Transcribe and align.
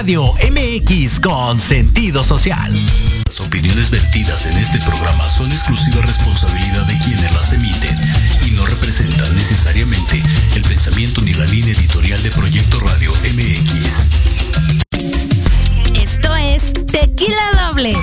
Radio 0.00 0.32
MX 0.32 1.20
con 1.20 1.58
sentido 1.58 2.24
social. 2.24 2.72
Las 3.26 3.38
opiniones 3.38 3.90
vertidas 3.90 4.46
en 4.46 4.56
este 4.56 4.78
programa 4.80 5.22
son 5.28 5.52
exclusiva 5.52 6.00
responsabilidad 6.00 6.86
de 6.86 6.98
quienes 7.00 7.30
las 7.34 7.52
emiten 7.52 8.00
y 8.46 8.50
no 8.52 8.64
representan 8.64 9.34
necesariamente 9.34 10.22
el 10.56 10.62
pensamiento 10.62 11.20
ni 11.20 11.34
la 11.34 11.44
línea 11.44 11.74
editorial 11.74 12.22
de 12.22 12.30
Proyecto 12.30 12.80
Radio 12.80 13.12
MX. 13.12 13.72
Esto 15.94 16.34
es 16.34 16.72
Tequila 16.86 17.68
Doble. 17.68 17.94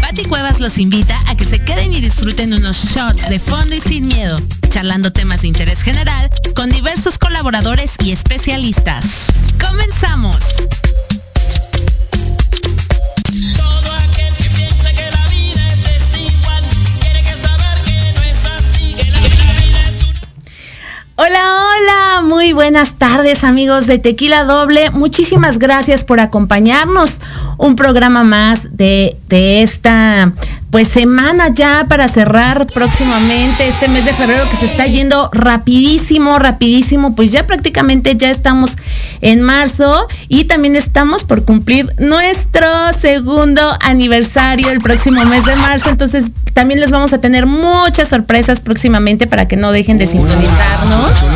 Pati 0.00 0.22
Cuevas 0.26 0.60
los 0.60 0.78
invita 0.78 1.20
a 1.26 1.34
que 1.34 1.44
se 1.44 1.58
queden 1.58 1.92
y 1.92 2.00
disfruten 2.00 2.54
unos 2.54 2.84
shots 2.84 3.28
de 3.28 3.40
fondo 3.40 3.74
y 3.74 3.80
sin 3.80 4.06
miedo, 4.06 4.40
charlando 4.68 5.12
temas 5.12 5.42
de 5.42 5.48
interés 5.48 5.82
general 5.82 6.30
con 6.54 6.70
diversos 6.70 7.18
colaboradores 7.18 7.94
y 7.98 8.12
especialistas. 8.12 9.06
¡Comenzamos! 9.60 10.36
Buenas 22.52 22.94
tardes 22.94 23.44
amigos 23.44 23.86
de 23.86 23.98
Tequila 23.98 24.44
Doble. 24.44 24.90
Muchísimas 24.90 25.58
gracias 25.58 26.04
por 26.04 26.20
acompañarnos. 26.20 27.20
Un 27.58 27.76
programa 27.76 28.24
más 28.24 28.76
de, 28.76 29.16
de 29.28 29.62
esta 29.62 30.32
pues 30.72 30.88
semana 30.88 31.48
ya 31.52 31.84
para 31.86 32.08
cerrar 32.08 32.66
próximamente 32.66 33.68
este 33.68 33.88
mes 33.88 34.06
de 34.06 34.14
febrero 34.14 34.42
que 34.50 34.56
se 34.56 34.64
está 34.64 34.86
yendo 34.86 35.28
rapidísimo, 35.34 36.38
rapidísimo, 36.38 37.14
pues 37.14 37.30
ya 37.30 37.46
prácticamente 37.46 38.16
ya 38.16 38.30
estamos 38.30 38.78
en 39.20 39.42
marzo 39.42 40.08
y 40.28 40.44
también 40.44 40.74
estamos 40.74 41.24
por 41.24 41.44
cumplir 41.44 41.92
nuestro 41.98 42.66
segundo 42.98 43.60
aniversario 43.80 44.70
el 44.70 44.80
próximo 44.80 45.22
mes 45.26 45.44
de 45.44 45.56
marzo, 45.56 45.90
entonces 45.90 46.32
también 46.54 46.80
les 46.80 46.90
vamos 46.90 47.12
a 47.12 47.18
tener 47.18 47.44
muchas 47.44 48.08
sorpresas 48.08 48.62
próximamente 48.62 49.26
para 49.26 49.46
que 49.46 49.56
no 49.56 49.72
dejen 49.72 49.98
de 49.98 50.06
sintonizarnos 50.06 51.31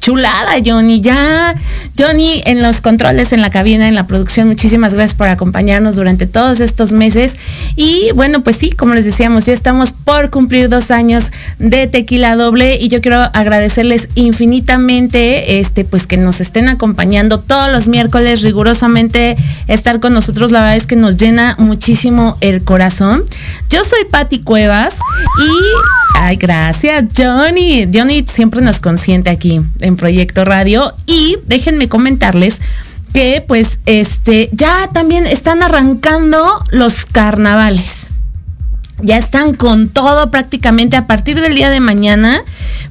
chulada, 0.00 0.52
Johnny. 0.64 1.00
Ya, 1.00 1.54
Johnny, 1.98 2.42
en 2.46 2.62
los 2.62 2.80
controles, 2.80 3.32
en 3.32 3.42
la 3.42 3.50
cabina, 3.50 3.88
en 3.88 3.94
la 3.94 4.06
producción, 4.06 4.48
muchísimas 4.48 4.94
gracias 4.94 5.14
por 5.14 5.28
acompañarnos 5.28 5.96
durante 5.96 6.26
todos 6.26 6.60
estos 6.60 6.92
meses. 6.92 7.36
Y 7.76 8.10
bueno, 8.14 8.42
pues 8.42 8.56
sí, 8.56 8.70
como 8.70 8.94
les 8.94 9.04
decíamos, 9.04 9.46
ya 9.46 9.52
estamos 9.52 9.92
por 9.92 10.30
cumplir 10.30 10.68
dos 10.68 10.90
años 10.90 11.30
de 11.58 11.86
Tequila 11.86 12.36
Doble 12.36 12.76
y 12.76 12.88
yo 12.88 13.00
quiero 13.00 13.20
agradecerles 13.32 14.08
infinitamente, 14.14 15.58
este, 15.60 15.84
pues 15.84 16.06
que 16.06 16.16
nos 16.16 16.40
estén 16.40 16.68
acompañando 16.68 17.40
todos 17.40 17.70
los 17.70 17.88
miércoles 17.88 18.42
rigurosamente 18.42 19.36
estar 19.68 20.00
con 20.00 20.12
nosotros. 20.12 20.52
La 20.52 20.60
verdad 20.60 20.76
es 20.76 20.86
que 20.86 20.96
nos 20.96 21.16
llena 21.16 21.54
muchísimo 21.58 22.36
el 22.40 22.64
corazón. 22.64 23.24
Yo 23.68 23.84
soy 23.84 24.04
Patti 24.10 24.40
Cuevas 24.40 24.96
y, 25.40 26.18
ay, 26.18 26.36
gracias, 26.36 27.04
Johnny. 27.16 27.88
Johnny 27.92 28.24
siempre 28.28 28.60
nos 28.60 28.80
consiente 28.80 29.30
aquí 29.30 29.65
en 29.80 29.96
Proyecto 29.96 30.44
Radio. 30.44 30.92
Y 31.06 31.36
déjenme 31.46 31.88
comentarles 31.88 32.60
que 33.12 33.42
pues 33.46 33.78
este 33.86 34.48
ya 34.52 34.88
también 34.92 35.26
están 35.26 35.62
arrancando 35.62 36.38
los 36.70 37.04
carnavales. 37.06 38.08
Ya 39.02 39.18
están 39.18 39.54
con 39.54 39.88
todo 39.88 40.30
prácticamente 40.30 40.96
a 40.96 41.06
partir 41.06 41.40
del 41.40 41.54
día 41.54 41.70
de 41.70 41.80
mañana 41.80 42.42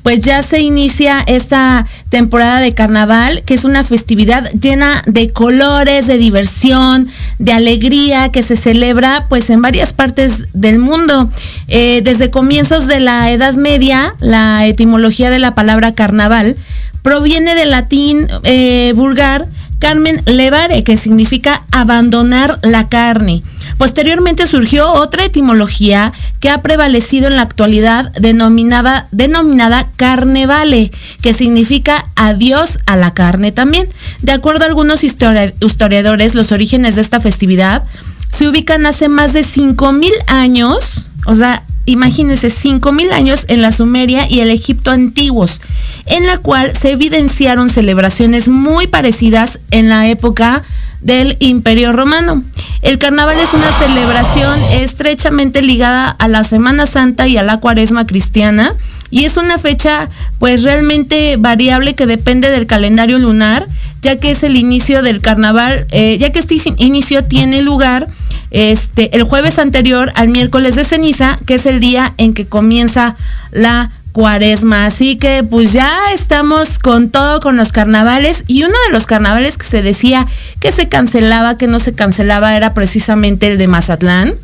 pues 0.05 0.21
ya 0.21 0.43
se 0.43 0.59
inicia 0.59 1.23
esta 1.25 1.87
temporada 2.11 2.59
de 2.59 2.75
carnaval, 2.75 3.41
que 3.43 3.55
es 3.55 3.65
una 3.65 3.83
festividad 3.83 4.51
llena 4.51 5.01
de 5.07 5.31
colores, 5.31 6.05
de 6.05 6.19
diversión, 6.19 7.07
de 7.39 7.53
alegría, 7.53 8.29
que 8.29 8.43
se 8.43 8.55
celebra 8.55 9.25
pues 9.29 9.49
en 9.49 9.63
varias 9.63 9.93
partes 9.93 10.45
del 10.53 10.77
mundo. 10.77 11.27
Eh, 11.69 12.01
desde 12.03 12.29
comienzos 12.29 12.85
de 12.85 12.99
la 12.99 13.31
Edad 13.31 13.55
Media, 13.55 14.13
la 14.19 14.67
etimología 14.67 15.31
de 15.31 15.39
la 15.39 15.55
palabra 15.55 15.91
carnaval 15.91 16.55
proviene 17.01 17.55
del 17.55 17.71
latín 17.71 18.27
eh, 18.43 18.93
vulgar 18.95 19.47
Carmen 19.79 20.21
levare, 20.25 20.83
que 20.83 20.97
significa 20.97 21.63
abandonar 21.71 22.59
la 22.63 22.87
carne. 22.89 23.43
Posteriormente 23.77 24.47
surgió 24.47 24.91
otra 24.91 25.25
etimología 25.25 26.13
que 26.39 26.49
ha 26.49 26.61
prevalecido 26.61 27.27
en 27.27 27.35
la 27.35 27.41
actualidad 27.41 28.11
denominada, 28.13 29.07
denominada 29.11 29.87
carnevale, 29.95 30.91
que 31.21 31.33
significa 31.33 32.05
adiós 32.15 32.79
a 32.85 32.95
la 32.95 33.13
carne 33.13 33.51
también. 33.51 33.87
De 34.21 34.31
acuerdo 34.31 34.63
a 34.63 34.67
algunos 34.67 35.03
historiadores, 35.03 36.35
los 36.35 36.51
orígenes 36.51 36.95
de 36.95 37.01
esta 37.01 37.19
festividad 37.19 37.83
se 38.31 38.47
ubican 38.47 38.85
hace 38.85 39.07
más 39.07 39.33
de 39.33 39.43
5.000 39.45 40.11
años, 40.27 41.07
o 41.25 41.35
sea, 41.35 41.63
imagínense, 41.85 42.49
5.000 42.49 43.11
años 43.11 43.45
en 43.47 43.61
la 43.61 43.71
Sumeria 43.71 44.29
y 44.29 44.41
el 44.41 44.49
Egipto 44.49 44.91
antiguos, 44.91 45.61
en 46.05 46.27
la 46.27 46.37
cual 46.37 46.75
se 46.75 46.91
evidenciaron 46.91 47.69
celebraciones 47.69 48.49
muy 48.49 48.87
parecidas 48.87 49.59
en 49.71 49.89
la 49.89 50.09
época 50.09 50.63
del 51.01 51.37
Imperio 51.39 51.91
Romano. 51.91 52.43
El 52.85 52.99
carnaval 52.99 53.39
es 53.39 53.51
una 53.51 53.67
celebración 53.71 54.59
estrechamente 54.73 55.63
ligada 55.63 56.07
a 56.07 56.27
la 56.27 56.43
Semana 56.43 56.85
Santa 56.85 57.27
y 57.27 57.35
a 57.35 57.41
la 57.41 57.57
Cuaresma 57.57 58.05
cristiana 58.05 58.75
y 59.09 59.25
es 59.25 59.37
una 59.37 59.57
fecha 59.57 60.07
pues 60.37 60.61
realmente 60.61 61.35
variable 61.39 61.95
que 61.95 62.05
depende 62.05 62.51
del 62.51 62.67
calendario 62.67 63.17
lunar, 63.17 63.65
ya 64.03 64.17
que 64.17 64.29
es 64.29 64.43
el 64.43 64.55
inicio 64.55 65.01
del 65.01 65.19
carnaval, 65.19 65.87
eh, 65.89 66.19
ya 66.19 66.29
que 66.29 66.37
este 66.37 66.57
inicio 66.77 67.23
tiene 67.23 67.63
lugar 67.63 68.05
este, 68.51 69.15
el 69.15 69.23
jueves 69.23 69.57
anterior 69.57 70.11
al 70.13 70.29
miércoles 70.29 70.75
de 70.75 70.85
ceniza, 70.85 71.39
que 71.47 71.55
es 71.55 71.65
el 71.65 71.79
día 71.79 72.13
en 72.17 72.35
que 72.35 72.45
comienza 72.45 73.15
la 73.51 73.89
cuaresma. 74.15 74.85
Así 74.85 75.17
que 75.17 75.43
pues 75.43 75.73
ya 75.73 75.91
estamos 76.13 76.79
con 76.79 77.09
todo 77.09 77.41
con 77.41 77.57
los 77.57 77.73
carnavales 77.73 78.45
y 78.47 78.63
uno 78.63 78.75
de 78.87 78.93
los 78.93 79.05
carnavales 79.05 79.57
que 79.57 79.65
se 79.65 79.81
decía 79.81 80.25
que 80.61 80.71
se 80.71 80.87
cancelaba, 80.87 81.57
que 81.57 81.67
no 81.67 81.79
se 81.79 81.91
cancelaba, 81.91 82.55
era 82.55 82.73
precisamente 82.73 83.51
el 83.51 83.57
de 83.57 83.67
Mazatlán. 83.67 84.35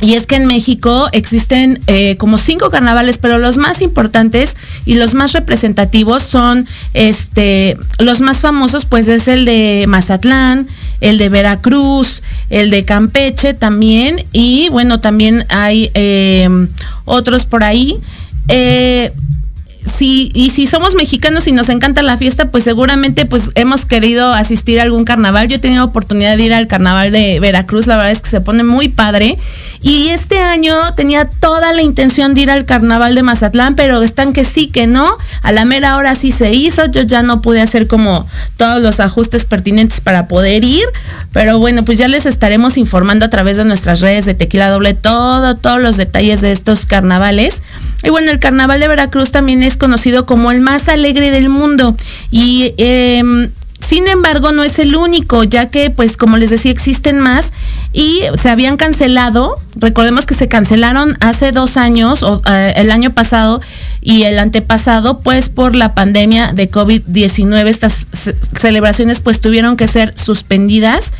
Y 0.00 0.14
es 0.14 0.28
que 0.28 0.36
en 0.36 0.46
México 0.46 1.08
existen 1.10 1.80
eh, 1.88 2.16
como 2.18 2.38
cinco 2.38 2.70
carnavales, 2.70 3.18
pero 3.18 3.38
los 3.38 3.56
más 3.56 3.82
importantes 3.82 4.56
y 4.84 4.94
los 4.94 5.14
más 5.14 5.32
representativos 5.32 6.22
son 6.22 6.68
este, 6.94 7.76
los 7.98 8.20
más 8.20 8.38
famosos, 8.38 8.84
pues 8.84 9.08
es 9.08 9.26
el 9.26 9.44
de 9.44 9.86
Mazatlán, 9.88 10.68
el 11.00 11.18
de 11.18 11.28
Veracruz, 11.28 12.22
el 12.48 12.70
de 12.70 12.84
Campeche 12.84 13.54
también, 13.54 14.24
y 14.32 14.68
bueno, 14.70 15.00
también 15.00 15.44
hay 15.48 15.90
eh, 15.94 16.48
otros 17.04 17.44
por 17.44 17.64
ahí. 17.64 17.98
Eh, 18.48 19.12
y 20.00 20.50
si 20.50 20.66
somos 20.66 20.94
mexicanos 20.94 21.46
y 21.46 21.52
nos 21.52 21.68
encanta 21.68 22.02
la 22.02 22.16
fiesta, 22.16 22.50
pues 22.50 22.64
seguramente 22.64 23.26
pues 23.26 23.50
hemos 23.54 23.86
querido 23.86 24.32
asistir 24.32 24.80
a 24.80 24.82
algún 24.82 25.04
carnaval. 25.04 25.48
Yo 25.48 25.56
he 25.56 25.58
tenido 25.58 25.84
oportunidad 25.84 26.36
de 26.36 26.44
ir 26.44 26.54
al 26.54 26.66
carnaval 26.66 27.12
de 27.12 27.40
Veracruz, 27.40 27.86
la 27.86 27.96
verdad 27.96 28.12
es 28.12 28.20
que 28.20 28.30
se 28.30 28.40
pone 28.40 28.62
muy 28.62 28.88
padre. 28.88 29.38
Y 29.80 30.08
este 30.08 30.40
año 30.40 30.74
tenía 30.96 31.28
toda 31.28 31.72
la 31.72 31.82
intención 31.82 32.34
de 32.34 32.40
ir 32.42 32.50
al 32.50 32.64
carnaval 32.64 33.14
de 33.14 33.22
Mazatlán, 33.22 33.76
pero 33.76 34.02
están 34.02 34.32
que 34.32 34.44
sí, 34.44 34.66
que 34.66 34.86
no. 34.86 35.08
A 35.42 35.52
la 35.52 35.64
mera 35.64 35.96
hora 35.96 36.14
sí 36.14 36.32
se 36.32 36.52
hizo, 36.52 36.86
yo 36.86 37.02
ya 37.02 37.22
no 37.22 37.40
pude 37.40 37.60
hacer 37.60 37.86
como 37.86 38.26
todos 38.56 38.82
los 38.82 39.00
ajustes 39.00 39.44
pertinentes 39.44 40.00
para 40.00 40.26
poder 40.28 40.64
ir. 40.64 40.84
Pero 41.32 41.58
bueno, 41.58 41.84
pues 41.84 41.98
ya 41.98 42.08
les 42.08 42.26
estaremos 42.26 42.76
informando 42.76 43.24
a 43.24 43.30
través 43.30 43.56
de 43.56 43.64
nuestras 43.64 44.00
redes 44.00 44.26
de 44.26 44.34
Tequila 44.34 44.70
Doble 44.70 44.94
todo, 44.94 45.54
todos 45.56 45.80
los 45.80 45.96
detalles 45.96 46.40
de 46.40 46.52
estos 46.52 46.84
carnavales. 46.84 47.62
Y 48.02 48.10
bueno, 48.10 48.30
el 48.30 48.38
carnaval 48.38 48.80
de 48.80 48.88
Veracruz 48.88 49.30
también 49.30 49.62
es 49.62 49.76
conocido 49.78 50.26
como 50.26 50.50
el 50.50 50.60
más 50.60 50.88
alegre 50.88 51.30
del 51.30 51.48
mundo. 51.48 51.96
Y 52.30 52.74
em, 52.76 53.50
sin 53.80 54.08
embargo, 54.08 54.52
no 54.52 54.64
es 54.64 54.78
el 54.78 54.96
único, 54.96 55.44
ya 55.44 55.66
que, 55.68 55.90
pues, 55.90 56.16
como 56.16 56.36
les 56.36 56.50
decía, 56.50 56.70
existen 56.70 57.20
más 57.20 57.52
y 57.92 58.22
se 58.40 58.50
habían 58.50 58.76
cancelado. 58.76 59.54
Recordemos 59.76 60.26
que 60.26 60.34
se 60.34 60.48
cancelaron 60.48 61.16
hace 61.20 61.52
dos 61.52 61.76
años, 61.76 62.22
o 62.22 62.42
eh, 62.50 62.74
el 62.76 62.90
año 62.90 63.10
pasado 63.10 63.60
y 64.02 64.24
el 64.24 64.38
antepasado, 64.40 65.20
pues, 65.20 65.48
por 65.48 65.74
la 65.74 65.94
pandemia 65.94 66.52
de 66.52 66.68
COVID-19. 66.68 67.68
Estas 67.68 68.06
celebraciones, 68.58 69.20
pues, 69.20 69.40
tuvieron 69.40 69.76
que 69.76 69.88
ser 69.88 70.12
suspendidas. 70.18 71.12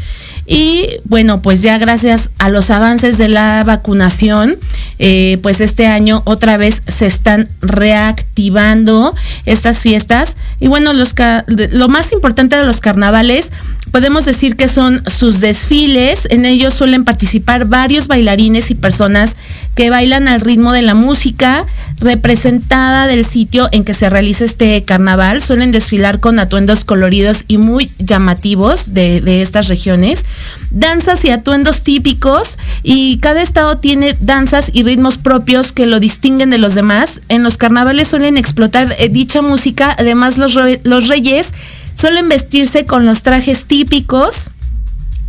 Y 0.50 0.86
bueno, 1.04 1.42
pues 1.42 1.60
ya 1.60 1.76
gracias 1.76 2.30
a 2.38 2.48
los 2.48 2.70
avances 2.70 3.18
de 3.18 3.28
la 3.28 3.62
vacunación, 3.64 4.56
eh, 4.98 5.36
pues 5.42 5.60
este 5.60 5.86
año 5.86 6.22
otra 6.24 6.56
vez 6.56 6.82
se 6.88 7.04
están 7.04 7.48
reactivando 7.60 9.14
estas 9.44 9.80
fiestas. 9.80 10.36
Y 10.58 10.68
bueno, 10.68 10.94
los, 10.94 11.14
lo 11.46 11.88
más 11.88 12.12
importante 12.12 12.56
de 12.56 12.64
los 12.64 12.80
carnavales, 12.80 13.50
podemos 13.90 14.24
decir 14.24 14.56
que 14.56 14.68
son 14.68 15.02
sus 15.06 15.40
desfiles. 15.40 16.26
En 16.30 16.46
ellos 16.46 16.72
suelen 16.72 17.04
participar 17.04 17.66
varios 17.66 18.08
bailarines 18.08 18.70
y 18.70 18.74
personas 18.74 19.36
que 19.78 19.90
bailan 19.90 20.26
al 20.26 20.40
ritmo 20.40 20.72
de 20.72 20.82
la 20.82 20.94
música 20.94 21.64
representada 22.00 23.06
del 23.06 23.24
sitio 23.24 23.68
en 23.70 23.84
que 23.84 23.94
se 23.94 24.10
realiza 24.10 24.44
este 24.44 24.82
carnaval. 24.82 25.40
Suelen 25.40 25.70
desfilar 25.70 26.18
con 26.18 26.40
atuendos 26.40 26.82
coloridos 26.82 27.44
y 27.46 27.58
muy 27.58 27.88
llamativos 27.98 28.92
de, 28.92 29.40
estas 29.40 29.68
regiones. 29.68 30.24
Danzas 30.72 31.24
y 31.24 31.30
atuendos 31.30 31.84
típicos 31.84 32.58
y 32.82 33.18
cada 33.18 33.40
estado 33.40 33.78
tiene 33.78 34.16
danzas 34.18 34.68
y 34.74 34.82
ritmos 34.82 35.16
propios 35.16 35.70
que 35.70 35.86
lo 35.86 36.00
distinguen 36.00 36.50
de 36.50 36.58
los 36.58 36.74
demás. 36.74 37.20
En 37.28 37.44
los 37.44 37.56
carnavales 37.56 38.08
suelen 38.08 38.36
explotar 38.36 38.96
eh, 38.98 39.08
dicha 39.08 39.42
música. 39.42 39.94
Además, 39.96 40.38
los, 40.38 40.58
los 40.82 41.06
reyes 41.06 41.52
suelen 41.94 42.28
vestirse 42.28 42.84
con 42.84 43.06
los 43.06 43.22
trajes 43.22 43.64
típicos 43.64 44.50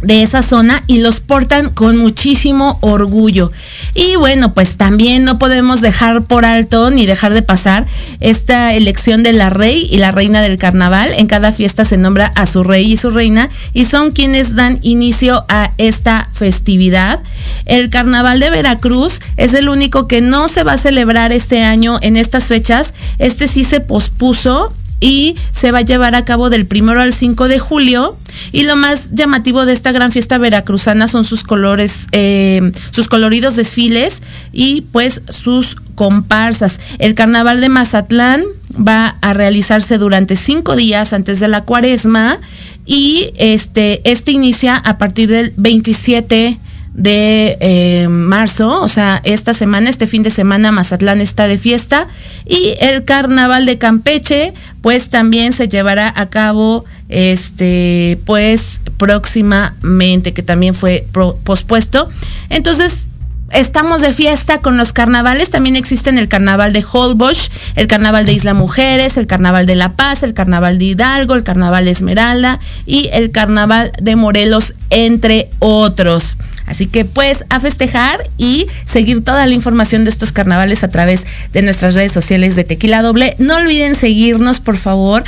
de 0.01 0.24
esa 0.24 0.44
zona 0.44 0.81
y 0.88 1.00
los 1.00 1.19
portan 1.19 1.69
con 1.69 1.98
muchísimo 1.98 2.78
orgullo. 2.81 3.51
Y 3.96 4.16
bueno, 4.16 4.54
pues 4.54 4.78
también 4.78 5.25
no 5.25 5.40
podemos 5.40 5.81
dejar 5.81 6.24
por 6.24 6.46
alto 6.46 6.90
ni 6.90 7.06
dejar 7.06 7.34
de 7.34 7.42
pasar 7.42 7.86
esta 8.19 8.74
elección 8.74 9.24
de 9.24 9.34
la 9.34 9.50
rey 9.50 9.88
y 9.92 9.98
la 9.98 10.12
reina 10.12 10.42
del 10.42 10.57
carnaval. 10.57 11.12
En 11.18 11.28
cada 11.28 11.51
fiesta 11.51 11.84
se 11.86 11.98
nombra 11.98 12.31
a 12.36 12.46
su 12.46 12.63
rey 12.63 12.94
y 12.94 12.98
su 12.98 13.10
reina 13.10 13.50
y 13.74 13.86
son 13.86 14.12
quienes 14.12 14.56
dan 14.56 14.80
inicio 14.81 15.46
a 15.50 15.72
esta 15.78 16.30
festividad. 16.31 17.19
El 17.66 17.90
carnaval 17.90 18.40
de 18.40 18.50
Veracruz 18.50 19.19
es 19.38 19.54
el 19.54 19.69
único 19.69 20.07
que 20.07 20.22
no 20.22 20.48
se 20.48 20.63
va 20.63 20.74
a 20.74 20.78
celebrar 20.78 21.34
este 21.34 21.63
año 21.63 22.00
en 22.01 22.16
estas 22.16 22.46
fechas. 22.46 22.94
Este 23.18 23.48
sí 23.48 23.63
se 23.63 23.81
pospuso 23.81 24.74
y 25.00 25.36
se 25.54 25.72
va 25.72 25.80
a 25.80 25.84
llevar 25.84 26.16
a 26.16 26.25
cabo 26.25 26.50
del 26.50 26.66
primero 26.66 27.01
al 27.01 27.13
5 27.13 27.48
de 27.48 27.60
julio. 27.60 28.16
Y 28.51 28.63
lo 28.63 28.75
más 28.75 29.12
llamativo 29.12 29.65
de 29.65 29.74
esta 29.74 29.91
gran 29.91 30.12
fiesta 30.12 30.38
veracruzana 30.38 31.07
son 31.07 31.24
sus 31.24 31.44
colores, 31.44 32.07
eh, 32.12 32.71
sus 32.91 33.07
coloridos 33.07 33.56
desfiles 33.56 34.21
y 34.51 34.81
pues 34.91 35.21
sus 35.30 35.75
comparsas. 35.95 36.80
El 36.97 37.15
carnaval 37.15 37.62
de 37.62 37.69
Mazatlán 37.69 38.44
va 38.75 39.18
a 39.21 39.33
realizarse 39.33 39.97
durante 39.97 40.36
cinco 40.36 40.75
días 40.75 41.13
antes 41.13 41.39
de 41.39 41.47
la 41.47 41.62
cuaresma 41.62 42.38
y 42.86 43.31
este, 43.38 44.01
este 44.09 44.31
inicia 44.31 44.75
a 44.75 44.97
partir 44.97 45.30
del 45.30 45.53
27 45.57 46.57
de 46.94 47.57
eh, 47.59 48.07
marzo, 48.09 48.81
o 48.81 48.88
sea, 48.88 49.21
esta 49.24 49.53
semana, 49.53 49.89
este 49.89 50.07
fin 50.07 50.24
de 50.24 50.30
semana, 50.30 50.71
Mazatlán 50.71 51.21
está 51.21 51.47
de 51.47 51.57
fiesta 51.57 52.07
y 52.45 52.75
el 52.80 53.06
carnaval 53.06 53.65
de 53.65 53.77
Campeche, 53.77 54.53
pues 54.81 55.09
también 55.09 55.53
se 55.53 55.68
llevará 55.68 56.12
a 56.15 56.30
cabo, 56.30 56.86
este, 57.07 58.19
pues 58.25 58.81
próximamente, 58.97 60.33
que 60.33 60.44
también 60.44 60.74
fue 60.74 61.06
pospuesto. 61.44 62.09
Entonces, 62.50 63.07
estamos 63.51 64.01
de 64.01 64.13
fiesta 64.13 64.59
con 64.59 64.77
los 64.77 64.94
carnavales. 64.94 65.50
También 65.50 65.75
existen 65.75 66.18
el 66.18 66.27
carnaval 66.27 66.74
de 66.74 66.83
Holbox, 66.91 67.51
el 67.75 67.88
carnaval 67.88 68.25
de 68.25 68.33
Isla 68.33 68.53
Mujeres, 68.53 69.18
el 69.18 69.27
carnaval 69.27 69.65
de 69.65 69.75
La 69.75 69.94
Paz, 69.94 70.24
el 70.24 70.33
carnaval 70.33 70.77
de 70.77 70.86
Hidalgo, 70.86 71.36
el 71.36 71.44
carnaval 71.44 71.86
de 71.86 71.91
Esmeralda 71.91 72.59
y 72.86 73.09
el 73.13 73.31
carnaval 73.31 73.91
de 74.00 74.15
Morelos, 74.15 74.75
entre 74.89 75.50
otros. 75.59 76.38
Así 76.69 76.86
que 76.86 77.04
pues 77.04 77.44
a 77.50 77.60
festejar 77.60 78.19
y 78.38 78.68
seguir 78.86 79.24
toda 79.24 79.45
la 79.48 79.54
información 79.54 80.04
de 80.04 80.12
estos 80.12 80.31
carnavales 80.31 80.83
a 80.83 80.88
través 80.88 81.25
de 81.51 81.63
nuestras 81.63 81.95
redes 81.95 82.12
sociales 82.12 82.56
de 82.56 82.63
Tequila 82.63 83.01
Doble. 83.01 83.36
No 83.39 83.57
olviden 83.57 83.95
seguirnos, 83.95 84.60
por 84.60 84.77
favor 84.77 85.24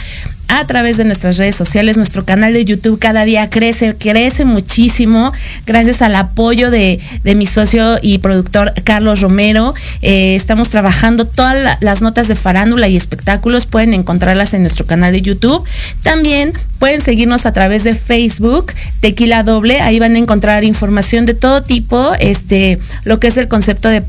a 0.51 0.67
través 0.67 0.97
de 0.97 1.05
nuestras 1.05 1.37
redes 1.37 1.55
sociales. 1.55 1.95
Nuestro 1.95 2.25
canal 2.25 2.51
de 2.53 2.65
YouTube 2.65 2.99
cada 2.99 3.23
día 3.23 3.49
crece, 3.49 3.95
crece 3.95 4.43
muchísimo 4.43 5.31
gracias 5.65 6.01
al 6.01 6.13
apoyo 6.15 6.69
de, 6.69 6.99
mi 7.23 7.45
socio 7.45 7.97
y 8.01 8.17
productor 8.17 8.73
Carlos 8.83 9.21
Romero. 9.21 9.73
Eh, 10.01 10.35
estamos 10.35 10.69
trabajando 10.69 11.25
todas 11.25 11.77
las 11.79 12.01
notas 12.01 12.27
de 12.27 12.35
farándula 12.35 12.89
y 12.89 12.97
espectáculos. 12.97 13.65
Pueden 13.65 13.93
encontrarlas 13.93 14.53
en 14.53 14.61
nuestro 14.61 14.85
canal 14.85 15.13
de 15.13 15.21
YouTube. 15.21 15.63
También 16.03 16.51
pueden 16.79 16.99
seguirnos 16.99 17.45
a 17.45 17.53
través 17.53 17.85
de 17.85 17.95
Facebook, 17.95 18.73
Tequila 18.99 19.43
Doble. 19.43 19.79
Ahí 19.79 19.99
van 19.99 20.15
a 20.15 20.19
encontrar 20.19 20.65
información 20.65 21.25
de 21.25 21.33
todo 21.33 21.61
tipo, 21.61 22.13
este, 22.19 22.79
lo 23.05 23.19
que 23.19 23.27
es 23.27 23.37
el 23.37 23.47
concepto 23.47 23.87
del 23.87 24.03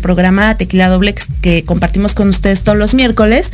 programa 0.00 0.56
Tequila 0.56 0.88
Doble 0.88 1.14
que 1.40 1.64
compartimos 1.64 2.14
con 2.14 2.30
ustedes 2.30 2.64
todos 2.64 2.78
los 2.78 2.94
miércoles. 2.94 3.52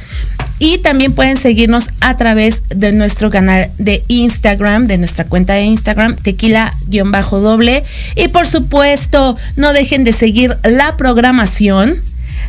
Y 0.58 0.78
también 0.78 1.12
pueden 1.12 1.36
seguirnos 1.36 1.90
a 2.00 2.16
través 2.16 2.29
través 2.30 2.62
de 2.68 2.92
nuestro 2.92 3.28
canal 3.28 3.70
de 3.78 4.04
Instagram, 4.06 4.86
de 4.86 4.98
nuestra 4.98 5.24
cuenta 5.24 5.54
de 5.54 5.62
Instagram, 5.62 6.14
tequila-doble. 6.14 7.82
Y 8.14 8.28
por 8.28 8.46
supuesto, 8.46 9.36
no 9.56 9.72
dejen 9.72 10.04
de 10.04 10.12
seguir 10.12 10.56
la 10.62 10.96
programación 10.96 12.00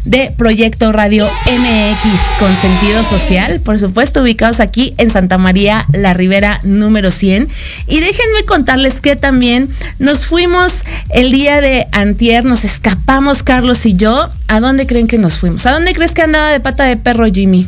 de 0.06 0.32
Proyecto 0.38 0.92
Radio 0.92 1.26
MX 1.26 2.40
con 2.40 2.56
sentido 2.58 3.04
social, 3.04 3.60
por 3.62 3.80
supuesto 3.80 4.22
ubicados 4.22 4.60
aquí 4.60 4.94
en 4.98 5.10
Santa 5.10 5.40
María 5.40 5.84
La 5.94 6.14
Ribera 6.14 6.60
número 6.62 7.10
100. 7.10 7.50
Y 7.88 8.02
déjenme 8.02 8.46
contarles 8.46 9.02
que 9.02 9.16
también 9.16 9.68
nos 9.98 10.28
fuimos 10.28 10.84
el 11.10 11.32
día 11.32 11.60
de 11.60 11.88
antier, 11.92 12.46
nos 12.46 12.66
escapamos 12.66 13.42
Carlos 13.42 13.84
y 13.88 13.96
yo. 13.96 14.30
¿A 14.48 14.60
dónde 14.60 14.86
creen 14.86 15.08
que 15.08 15.18
nos 15.18 15.40
fuimos? 15.40 15.66
¿A 15.66 15.72
dónde 15.72 15.96
crees 15.96 16.12
que 16.12 16.22
andaba 16.22 16.52
de 16.52 16.60
pata 16.60 16.84
de 16.84 16.98
perro 16.98 17.26
Jimmy? 17.26 17.68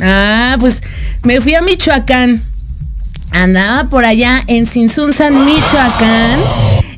Ah, 0.00 0.56
pues 0.60 0.82
me 1.22 1.40
fui 1.40 1.54
a 1.54 1.62
Michoacán. 1.62 2.42
Andaba 3.32 3.88
por 3.88 4.04
allá 4.04 4.42
en 4.46 4.66
Sinsunzan, 4.66 5.44
Michoacán. 5.44 6.40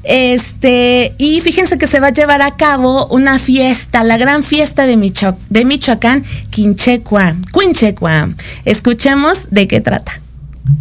Este, 0.02 1.14
y 1.18 1.40
fíjense 1.40 1.78
que 1.78 1.86
se 1.86 2.00
va 2.00 2.08
a 2.08 2.12
llevar 2.12 2.42
a 2.42 2.56
cabo 2.56 3.06
una 3.08 3.38
fiesta, 3.38 4.02
la 4.02 4.16
gran 4.16 4.42
fiesta 4.42 4.86
de, 4.86 4.96
Michoacán, 4.96 6.24
Quinchecua, 6.50 7.36
Quinchecua. 7.52 8.30
Escuchemos 8.64 9.48
de 9.50 9.68
qué 9.68 9.80
trata. 9.80 10.20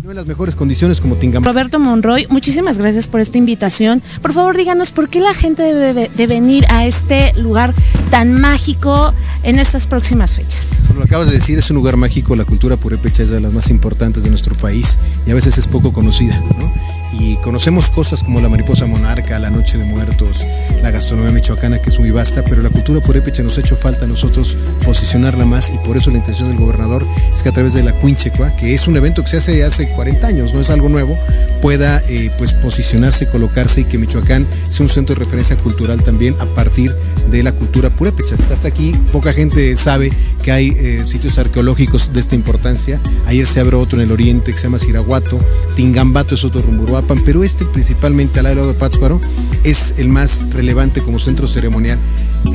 No 0.03 0.11
en 0.11 0.15
las 0.15 0.25
mejores 0.25 0.55
condiciones 0.55 1.01
como 1.01 1.15
Roberto 1.41 1.79
Monroy, 1.79 2.27
muchísimas 2.29 2.77
gracias 2.77 3.07
por 3.07 3.19
esta 3.19 3.37
invitación. 3.37 4.01
Por 4.21 4.33
favor, 4.33 4.55
díganos 4.55 4.91
por 4.91 5.09
qué 5.09 5.19
la 5.19 5.33
gente 5.33 5.61
debe 5.61 6.09
de 6.15 6.27
venir 6.27 6.65
a 6.69 6.85
este 6.85 7.33
lugar 7.33 7.73
tan 8.09 8.39
mágico 8.39 9.13
en 9.43 9.59
estas 9.59 9.87
próximas 9.87 10.35
fechas. 10.35 10.81
Como 10.87 10.99
lo 10.99 11.05
acabas 11.05 11.27
de 11.27 11.33
decir, 11.33 11.57
es 11.57 11.69
un 11.69 11.75
lugar 11.75 11.97
mágico. 11.97 12.35
La 12.35 12.45
cultura 12.45 12.77
purépecha 12.77 13.23
es 13.23 13.29
de 13.29 13.39
las 13.39 13.53
más 13.53 13.69
importantes 13.69 14.23
de 14.23 14.29
nuestro 14.29 14.55
país 14.55 14.97
y 15.27 15.31
a 15.31 15.35
veces 15.35 15.57
es 15.57 15.67
poco 15.67 15.93
conocida. 15.93 16.39
¿no? 16.57 16.71
Y 17.11 17.35
conocemos 17.37 17.89
cosas 17.89 18.23
como 18.23 18.41
la 18.41 18.49
mariposa 18.49 18.85
monarca, 18.85 19.39
la 19.39 19.49
noche 19.49 19.77
de 19.77 19.83
muertos, 19.83 20.45
la 20.81 20.91
gastronomía 20.91 21.31
michoacana 21.31 21.81
que 21.81 21.89
es 21.89 21.99
muy 21.99 22.11
vasta, 22.11 22.43
pero 22.43 22.61
la 22.61 22.69
cultura 22.69 23.01
purépecha 23.01 23.43
nos 23.43 23.57
ha 23.57 23.61
hecho 23.61 23.75
falta 23.75 24.05
a 24.05 24.07
nosotros 24.07 24.57
posicionarla 24.85 25.45
más 25.45 25.71
y 25.71 25.77
por 25.79 25.97
eso 25.97 26.11
la 26.11 26.17
intención 26.17 26.49
del 26.49 26.57
gobernador 26.57 27.05
es 27.33 27.43
que 27.43 27.49
a 27.49 27.51
través 27.51 27.73
de 27.73 27.83
la 27.83 27.93
Cuinchecua, 27.93 28.55
que 28.55 28.73
es 28.73 28.87
un 28.87 28.97
evento 28.97 29.23
que 29.23 29.29
se 29.29 29.37
hace 29.37 29.63
hace 29.63 29.89
40 29.89 30.27
años, 30.27 30.53
no 30.53 30.61
es 30.61 30.69
algo 30.69 30.89
nuevo, 30.89 31.17
pueda 31.61 32.01
eh, 32.09 32.31
pues 32.37 32.53
posicionarse, 32.53 33.27
colocarse 33.27 33.81
y 33.81 33.83
que 33.85 33.97
Michoacán 33.97 34.47
sea 34.69 34.83
un 34.83 34.89
centro 34.89 35.15
de 35.15 35.23
referencia 35.23 35.57
cultural 35.57 36.03
también 36.03 36.35
a 36.39 36.45
partir 36.45 36.93
de 37.29 37.43
la 37.43 37.51
cultura 37.51 37.89
purépecha. 37.89 38.35
Estás 38.35 38.65
aquí, 38.65 38.93
poca 39.11 39.33
gente 39.33 39.75
sabe 39.75 40.11
que 40.43 40.51
hay 40.51 40.69
eh, 40.77 41.05
sitios 41.05 41.37
arqueológicos 41.37 42.13
de 42.13 42.19
esta 42.19 42.35
importancia. 42.35 42.99
Ayer 43.25 43.45
se 43.45 43.59
abrió 43.59 43.79
otro 43.79 43.99
en 43.99 44.05
el 44.05 44.11
oriente 44.11 44.51
que 44.51 44.57
se 44.57 44.65
llama 44.65 44.79
Siraguato, 44.79 45.39
Tingambato 45.75 46.35
es 46.35 46.43
otro 46.43 46.61
rumbo 47.01 47.23
pero 47.25 47.43
este 47.43 47.65
principalmente 47.65 48.39
al 48.39 48.45
lado 48.45 48.67
de 48.67 48.73
Pátzcuaro 48.73 49.19
es 49.63 49.95
el 49.97 50.09
más 50.09 50.47
relevante 50.51 51.01
como 51.01 51.19
centro 51.19 51.47
ceremonial. 51.47 51.97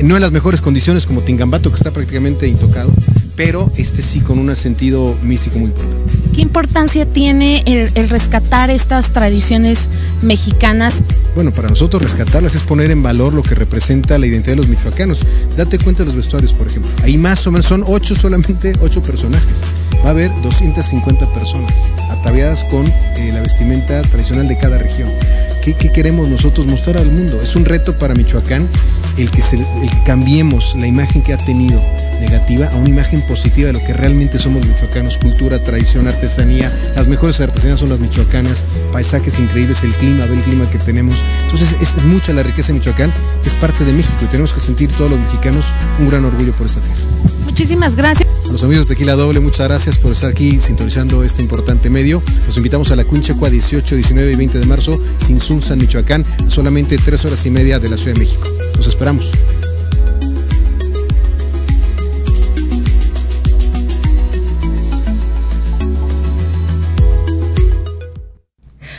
No 0.01 0.15
en 0.15 0.21
las 0.21 0.31
mejores 0.31 0.61
condiciones 0.61 1.05
como 1.05 1.21
Tingambato, 1.21 1.69
que 1.69 1.77
está 1.77 1.91
prácticamente 1.91 2.47
intocado, 2.47 2.91
pero 3.35 3.71
este 3.77 4.01
sí 4.01 4.21
con 4.21 4.39
un 4.39 4.55
sentido 4.55 5.15
místico 5.23 5.59
muy 5.59 5.69
importante. 5.69 6.13
¿Qué 6.33 6.41
importancia 6.41 7.05
tiene 7.05 7.63
el, 7.65 8.09
rescatar 8.09 8.69
estas 8.69 9.13
tradiciones 9.13 9.89
mexicanas? 10.21 11.01
Bueno, 11.33 11.51
para 11.51 11.69
nosotros 11.69 12.01
rescatarlas 12.01 12.55
es 12.55 12.63
poner 12.63 12.91
en 12.91 13.01
valor 13.01 13.33
lo 13.33 13.41
que 13.41 13.55
representa 13.55 14.19
la 14.19 14.27
identidad 14.27 14.53
de 14.53 14.57
los 14.57 14.67
michoacanos. 14.67 15.25
Date 15.55 15.79
cuenta 15.79 16.03
de 16.03 16.07
los 16.07 16.15
vestuarios, 16.15 16.53
por 16.53 16.67
ejemplo. 16.67 16.91
Ahí 17.03 17.17
más 17.17 17.47
o 17.47 17.51
menos 17.51 17.65
son 17.65 17.83
ocho 17.87 18.15
solamente, 18.15 18.73
ocho 18.81 19.01
personajes. 19.01 19.63
Va 20.03 20.09
a 20.09 20.11
haber 20.11 20.29
250 20.43 21.33
personas 21.33 21.93
ataviadas 22.09 22.65
con 22.65 22.85
eh, 22.85 23.31
la 23.33 23.41
vestimenta 23.41 24.01
tradicional 24.01 24.47
de 24.47 24.57
cada 24.57 24.77
región. 24.77 25.09
¿Qué, 25.73 25.91
queremos 25.91 26.27
nosotros 26.27 26.67
mostrar 26.67 26.97
al 26.97 27.11
mundo? 27.11 27.41
Es 27.41 27.55
un 27.55 27.65
reto 27.65 27.97
para 27.97 28.13
Michoacán 28.13 28.67
el 29.17 29.31
que, 29.31 29.41
el 29.41 29.89
que 29.89 30.03
cambiemos 30.05 30.75
la 30.75 30.85
imagen 30.85 31.23
que 31.23 31.33
ha 31.33 31.39
tenido 31.39 31.81
negativa 32.21 32.67
a 32.67 32.75
una 32.75 32.89
imagen 32.89 33.21
positiva 33.21 33.67
de 33.67 33.73
lo 33.73 33.83
que 33.83 33.91
realmente 33.91 34.37
somos 34.37 34.63
michoacanos, 34.63 35.17
cultura, 35.17 35.57
tradición, 35.57 36.07
artesanía. 36.07 36.71
Las 36.95 37.07
mejores 37.07 37.41
artesanías 37.41 37.79
son 37.79 37.89
las 37.89 37.99
michoacanas, 37.99 38.63
paisajes 38.91 39.39
increíbles, 39.39 39.83
el 39.83 39.95
clima, 39.95 40.27
ve 40.27 40.35
el 40.35 40.43
clima 40.43 40.69
que 40.69 40.77
tenemos. 40.77 41.23
Entonces 41.45 41.75
es 41.81 41.97
mucha 42.03 42.31
la 42.31 42.43
riqueza 42.43 42.67
de 42.67 42.73
Michoacán, 42.75 43.11
que 43.41 43.49
es 43.49 43.55
parte 43.55 43.85
de 43.85 43.93
México 43.93 44.19
y 44.21 44.25
tenemos 44.27 44.53
que 44.53 44.59
sentir 44.59 44.91
todos 44.91 45.09
los 45.09 45.19
mexicanos 45.19 45.73
un 45.99 46.09
gran 46.09 46.25
orgullo 46.25 46.51
por 46.53 46.67
esta 46.67 46.79
tierra. 46.79 47.01
Muchísimas 47.43 47.95
gracias. 47.95 48.34
Los 48.51 48.63
amigos 48.63 48.87
de 48.87 48.95
Tequila 48.95 49.15
Doble, 49.15 49.39
muchas 49.39 49.67
gracias 49.67 49.97
por 49.97 50.11
estar 50.11 50.29
aquí 50.29 50.59
sintonizando 50.59 51.23
este 51.23 51.41
importante 51.41 51.89
medio. 51.89 52.21
Los 52.45 52.55
invitamos 52.57 52.91
a 52.91 52.95
la 52.95 53.03
Cunchecua 53.03 53.49
18, 53.49 53.95
19 53.95 54.31
y 54.31 54.35
20 54.35 54.59
de 54.59 54.65
marzo, 54.65 54.99
Sin 55.17 55.39
San 55.39 55.79
Michoacán, 55.79 56.23
a 56.45 56.49
solamente 56.49 56.97
tres 56.97 57.25
horas 57.25 57.45
y 57.45 57.51
media 57.51 57.79
de 57.79 57.89
la 57.89 57.97
Ciudad 57.97 58.13
de 58.13 58.19
México. 58.19 58.47
Los 58.77 58.87
esperamos. 58.87 59.31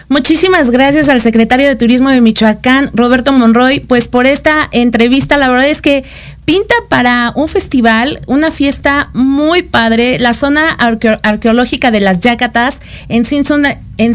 Muchísimas 0.08 0.70
gracias 0.70 1.08
al 1.08 1.20
secretario 1.20 1.66
de 1.66 1.74
Turismo 1.74 2.10
de 2.10 2.20
Michoacán, 2.20 2.90
Roberto 2.94 3.32
Monroy, 3.32 3.80
pues 3.80 4.06
por 4.06 4.26
esta 4.26 4.68
entrevista. 4.70 5.36
La 5.36 5.48
verdad 5.48 5.68
es 5.68 5.82
que 5.82 6.04
pinta 6.44 6.76
para 6.88 7.32
un 7.34 7.48
festival, 7.48 8.20
una 8.28 8.52
fiesta 8.52 9.10
muy 9.14 9.62
padre. 9.62 10.20
La 10.20 10.32
zona 10.32 10.70
arqueológica 10.70 11.90
de 11.90 11.98
las 11.98 12.20
Yacatas 12.20 12.80
en 13.08 13.24
Sinsun, 13.24 13.66
en 13.98 14.14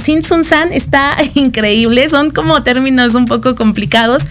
está 0.72 1.18
increíble. 1.36 2.08
Son 2.08 2.32
como 2.32 2.64
términos 2.64 3.14
un 3.14 3.26
poco 3.26 3.56
complicados, 3.56 4.24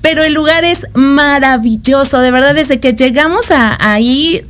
pero 0.00 0.22
el 0.22 0.34
lugar 0.34 0.64
es 0.64 0.86
maravilloso. 0.94 2.20
De 2.20 2.30
verdad, 2.30 2.54
desde 2.54 2.78
que 2.78 2.94
llegamos 2.94 3.50
a, 3.50 3.76
ahí, 3.92 4.44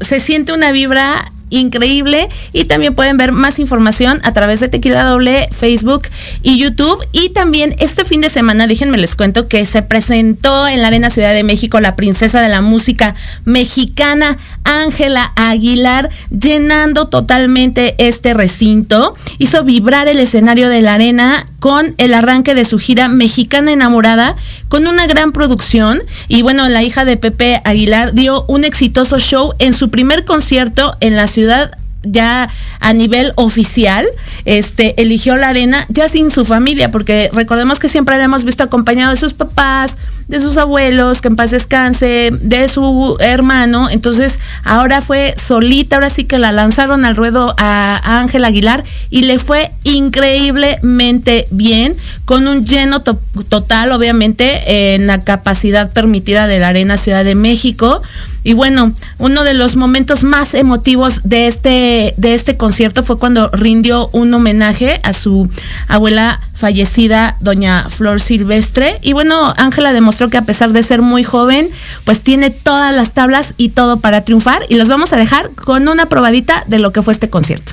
se 0.00 0.18
siente 0.18 0.52
una 0.52 0.72
vibra 0.72 1.30
increíble 1.52 2.28
y 2.52 2.64
también 2.64 2.94
pueden 2.94 3.16
ver 3.16 3.30
más 3.30 3.58
información 3.58 4.20
a 4.24 4.32
través 4.32 4.60
de 4.60 4.68
Tequila 4.68 5.04
Doble, 5.04 5.48
Facebook 5.52 6.08
y 6.42 6.58
YouTube. 6.58 7.06
Y 7.12 7.28
también 7.28 7.74
este 7.78 8.04
fin 8.04 8.20
de 8.20 8.30
semana, 8.30 8.66
déjenme 8.66 8.98
les 8.98 9.14
cuento 9.14 9.46
que 9.46 9.64
se 9.66 9.82
presentó 9.82 10.66
en 10.66 10.80
la 10.82 10.88
Arena 10.88 11.10
Ciudad 11.10 11.34
de 11.34 11.44
México 11.44 11.78
la 11.80 11.94
princesa 11.94 12.40
de 12.40 12.48
la 12.48 12.62
música 12.62 13.14
mexicana, 13.44 14.38
Ángela 14.64 15.32
Aguilar, 15.36 16.08
llenando 16.30 17.08
totalmente 17.08 17.94
este 17.98 18.34
recinto. 18.34 19.14
Hizo 19.38 19.62
vibrar 19.64 20.08
el 20.08 20.18
escenario 20.18 20.68
de 20.68 20.80
la 20.80 20.94
arena 20.94 21.46
con 21.60 21.94
el 21.98 22.14
arranque 22.14 22.54
de 22.54 22.64
su 22.64 22.78
gira 22.78 23.08
Mexicana 23.08 23.72
Enamorada, 23.72 24.34
con 24.68 24.86
una 24.86 25.06
gran 25.06 25.32
producción. 25.32 26.02
Y 26.28 26.42
bueno, 26.42 26.68
la 26.68 26.82
hija 26.82 27.04
de 27.04 27.16
Pepe 27.16 27.60
Aguilar 27.64 28.14
dio 28.14 28.44
un 28.48 28.64
exitoso 28.64 29.20
show 29.20 29.52
en 29.58 29.72
su 29.72 29.90
primer 29.90 30.24
concierto 30.24 30.96
en 31.00 31.14
la 31.14 31.26
ciudad 31.26 31.41
ciudad 31.42 31.72
ya 32.04 32.48
a 32.80 32.92
nivel 32.92 33.32
oficial, 33.36 34.06
este, 34.44 35.00
eligió 35.00 35.36
la 35.36 35.48
arena 35.48 35.86
ya 35.88 36.08
sin 36.08 36.30
su 36.30 36.44
familia, 36.44 36.90
porque 36.90 37.30
recordemos 37.32 37.78
que 37.78 37.88
siempre 37.88 38.18
la 38.18 38.24
hemos 38.24 38.44
visto 38.44 38.64
acompañado 38.64 39.12
de 39.12 39.16
sus 39.16 39.34
papás, 39.34 39.96
de 40.28 40.40
sus 40.40 40.56
abuelos, 40.56 41.20
que 41.20 41.28
en 41.28 41.36
paz 41.36 41.50
descanse, 41.50 42.30
de 42.32 42.68
su 42.68 43.16
hermano. 43.20 43.88
Entonces, 43.90 44.40
ahora 44.64 45.00
fue 45.00 45.34
solita, 45.36 45.96
ahora 45.96 46.10
sí 46.10 46.24
que 46.24 46.38
la 46.38 46.52
lanzaron 46.52 47.04
al 47.04 47.16
ruedo 47.16 47.54
a 47.58 48.20
Ángel 48.20 48.44
Aguilar 48.44 48.82
y 49.10 49.22
le 49.22 49.38
fue 49.38 49.70
increíblemente 49.84 51.46
bien, 51.50 51.96
con 52.24 52.48
un 52.48 52.64
lleno 52.64 53.02
total, 53.02 53.92
obviamente, 53.92 54.94
en 54.94 55.06
la 55.06 55.20
capacidad 55.20 55.92
permitida 55.92 56.46
de 56.46 56.58
la 56.58 56.68
Arena 56.68 56.96
Ciudad 56.96 57.24
de 57.24 57.34
México. 57.34 58.00
Y 58.44 58.54
bueno, 58.54 58.92
uno 59.18 59.44
de 59.44 59.54
los 59.54 59.76
momentos 59.76 60.24
más 60.24 60.54
emotivos 60.54 61.20
de 61.24 61.46
este, 61.46 62.14
de 62.16 62.34
este 62.34 62.56
concierto 62.56 63.02
fue 63.02 63.18
cuando 63.18 63.50
rindió 63.50 64.08
un 64.12 64.32
homenaje 64.34 65.00
a 65.04 65.12
su 65.12 65.48
abuela 65.88 66.40
fallecida, 66.54 67.36
doña 67.40 67.88
Flor 67.88 68.20
Silvestre. 68.20 68.98
Y 69.02 69.12
bueno, 69.12 69.54
Ángela 69.56 69.92
demostró 69.92 70.28
que 70.28 70.38
a 70.38 70.42
pesar 70.42 70.72
de 70.72 70.82
ser 70.82 71.02
muy 71.02 71.24
joven, 71.24 71.68
pues 72.04 72.22
tiene 72.22 72.50
todas 72.50 72.94
las 72.94 73.12
tablas 73.12 73.54
y 73.56 73.70
todo 73.70 74.00
para 74.00 74.24
triunfar. 74.24 74.62
Y 74.68 74.76
los 74.76 74.88
vamos 74.88 75.12
a 75.12 75.16
dejar 75.16 75.50
con 75.50 75.88
una 75.88 76.06
probadita 76.06 76.64
de 76.66 76.78
lo 76.78 76.92
que 76.92 77.02
fue 77.02 77.12
este 77.12 77.30
concierto. 77.30 77.72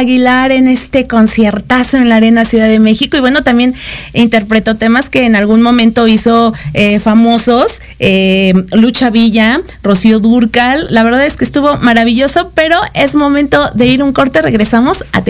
Aguilar 0.00 0.52
en 0.52 0.68
este 0.68 1.06
conciertazo 1.06 1.96
en 1.96 2.08
la 2.08 2.16
Arena 2.16 2.44
Ciudad 2.44 2.68
de 2.68 2.78
México. 2.78 3.16
Y 3.16 3.20
bueno, 3.20 3.42
también 3.42 3.74
interpretó 4.12 4.76
temas 4.76 5.08
que 5.08 5.24
en 5.26 5.36
algún 5.36 5.62
momento 5.62 6.06
hizo 6.08 6.52
eh, 6.74 6.98
famosos, 6.98 7.80
eh, 7.98 8.52
Lucha 8.72 9.10
Villa, 9.10 9.60
Rocío 9.82 10.18
Durcal, 10.18 10.86
la 10.90 11.02
verdad 11.02 11.24
es 11.24 11.36
que 11.36 11.44
estuvo 11.44 11.76
maravilloso, 11.78 12.50
pero 12.54 12.78
es 12.94 13.14
momento 13.14 13.70
de 13.74 13.86
ir 13.86 14.02
un 14.02 14.12
corte, 14.12 14.42
regresamos 14.42 15.04
a 15.12 15.22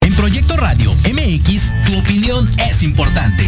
En 0.00 0.14
Proyecto 0.14 0.56
Radio 0.56 0.94
MX, 1.04 1.72
tu 1.86 1.98
opinión 1.98 2.48
es 2.68 2.82
importante. 2.82 3.44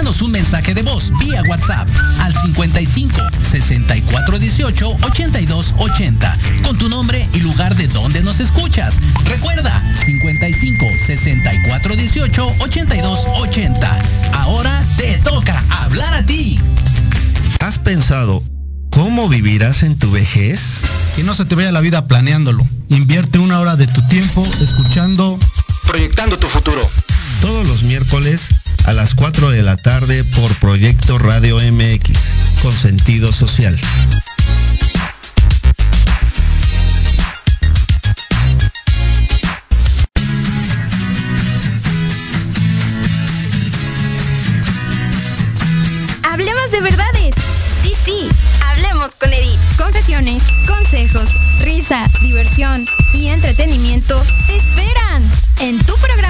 Envíanos 0.00 0.22
un 0.22 0.30
mensaje 0.30 0.72
de 0.72 0.80
voz 0.80 1.12
vía 1.18 1.42
WhatsApp 1.46 1.86
al 2.20 2.34
55 2.34 3.20
64 3.42 4.38
18 4.38 4.96
82 5.02 5.74
80 5.76 6.38
con 6.64 6.78
tu 6.78 6.88
nombre 6.88 7.28
y 7.34 7.40
lugar 7.40 7.76
de 7.76 7.86
donde 7.88 8.22
nos 8.22 8.40
escuchas. 8.40 8.94
Recuerda 9.26 9.78
55 10.06 10.86
64 11.04 11.96
18 11.96 12.54
82 12.60 13.26
80. 13.42 13.98
Ahora 14.38 14.82
te 14.96 15.18
toca 15.18 15.62
hablar 15.82 16.14
a 16.14 16.24
ti. 16.24 16.58
¿Has 17.58 17.78
pensado 17.78 18.42
cómo 18.88 19.28
vivirás 19.28 19.82
en 19.82 19.98
tu 19.98 20.10
vejez? 20.10 20.80
Que 21.14 21.24
no 21.24 21.34
se 21.34 21.44
te 21.44 21.56
vaya 21.56 21.72
la 21.72 21.82
vida 21.82 22.06
planeándolo. 22.06 22.66
Invierte 22.88 23.38
una 23.38 23.60
hora 23.60 23.76
de 23.76 23.86
tu 23.86 24.00
tiempo 24.08 24.48
escuchando 24.62 25.38
Proyectando 25.90 26.38
tu 26.38 26.46
futuro. 26.46 26.88
Todos 27.42 27.66
los 27.66 27.82
miércoles 27.82 28.48
a 28.84 28.92
las 28.92 29.14
4 29.14 29.50
de 29.50 29.62
la 29.62 29.76
tarde 29.76 30.24
por 30.24 30.52
Proyecto 30.56 31.18
Radio 31.18 31.58
MX, 31.58 32.18
con 32.62 32.72
sentido 32.72 33.32
social. 33.32 33.78
Hablemos 46.24 46.70
de 46.70 46.80
verdades. 46.80 47.34
Sí, 47.82 47.94
sí, 48.04 48.28
hablemos 48.66 49.10
con 49.18 49.32
Edith. 49.32 49.58
Confesiones, 49.76 50.42
consejos, 50.66 51.28
risa, 51.62 52.06
diversión 52.22 52.86
y 53.14 53.28
entretenimiento 53.28 54.22
te 54.46 54.56
esperan 54.56 55.22
en 55.60 55.78
tu 55.84 55.94
programa 55.96 56.29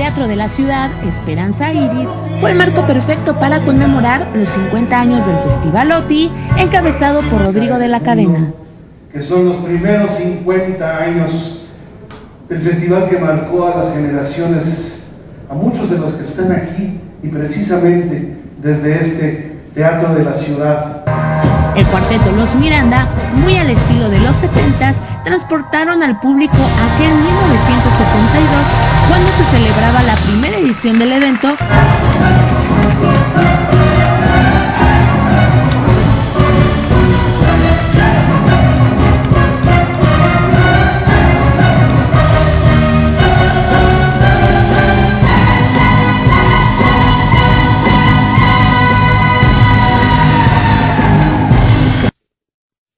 Teatro 0.00 0.28
de 0.28 0.36
la 0.36 0.48
Ciudad, 0.48 0.90
Esperanza 1.06 1.74
Iris, 1.74 2.08
fue 2.40 2.52
el 2.52 2.56
marco 2.56 2.86
perfecto 2.86 3.38
para 3.38 3.62
conmemorar 3.62 4.30
los 4.34 4.48
50 4.48 4.98
años 4.98 5.26
del 5.26 5.36
Festival 5.36 5.92
OTI, 5.92 6.30
encabezado 6.56 7.20
por 7.24 7.42
Rodrigo 7.42 7.78
de 7.78 7.88
la 7.88 8.00
Cadena. 8.00 8.50
Que 9.12 9.22
son 9.22 9.44
los 9.44 9.56
primeros 9.56 10.10
50 10.12 11.02
años 11.02 11.72
del 12.48 12.62
festival 12.62 13.10
que 13.10 13.18
marcó 13.18 13.66
a 13.66 13.76
las 13.76 13.92
generaciones, 13.92 15.16
a 15.50 15.54
muchos 15.54 15.90
de 15.90 15.98
los 15.98 16.14
que 16.14 16.24
están 16.24 16.50
aquí, 16.52 16.98
y 17.22 17.28
precisamente 17.28 18.38
desde 18.62 18.98
este 18.98 19.60
Teatro 19.74 20.14
de 20.14 20.24
la 20.24 20.34
Ciudad. 20.34 21.04
El 21.76 21.84
cuarteto 21.88 22.32
Los 22.38 22.56
Miranda, 22.56 23.06
muy 23.34 23.54
al 23.58 23.68
estilo 23.68 24.08
de 24.08 24.18
los 24.20 24.42
70s, 24.42 24.96
transportaron 25.24 26.02
al 26.02 26.18
público 26.18 26.56
aquel 26.56 27.12
1972 27.14 28.46
cuando 29.08 29.30
se 29.32 29.44
celebraba 29.44 30.02
la 30.02 30.14
primera 30.16 30.56
edición 30.58 30.98
del 30.98 31.12
evento. 31.12 31.56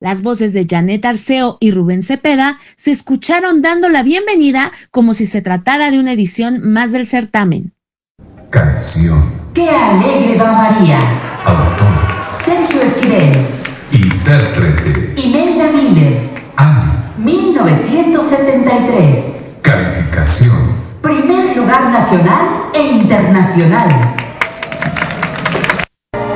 Las 0.03 0.23
voces 0.25 0.53
de 0.53 0.67
Janet 0.69 1.05
Arceo 1.05 1.59
y 1.61 1.71
Rubén 1.71 2.03
Cepeda 2.03 2.59
se 2.75 2.91
escucharon 2.91 3.63
dando 3.63 3.89
la 3.89 4.03
bienvenida 4.03 4.73
como 4.91 5.15
si 5.15 5.27
se 5.27 5.43
tratara 5.43 5.93
de 5.93 6.01
una 6.01 6.11
edición 6.11 6.73
más 6.73 6.91
del 6.91 7.07
certamen. 7.07 7.73
Canción. 8.51 9.23
¡Qué 9.55 9.71
alegre 9.71 10.37
va 10.39 10.55
María! 10.55 10.99
Autor. 11.45 11.87
Sergio 12.45 12.83
Esquivel. 12.83 13.47
Intérprete. 13.93 15.15
Imelda 15.23 15.71
Miller. 15.71 16.19
Año. 16.57 17.15
1973. 17.19 19.59
Calificación. 19.63 20.59
Primer 21.01 21.57
lugar 21.57 21.93
nacional 21.93 22.65
e 22.75 22.83
internacional. 22.83 24.17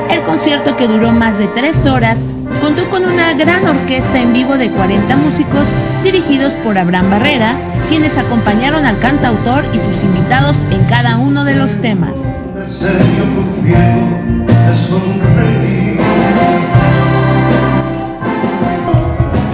El 0.08 0.22
concierto 0.22 0.76
que 0.76 0.86
duró 0.86 1.10
más 1.10 1.38
de 1.38 1.48
tres 1.48 1.84
horas 1.86 2.28
contó 2.56 2.88
con 2.90 3.04
una 3.04 3.32
gran 3.34 3.66
orquesta 3.66 4.20
en 4.20 4.32
vivo 4.32 4.56
de 4.56 4.70
40 4.70 5.16
músicos 5.16 5.68
dirigidos 6.04 6.56
por 6.56 6.78
Abraham 6.78 7.10
Barrera, 7.10 7.54
quienes 7.88 8.18
acompañaron 8.18 8.84
al 8.84 8.98
cantautor 8.98 9.64
y 9.72 9.78
sus 9.78 10.02
invitados 10.02 10.64
en 10.70 10.84
cada 10.84 11.16
uno 11.16 11.44
de 11.44 11.54
los 11.54 11.80
temas. 11.80 12.40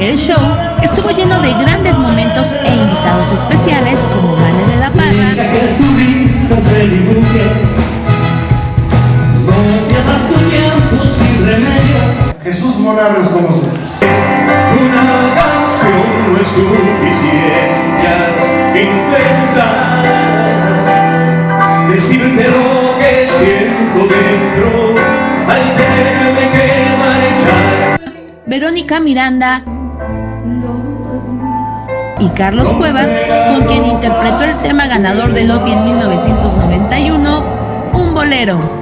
El 0.00 0.16
show 0.16 0.40
estuvo 0.82 1.10
lleno 1.10 1.40
de 1.40 1.52
grandes 1.62 1.98
momentos 1.98 2.52
e 2.52 2.74
invitados 2.74 3.30
especiales 3.32 4.00
como 4.12 4.36
Mane 4.36 4.64
de 4.72 4.76
la 4.78 4.90
Parra, 4.90 5.28
Jesús 12.42 12.80
Morales 12.80 13.28
con 13.28 13.44
nosotros. 13.44 14.00
Una 14.80 15.34
canción 15.34 16.32
no 16.32 16.40
es 16.40 16.48
suficiente 16.48 18.08
al 18.08 18.76
intentar 18.76 20.02
decirte 21.88 22.44
lo 22.44 22.98
que 22.98 23.26
siento 23.28 24.00
dentro 24.00 24.94
al 25.48 25.62
tenerme 25.76 26.50
que 26.50 26.66
marchar. 26.98 28.00
Verónica 28.46 29.00
Miranda 29.00 29.62
y 32.18 32.28
Carlos 32.30 32.72
Cuevas, 32.74 33.14
con 33.48 33.66
quien 33.66 33.84
interpretó 33.84 34.42
el 34.44 34.56
tema 34.58 34.86
ganador 34.86 35.32
del 35.32 35.50
OTI 35.50 35.72
en 35.72 35.84
1991, 35.84 37.44
Un 37.94 38.14
Bolero. 38.14 38.81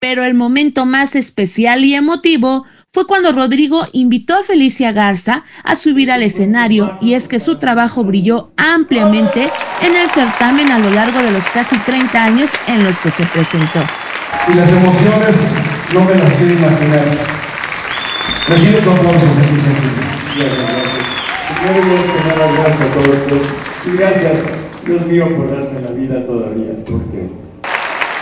Pero 0.00 0.24
el 0.24 0.34
momento 0.34 0.86
más 0.86 1.14
especial 1.14 1.84
y 1.84 1.94
emotivo 1.94 2.64
fue 2.92 3.06
cuando 3.06 3.30
Rodrigo 3.30 3.86
invitó 3.92 4.34
a 4.34 4.42
Felicia 4.42 4.90
Garza 4.90 5.44
a 5.62 5.76
subir 5.76 6.10
al 6.10 6.24
escenario 6.24 6.98
y 7.00 7.14
es 7.14 7.28
que 7.28 7.38
su 7.38 7.56
trabajo 7.56 8.02
brilló 8.02 8.50
ampliamente 8.56 9.48
en 9.80 9.94
el 9.94 10.08
certamen 10.08 10.72
a 10.72 10.80
lo 10.80 10.90
largo 10.90 11.20
de 11.20 11.30
los 11.30 11.44
casi 11.50 11.78
30 11.78 12.24
años 12.24 12.50
en 12.66 12.82
los 12.82 12.98
que 12.98 13.12
se 13.12 13.24
presentó. 13.26 13.78
Y 14.52 14.54
las 14.54 14.72
emociones 14.72 15.66
no 15.94 16.04
me 16.04 16.16
las 16.16 16.32
quiero 16.32 16.52
imaginar. 16.52 17.04
Recibe 18.48 18.80
tu 18.80 18.90
aplauso, 18.90 19.26
aquí 19.38 19.54
Primero 21.62 21.86
Dios 21.86 22.00
te 22.02 22.28
da 22.28 22.36
las 22.44 22.58
gracias 22.58 22.80
a 22.80 22.92
todos 22.92 23.06
ustedes. 23.06 23.54
Y 23.86 23.96
gracias, 23.98 24.36
Dios 24.84 25.06
mío, 25.06 25.36
por 25.36 25.48
darme 25.48 25.80
la 25.80 25.90
vida 25.92 26.26
todavía. 26.26 26.72
Porque 26.84 27.30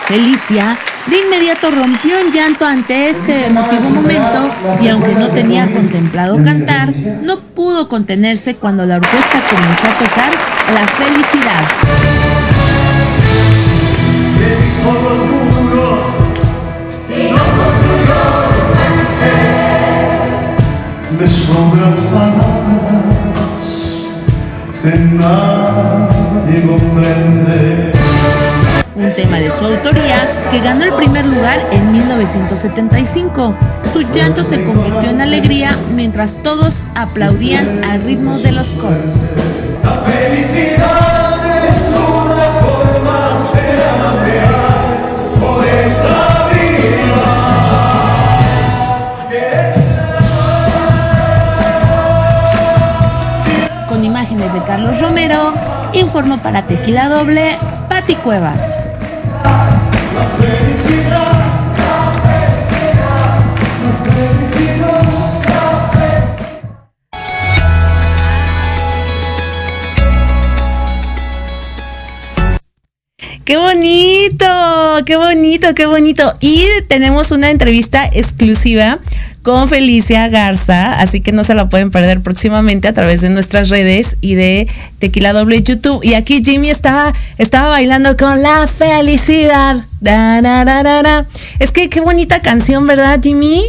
Felicia 0.08 0.76
de 1.08 1.18
inmediato 1.18 1.70
rompió 1.70 2.18
en 2.18 2.32
llanto 2.32 2.66
ante 2.66 3.10
este 3.10 3.46
emotivo 3.46 3.88
momento 3.90 4.50
y 4.82 4.88
aunque 4.88 5.14
no 5.14 5.28
tenía 5.28 5.70
contemplado 5.70 6.42
cantar, 6.42 6.88
no 7.22 7.38
pudo 7.40 7.88
contenerse 7.88 8.56
cuando 8.56 8.84
la 8.84 8.96
orquesta 8.96 9.40
comenzó 9.50 9.86
a 9.86 9.98
tocar 9.98 10.32
La 10.74 10.86
Felicidad. 10.86 11.64
me 21.18 21.26
nadie. 27.46 28.67
Un 28.98 29.14
tema 29.14 29.38
de 29.38 29.50
su 29.50 29.64
autoría 29.64 30.16
que 30.50 30.58
ganó 30.60 30.84
el 30.84 30.92
primer 30.94 31.24
lugar 31.24 31.60
en 31.70 31.92
1975. 31.92 33.54
Su 33.92 34.02
llanto 34.12 34.42
se 34.42 34.62
convirtió 34.64 35.10
en 35.10 35.20
alegría 35.20 35.76
mientras 35.94 36.34
todos 36.42 36.82
aplaudían 36.94 37.84
al 37.84 38.02
ritmo 38.02 38.36
de 38.38 38.52
los 38.52 38.68
coros. 38.74 39.30
La 39.84 40.02
felicidad 40.02 41.68
es 41.68 41.94
una 41.96 42.48
forma 42.60 43.50
de 43.54 43.76
navegar 44.02 44.68
por 45.40 45.64
esta 45.64 46.38
Con 53.88 54.04
imágenes 54.04 54.52
de 54.52 54.62
Carlos 54.64 55.00
Romero, 55.00 55.54
informó 55.92 56.36
para 56.38 56.62
Tequila 56.62 57.08
Doble, 57.08 57.56
Pati 57.88 58.16
Cuevas. 58.16 58.87
Qué 73.48 73.56
bonito, 73.56 74.44
qué 75.06 75.16
bonito, 75.16 75.74
qué 75.74 75.86
bonito. 75.86 76.34
Y 76.38 76.66
tenemos 76.86 77.30
una 77.30 77.48
entrevista 77.48 78.04
exclusiva 78.12 78.98
con 79.48 79.66
Felicia 79.66 80.28
Garza, 80.28 81.00
así 81.00 81.22
que 81.22 81.32
no 81.32 81.42
se 81.42 81.54
la 81.54 81.70
pueden 81.70 81.90
perder 81.90 82.20
próximamente 82.20 82.86
a 82.86 82.92
través 82.92 83.22
de 83.22 83.30
nuestras 83.30 83.70
redes 83.70 84.18
y 84.20 84.34
de 84.34 84.68
Tequila 84.98 85.32
Doble 85.32 85.62
YouTube. 85.62 86.04
Y 86.04 86.12
aquí 86.12 86.44
Jimmy 86.44 86.68
estaba, 86.68 87.14
estaba 87.38 87.70
bailando 87.70 88.14
con 88.14 88.42
la 88.42 88.66
felicidad. 88.66 89.78
Da, 90.02 90.42
da, 90.42 90.64
da. 90.66 91.26
Es 91.60 91.72
que 91.72 91.88
qué 91.88 92.02
bonita 92.02 92.42
canción, 92.42 92.86
¿verdad, 92.86 93.20
Jimmy? 93.22 93.64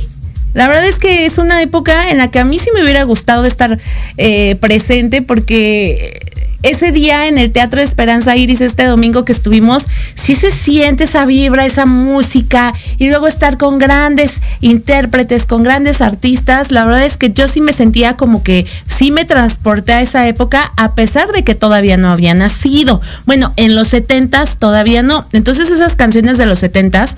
La 0.53 0.67
verdad 0.67 0.85
es 0.85 0.99
que 0.99 1.25
es 1.25 1.37
una 1.37 1.61
época 1.61 2.09
en 2.09 2.17
la 2.17 2.29
que 2.29 2.39
a 2.39 2.43
mí 2.43 2.59
sí 2.59 2.71
me 2.73 2.83
hubiera 2.83 3.03
gustado 3.03 3.45
estar 3.45 3.79
eh, 4.17 4.57
presente 4.59 5.21
porque 5.21 6.19
ese 6.63 6.91
día 6.91 7.27
en 7.27 7.37
el 7.37 7.51
Teatro 7.51 7.79
de 7.79 7.85
Esperanza 7.85 8.35
Iris, 8.35 8.61
este 8.61 8.85
domingo 8.85 9.23
que 9.23 9.31
estuvimos, 9.31 9.87
sí 10.15 10.35
se 10.35 10.51
siente 10.51 11.05
esa 11.05 11.25
vibra, 11.25 11.65
esa 11.65 11.85
música 11.85 12.73
y 12.97 13.09
luego 13.09 13.27
estar 13.27 13.57
con 13.57 13.77
grandes 13.77 14.41
intérpretes, 14.59 15.45
con 15.45 15.63
grandes 15.63 16.01
artistas. 16.01 16.71
La 16.71 16.83
verdad 16.85 17.05
es 17.05 17.17
que 17.17 17.31
yo 17.31 17.47
sí 17.47 17.61
me 17.61 17.73
sentía 17.73 18.17
como 18.17 18.43
que 18.43 18.65
sí 18.85 19.11
me 19.11 19.25
transporté 19.25 19.93
a 19.93 20.01
esa 20.01 20.27
época 20.27 20.71
a 20.77 20.95
pesar 20.95 21.31
de 21.31 21.43
que 21.43 21.55
todavía 21.55 21.97
no 21.97 22.11
había 22.11 22.33
nacido. 22.33 23.01
Bueno, 23.25 23.53
en 23.55 23.75
los 23.75 23.93
70s 23.93 24.57
todavía 24.57 25.01
no. 25.01 25.25
Entonces 25.31 25.69
esas 25.69 25.95
canciones 25.95 26.37
de 26.37 26.45
los 26.45 26.61
70s 26.61 27.15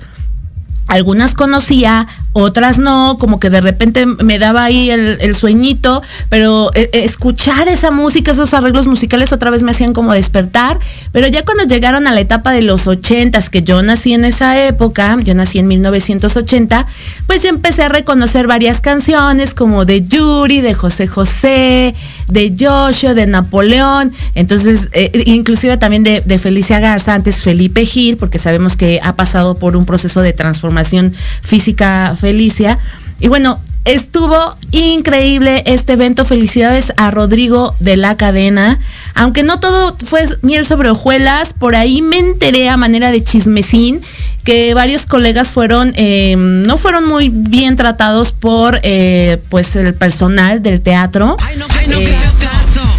algunas 0.92 1.32
conocía, 1.32 2.06
otras 2.34 2.78
no, 2.78 3.16
como 3.18 3.40
que 3.40 3.48
de 3.48 3.62
repente 3.62 4.04
me 4.04 4.38
daba 4.38 4.64
ahí 4.64 4.90
el, 4.90 5.34
sueñito, 5.34 6.02
pero 6.28 6.70
eh, 6.74 6.90
eh, 6.92 7.04
escuchar 7.04 7.68
esa 7.68 7.90
música, 7.90 8.32
esos 8.32 8.52
arreglos 8.52 8.86
musicales 8.86 9.32
otra 9.32 9.50
vez 9.50 9.62
me 9.62 9.70
hacían 9.70 9.94
como 9.94 10.12
despertar, 10.12 10.78
pero 11.12 11.28
ya 11.28 11.44
cuando 11.44 11.64
llegaron 11.64 12.06
a 12.06 12.12
la 12.12 12.20
etapa 12.20 12.52
de 12.52 12.60
los 12.60 12.86
ochentas, 12.86 13.48
que 13.48 13.62
yo 13.62 13.82
nací 13.82 14.12
en 14.12 14.26
esa 14.26 14.62
época, 14.66 15.16
yo 15.22 15.34
nací 15.34 15.58
en 15.58 15.66
1980, 15.66 16.86
pues 17.26 17.42
ya 17.42 17.48
empecé 17.48 17.84
a 17.84 17.88
reconocer 17.88 18.46
varias 18.46 18.82
canciones 18.82 19.54
como 19.54 19.86
de 19.86 20.02
Yuri, 20.02 20.60
de 20.60 20.74
José 20.74 21.06
José, 21.06 21.94
de 22.28 22.54
Joshua, 22.58 23.14
de 23.14 23.26
Napoleón, 23.26 24.12
entonces 24.34 24.88
eh, 24.92 25.22
inclusive 25.24 25.78
también 25.78 26.04
de, 26.04 26.20
de 26.20 26.38
Felicia 26.38 26.80
Garza, 26.80 27.14
antes 27.14 27.42
Felipe 27.42 27.86
Gil, 27.86 28.18
porque 28.18 28.38
sabemos 28.38 28.76
que 28.76 29.00
ha 29.02 29.16
pasado 29.16 29.54
por 29.54 29.74
un 29.74 29.86
proceso 29.86 30.20
de 30.20 30.34
transformación 30.34 30.81
física 31.42 32.14
Felicia. 32.18 32.78
Y 33.20 33.28
bueno, 33.28 33.60
estuvo 33.84 34.54
increíble 34.70 35.62
este 35.66 35.94
evento. 35.94 36.24
Felicidades 36.24 36.92
a 36.96 37.10
Rodrigo 37.10 37.74
de 37.80 37.96
la 37.96 38.16
cadena. 38.16 38.78
Aunque 39.14 39.42
no 39.42 39.60
todo 39.60 39.96
fue 40.04 40.26
miel 40.42 40.66
sobre 40.66 40.90
hojuelas, 40.90 41.52
por 41.52 41.76
ahí 41.76 42.02
me 42.02 42.18
enteré 42.18 42.68
a 42.68 42.76
manera 42.76 43.10
de 43.10 43.22
chismecín 43.22 44.02
que 44.44 44.74
varios 44.74 45.06
colegas 45.06 45.52
fueron, 45.52 45.92
eh, 45.94 46.34
no 46.36 46.76
fueron 46.76 47.06
muy 47.06 47.28
bien 47.28 47.76
tratados 47.76 48.32
por 48.32 48.80
eh, 48.82 49.40
pues 49.50 49.76
el 49.76 49.94
personal 49.94 50.62
del 50.62 50.80
teatro. 50.80 51.36
Eh, 51.88 52.16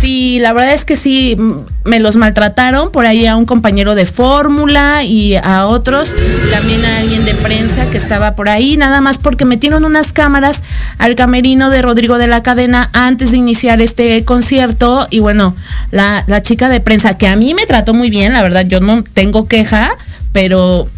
Sí, 0.03 0.37
la 0.41 0.51
verdad 0.51 0.73
es 0.73 0.83
que 0.83 0.97
sí, 0.97 1.37
me 1.85 2.01
los 2.01 2.17
maltrataron. 2.17 2.91
Por 2.91 3.05
ahí 3.05 3.25
a 3.25 3.37
un 3.37 3.45
compañero 3.45 3.95
de 3.95 4.05
fórmula 4.05 5.01
y 5.05 5.37
a 5.37 5.65
otros, 5.65 6.13
también 6.51 6.83
a 6.83 6.97
alguien 6.97 7.23
de 7.23 7.33
prensa 7.35 7.89
que 7.89 7.99
estaba 7.99 8.33
por 8.33 8.49
ahí, 8.49 8.75
nada 8.75 8.99
más 8.99 9.17
porque 9.17 9.45
metieron 9.45 9.85
unas 9.85 10.11
cámaras 10.11 10.61
al 10.97 11.15
camerino 11.15 11.69
de 11.69 11.81
Rodrigo 11.81 12.17
de 12.17 12.27
la 12.27 12.43
Cadena 12.43 12.89
antes 12.91 13.31
de 13.31 13.37
iniciar 13.37 13.79
este 13.79 14.25
concierto. 14.25 15.07
Y 15.09 15.19
bueno, 15.19 15.55
la, 15.91 16.25
la 16.27 16.41
chica 16.41 16.67
de 16.67 16.81
prensa, 16.81 17.17
que 17.17 17.29
a 17.29 17.37
mí 17.37 17.53
me 17.53 17.65
trató 17.65 17.93
muy 17.93 18.09
bien, 18.09 18.33
la 18.33 18.43
verdad, 18.43 18.65
yo 18.67 18.81
no 18.81 19.05
tengo 19.05 19.47
queja, 19.47 19.89
pero 20.33 20.89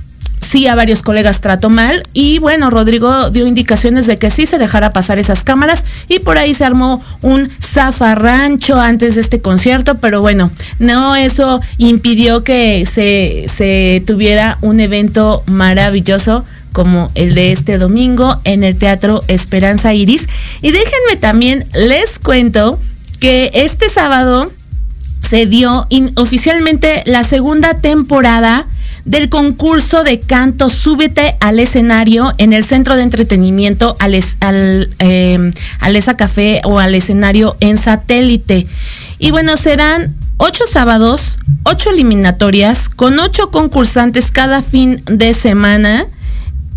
sí 0.55 0.67
a 0.67 0.75
varios 0.75 1.01
colegas 1.01 1.41
trató 1.41 1.69
mal 1.69 2.01
y 2.13 2.39
bueno, 2.39 2.69
Rodrigo 2.69 3.29
dio 3.29 3.45
indicaciones 3.45 4.07
de 4.07 4.15
que 4.15 4.29
sí 4.29 4.45
se 4.45 4.57
dejara 4.57 4.93
pasar 4.93 5.19
esas 5.19 5.43
cámaras 5.43 5.83
y 6.07 6.19
por 6.19 6.37
ahí 6.37 6.53
se 6.53 6.63
armó 6.63 7.03
un 7.21 7.51
zafarrancho 7.59 8.79
antes 8.79 9.15
de 9.15 9.21
este 9.21 9.41
concierto, 9.41 9.95
pero 9.95 10.21
bueno, 10.21 10.49
no 10.79 11.17
eso 11.17 11.59
impidió 11.77 12.45
que 12.45 12.87
se, 12.89 13.47
se 13.53 14.01
tuviera 14.07 14.57
un 14.61 14.79
evento 14.79 15.43
maravilloso 15.45 16.45
como 16.71 17.09
el 17.15 17.35
de 17.35 17.51
este 17.51 17.77
domingo 17.77 18.39
en 18.45 18.63
el 18.63 18.77
Teatro 18.77 19.23
Esperanza 19.27 19.93
Iris. 19.93 20.25
Y 20.61 20.71
déjenme 20.71 21.17
también, 21.19 21.65
les 21.73 22.17
cuento 22.17 22.79
que 23.19 23.51
este 23.53 23.89
sábado 23.89 24.49
se 25.29 25.47
dio 25.47 25.85
oficialmente 26.15 27.03
la 27.05 27.25
segunda 27.25 27.81
temporada 27.81 28.65
del 29.05 29.29
concurso 29.29 30.03
de 30.03 30.19
canto 30.19 30.69
Súbete 30.69 31.37
al 31.39 31.59
escenario 31.59 32.33
en 32.37 32.53
el 32.53 32.65
centro 32.65 32.95
de 32.95 33.03
entretenimiento 33.03 33.95
al, 33.99 34.19
al 34.39 34.89
eh, 34.99 35.51
Alesa 35.79 36.17
Café 36.17 36.61
o 36.65 36.79
al 36.79 36.95
escenario 36.95 37.55
en 37.59 37.77
satélite. 37.77 38.67
Y 39.19 39.31
bueno, 39.31 39.55
serán 39.57 40.13
ocho 40.37 40.65
sábados, 40.67 41.37
ocho 41.63 41.91
eliminatorias, 41.91 42.89
con 42.89 43.19
ocho 43.19 43.51
concursantes 43.51 44.31
cada 44.31 44.61
fin 44.61 45.01
de 45.05 45.33
semana. 45.33 46.05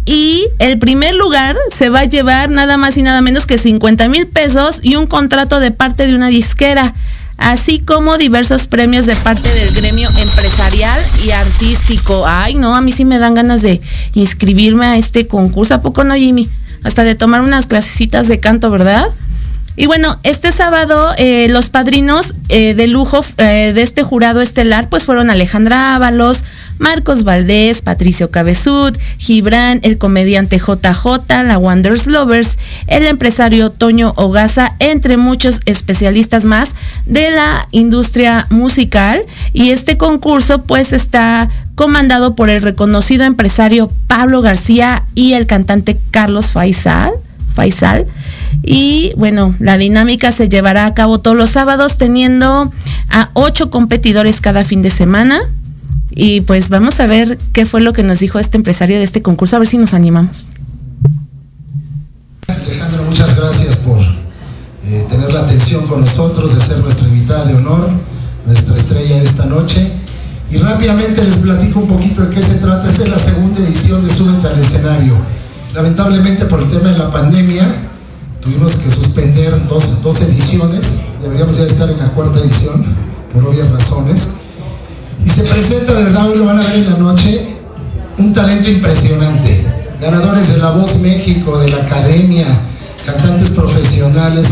Y 0.04 0.46
el 0.58 0.78
primer 0.78 1.14
lugar 1.14 1.56
se 1.70 1.90
va 1.90 2.00
a 2.00 2.04
llevar 2.04 2.48
nada 2.48 2.78
más 2.78 2.96
y 2.96 3.02
nada 3.02 3.20
menos 3.20 3.44
que 3.44 3.58
50 3.58 4.08
mil 4.08 4.26
pesos 4.26 4.80
y 4.82 4.96
un 4.96 5.06
contrato 5.06 5.60
de 5.60 5.70
parte 5.70 6.06
de 6.06 6.14
una 6.14 6.28
disquera 6.28 6.94
así 7.38 7.79
como 7.79 8.18
diversos 8.18 8.66
premios 8.66 9.07
de 9.07 9.16
parte 9.16 9.48
del 9.55 9.72
gremio 9.72 10.11
empresarial 10.18 11.01
y 11.24 11.31
artístico. 11.31 12.24
Ay, 12.27 12.55
no, 12.55 12.74
a 12.74 12.81
mí 12.81 12.92
sí 12.92 13.05
me 13.05 13.18
dan 13.18 13.35
ganas 13.35 13.62
de 13.62 13.81
inscribirme 14.14 14.85
a 14.85 14.96
este 14.98 15.27
concurso. 15.27 15.74
¿A 15.74 15.81
poco 15.81 16.05
no, 16.05 16.14
Jimmy? 16.14 16.48
Hasta 16.85 17.05
de 17.05 17.14
tomar 17.14 17.40
unas 17.40 17.66
clasecitas 17.66 18.29
de 18.29 18.40
canto, 18.40 18.70
¿verdad? 18.70 19.07
Y 19.79 19.87
bueno, 19.87 20.18
este 20.24 20.51
sábado 20.51 21.12
eh, 21.18 21.46
los 21.48 21.70
padrinos 21.70 22.35
eh, 22.48 22.74
de 22.74 22.88
lujo 22.88 23.24
eh, 23.37 23.72
de 23.72 23.83
este 23.83 24.03
jurado 24.03 24.40
estelar 24.40 24.88
pues 24.88 25.05
fueron 25.05 25.31
Alejandra 25.31 25.94
Ábalos, 25.94 26.42
Marcos 26.78 27.24
Valdés, 27.24 27.82
Patricio 27.82 28.30
Cabezud, 28.30 28.96
Gibran, 29.18 29.80
el 29.82 29.98
comediante 29.98 30.58
JJ, 30.58 31.44
la 31.44 31.58
Wonders 31.58 32.06
Lovers, 32.06 32.58
el 32.86 33.06
empresario 33.06 33.70
Toño 33.70 34.12
Ogaza, 34.16 34.74
entre 34.78 35.16
muchos 35.16 35.60
especialistas 35.66 36.44
más 36.44 36.74
de 37.06 37.30
la 37.30 37.66
industria 37.72 38.46
musical. 38.50 39.22
Y 39.52 39.70
este 39.70 39.96
concurso 39.96 40.62
pues 40.62 40.92
está 40.92 41.48
comandado 41.74 42.34
por 42.34 42.50
el 42.50 42.62
reconocido 42.62 43.24
empresario 43.24 43.88
Pablo 44.06 44.40
García 44.40 45.04
y 45.14 45.34
el 45.34 45.46
cantante 45.46 45.98
Carlos 46.10 46.46
Faisal. 46.46 47.12
Faisal 47.54 48.06
Y 48.62 49.12
bueno, 49.16 49.54
la 49.58 49.78
dinámica 49.78 50.32
se 50.32 50.48
llevará 50.48 50.86
a 50.86 50.94
cabo 50.94 51.18
todos 51.18 51.36
los 51.36 51.50
sábados 51.50 51.96
teniendo 51.96 52.72
a 53.08 53.28
ocho 53.34 53.70
competidores 53.70 54.40
cada 54.40 54.64
fin 54.64 54.82
de 54.82 54.90
semana. 54.90 55.40
Y 56.20 56.40
pues 56.40 56.68
vamos 56.68 56.98
a 56.98 57.07
ver 57.07 57.38
qué 57.52 57.64
fue 57.64 57.81
lo 57.81 57.92
que 57.92 58.02
nos 58.02 58.18
dijo 58.18 58.40
este 58.40 58.57
empresario 58.57 58.98
de 58.98 59.04
este 59.04 59.22
concurso, 59.22 59.54
a 59.54 59.61
ver 59.61 59.68
si 59.68 59.78
nos 59.78 59.94
animamos. 59.94 60.48
Alejandro, 62.48 63.04
muchas 63.04 63.38
gracias 63.38 63.76
por 63.76 64.00
eh, 64.00 65.07
tener 65.09 65.33
la 65.33 65.42
atención 65.42 65.87
con 65.87 66.00
nosotros, 66.00 66.52
de 66.52 66.61
ser 66.61 66.78
nuestra 66.78 67.07
invitada 67.07 67.44
de 67.44 67.54
honor, 67.54 67.88
nuestra 68.44 68.74
estrella 68.74 69.22
esta 69.22 69.46
noche. 69.46 69.92
Y 70.50 70.57
rápidamente 70.57 71.22
les 71.22 71.37
platico 71.37 71.78
un 71.78 71.87
poquito 71.87 72.22
de 72.22 72.35
qué 72.35 72.42
se 72.42 72.57
trata. 72.57 72.90
Es 72.90 73.09
la 73.09 73.16
segunda 73.16 73.61
edición 73.61 74.04
de 74.04 74.12
Súbete 74.12 74.48
al 74.48 74.59
escenario. 74.59 75.14
Lamentablemente 75.72 76.46
por 76.46 76.61
el 76.61 76.68
tema 76.68 76.90
de 76.90 76.98
la 76.98 77.12
pandemia 77.12 77.62
tuvimos 78.40 78.74
que 78.74 78.90
suspender 78.90 79.54
dos, 79.68 80.02
dos 80.02 80.20
ediciones. 80.22 81.00
Deberíamos 81.22 81.59
ya 81.59 81.62
estar 81.62 81.88
en 81.88 81.98
la 81.98 82.09
cuarta 82.09 82.40
edición, 82.40 82.85
por 83.33 83.46
obvias 83.46 83.70
razones. 83.70 84.38
Y 85.24 85.28
se 85.28 85.42
presenta, 85.44 85.94
de 85.94 86.04
verdad, 86.04 86.28
hoy 86.28 86.38
lo 86.38 86.44
van 86.44 86.59
a 86.59 86.62
ver 86.62 86.76
en 86.76 86.90
la 86.90 86.98
noche, 86.98 87.57
un 88.18 88.33
talento 88.33 88.70
impresionante. 88.70 89.66
Ganadores 90.00 90.54
de 90.54 90.59
La 90.59 90.70
Voz 90.70 90.98
México, 91.00 91.59
de 91.59 91.70
la 91.70 91.78
Academia, 91.78 92.46
cantantes 93.04 93.50
profesionales. 93.50 94.46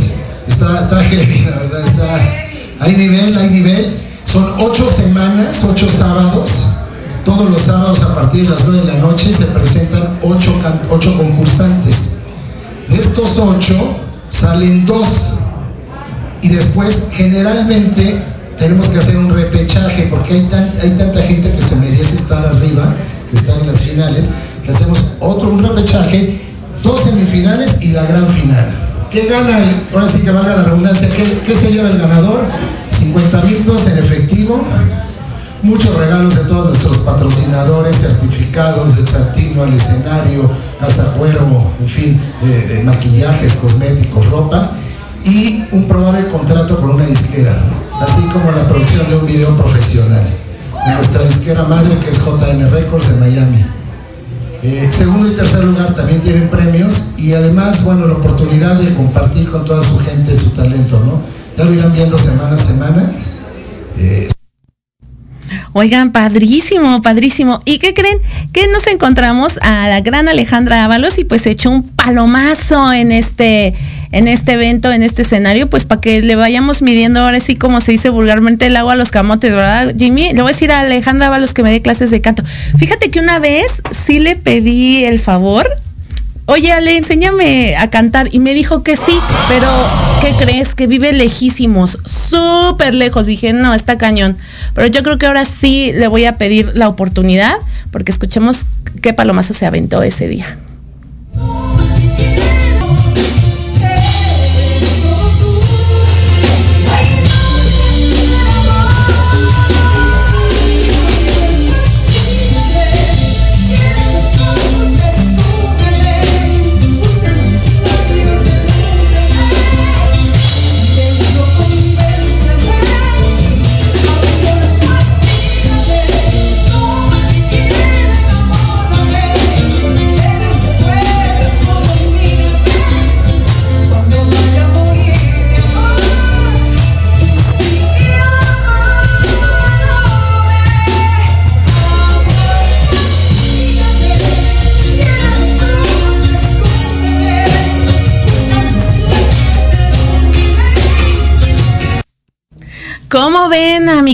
Está, 0.49 0.83
está 0.83 1.03
heavy, 1.03 1.45
la 1.51 1.57
verdad, 1.57 1.87
está... 1.87 2.47
Hay 2.81 2.95
nivel, 2.97 3.37
hay 3.39 3.51
nivel. 3.51 3.97
Son 4.25 4.45
ocho 4.59 4.89
semanas, 4.91 5.65
ocho 5.65 5.89
sábados. 5.89 6.51
Todos 7.25 7.51
los 7.51 7.61
sábados 7.61 8.03
a 8.03 8.15
partir 8.15 8.45
de 8.45 8.51
las 8.51 8.65
nueve 8.67 8.87
de 8.87 8.93
la 8.93 8.99
noche 8.99 9.33
se 9.33 9.47
presentan 9.47 10.19
ocho, 10.23 10.53
ocho 10.91 11.17
concursantes. 11.17 12.19
De 12.89 13.01
estos 13.01 13.39
ocho 13.39 13.97
salen 14.29 14.85
dos. 14.85 15.35
Y 16.43 16.49
después 16.49 17.09
generalmente 17.13 18.23
tenemos 18.59 18.89
que 18.89 18.99
hacer 18.99 19.17
un 19.17 19.31
repechaje 19.35 20.07
porque 20.11 20.35
hay, 20.35 20.43
tan- 20.45 20.73
hay 20.83 20.91
tanta 20.91 21.23
gente 21.23 21.51
que 21.53 21.63
se 21.63 21.77
merece 21.77 22.17
estar 22.17 22.45
arriba, 22.45 22.95
que 23.31 23.37
están 23.37 23.61
en 23.61 23.67
las 23.69 23.81
finales, 23.81 24.25
que 24.65 24.71
hacemos 24.73 25.15
otro, 25.21 25.51
un 25.51 25.63
repechaje, 25.63 26.41
dos 26.83 27.01
semifinales 27.03 27.83
y 27.83 27.89
la 27.93 28.05
gran 28.07 28.27
final. 28.29 28.67
¿Qué 29.11 29.27
gana? 29.27 29.57
el- 29.59 29.95
ahora 29.95 30.11
sí 30.11 30.21
que 30.21 30.31
valga 30.31 30.57
la 30.57 30.65
redundancia, 30.65 31.09
¿qué, 31.45 31.55
se 31.55 31.73
lleva 31.73 31.89
el 31.91 31.99
ganador? 31.99 32.45
50 32.91 33.43
mil 33.43 33.57
pesos 33.59 33.87
en 33.89 33.99
efectivo, 33.99 34.65
muchos 35.63 35.95
regalos 35.99 36.35
de 36.37 36.45
todos 36.45 36.69
nuestros 36.69 36.99
patrocinadores, 36.99 37.97
certificados 37.97 38.97
del 38.97 39.07
Santino 39.07 39.63
al 39.63 39.73
escenario, 39.75 40.51
Casa 40.81 41.13
Cuervo, 41.19 41.73
en 41.81 41.87
fin, 41.89 42.21
maquillajes, 42.85 43.55
cosméticos, 43.55 44.27
ropa 44.27 44.73
y 45.27 45.65
un 45.73 45.89
probable 45.89 46.29
contrato 46.29 46.81
con 46.81 46.91
una 46.91 47.05
disquera, 47.05 47.53
así 48.01 48.23
como 48.33 48.53
la 48.53 48.67
producción 48.69 49.09
de 49.11 49.17
un 49.17 49.27
video 49.27 49.57
profesional. 49.57 50.25
En 50.87 50.95
nuestra 50.95 51.23
disquera 51.25 51.65
madre 51.65 51.99
que 51.99 52.11
es 52.11 52.25
JN 52.25 52.71
Records 52.71 53.11
en 53.11 53.21
Miami. 53.21 53.65
Eh, 54.63 54.89
segundo 54.91 55.29
y 55.29 55.33
tercer 55.33 55.65
lugar 55.65 55.95
también 55.95 56.21
tienen 56.21 56.49
premios 56.49 57.15
y 57.19 57.35
además, 57.35 57.85
bueno, 57.85 58.07
la 58.07 58.15
oportunidad 58.15 58.77
de 58.77 58.95
compartir 58.95 59.51
con 59.51 59.65
toda 59.65 59.83
su 59.83 59.99
gente 59.99 60.39
su 60.39 60.51
talento, 60.51 61.01
¿no? 61.05 61.23
Ya 61.57 61.65
lo 61.65 61.75
irán 61.75 61.93
viendo 61.93 62.17
semana 62.17 62.55
a 62.55 62.59
semana. 62.59 63.13
Eh, 63.99 64.29
Oigan, 65.73 66.13
padrísimo, 66.13 67.03
padrísimo. 67.03 67.61
¿Y 67.65 67.79
qué 67.79 67.95
creen? 67.95 68.19
Que 68.53 68.67
nos 68.69 68.87
encontramos 68.87 69.59
a 69.63 69.89
la 69.89 70.01
gran 70.01 70.29
Alejandra 70.29 70.85
Ábalos 70.85 71.19
y 71.19 71.25
pues 71.25 71.47
echó 71.47 71.71
un 71.71 71.83
palomazo 71.83 72.93
en 72.93 73.13
este, 73.13 73.75
en 74.13 74.29
este 74.29 74.53
evento, 74.53 74.93
en 74.93 75.03
este 75.03 75.23
escenario, 75.23 75.69
pues 75.69 75.85
para 75.85 76.01
que 76.01 76.23
le 76.23 76.37
vayamos 76.37 76.83
midiendo 76.83 77.21
ahora 77.21 77.41
sí 77.41 77.57
como 77.57 77.81
se 77.81 77.93
dice 77.93 78.09
vulgarmente 78.11 78.67
el 78.67 78.77
agua 78.77 78.95
a 78.95 78.97
los 78.97 79.11
camotes, 79.11 79.55
¿verdad, 79.55 79.95
Jimmy? 79.97 80.33
Le 80.33 80.43
voy 80.43 80.51
a 80.51 80.53
decir 80.53 80.73
a 80.73 80.81
Alejandra 80.81 81.29
Ábalos 81.29 81.55
que 81.55 81.63
me 81.63 81.71
dé 81.71 81.83
clases 81.83 82.11
de 82.11 82.21
canto. 82.21 82.43
Fíjate 82.79 83.11
que 83.11 83.21
una 83.21 83.39
vez 83.39 83.83
sí 83.91 84.19
le 84.19 84.37
pedí 84.37 85.05
el 85.05 85.19
favor 85.19 85.67
Oye, 86.49 86.71
Ale, 86.73 86.97
enséñame 86.97 87.77
a 87.77 87.91
cantar. 87.91 88.29
Y 88.33 88.39
me 88.39 88.55
dijo 88.55 88.85
que 88.85 88.97
sí, 88.97 89.19
pero 89.49 89.67
¿qué 90.21 90.33
crees? 90.39 90.77
Que 90.77 90.87
vive 90.87 91.13
lejísimos, 91.13 91.99
súper 92.07 92.95
lejos. 92.95 93.27
Dije, 93.27 93.53
no, 93.53 93.75
está 93.75 93.99
cañón. 93.99 94.37
Pero 94.73 94.87
yo 94.87 95.03
creo 95.03 95.19
que 95.19 95.27
ahora 95.27 95.45
sí 95.45 95.93
le 95.93 96.07
voy 96.07 96.25
a 96.25 96.35
pedir 96.35 96.71
la 96.75 96.89
oportunidad, 96.89 97.57
porque 97.91 98.13
escuchemos 98.13 98.65
qué 99.03 99.13
palomazo 99.13 99.55
se 99.55 99.67
aventó 99.67 100.05
ese 100.05 100.29
día. 100.29 100.57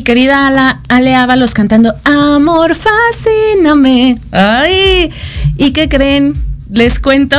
Querida 0.02 0.46
Ala- 0.46 0.80
Ale 0.88 1.14
Ábalos 1.14 1.54
cantando 1.54 1.94
Amor, 2.04 2.74
fascíname? 2.76 4.18
Ay, 4.32 5.10
¿y 5.56 5.72
qué 5.72 5.88
creen? 5.88 6.34
¿Les 6.70 6.98
cuento? 7.00 7.36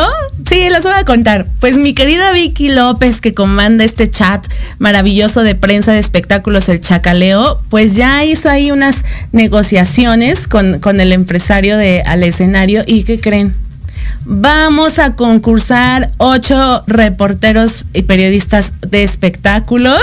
Sí, 0.47 0.69
les 0.69 0.83
voy 0.83 0.93
a 0.95 1.05
contar. 1.05 1.47
Pues 1.59 1.75
mi 1.75 1.93
querida 1.95 2.31
Vicky 2.33 2.69
López, 2.69 3.19
que 3.19 3.33
comanda 3.33 3.83
este 3.83 4.07
chat 4.11 4.45
maravilloso 4.77 5.41
de 5.41 5.55
prensa 5.55 5.91
de 5.91 5.97
espectáculos, 5.99 6.69
el 6.69 6.79
Chacaleo, 6.81 7.59
pues 7.69 7.95
ya 7.95 8.23
hizo 8.25 8.47
ahí 8.49 8.69
unas 8.71 9.03
negociaciones 9.31 10.47
con, 10.47 10.79
con 10.79 10.99
el 11.01 11.11
empresario 11.11 11.77
de 11.77 12.03
al 12.05 12.21
escenario. 12.23 12.83
¿Y 12.85 13.05
qué 13.05 13.19
creen? 13.19 13.55
Vamos 14.25 14.99
a 14.99 15.15
concursar 15.15 16.11
ocho 16.17 16.81
reporteros 16.85 17.85
y 17.93 18.03
periodistas 18.03 18.73
de 18.81 19.03
espectáculos. 19.03 19.99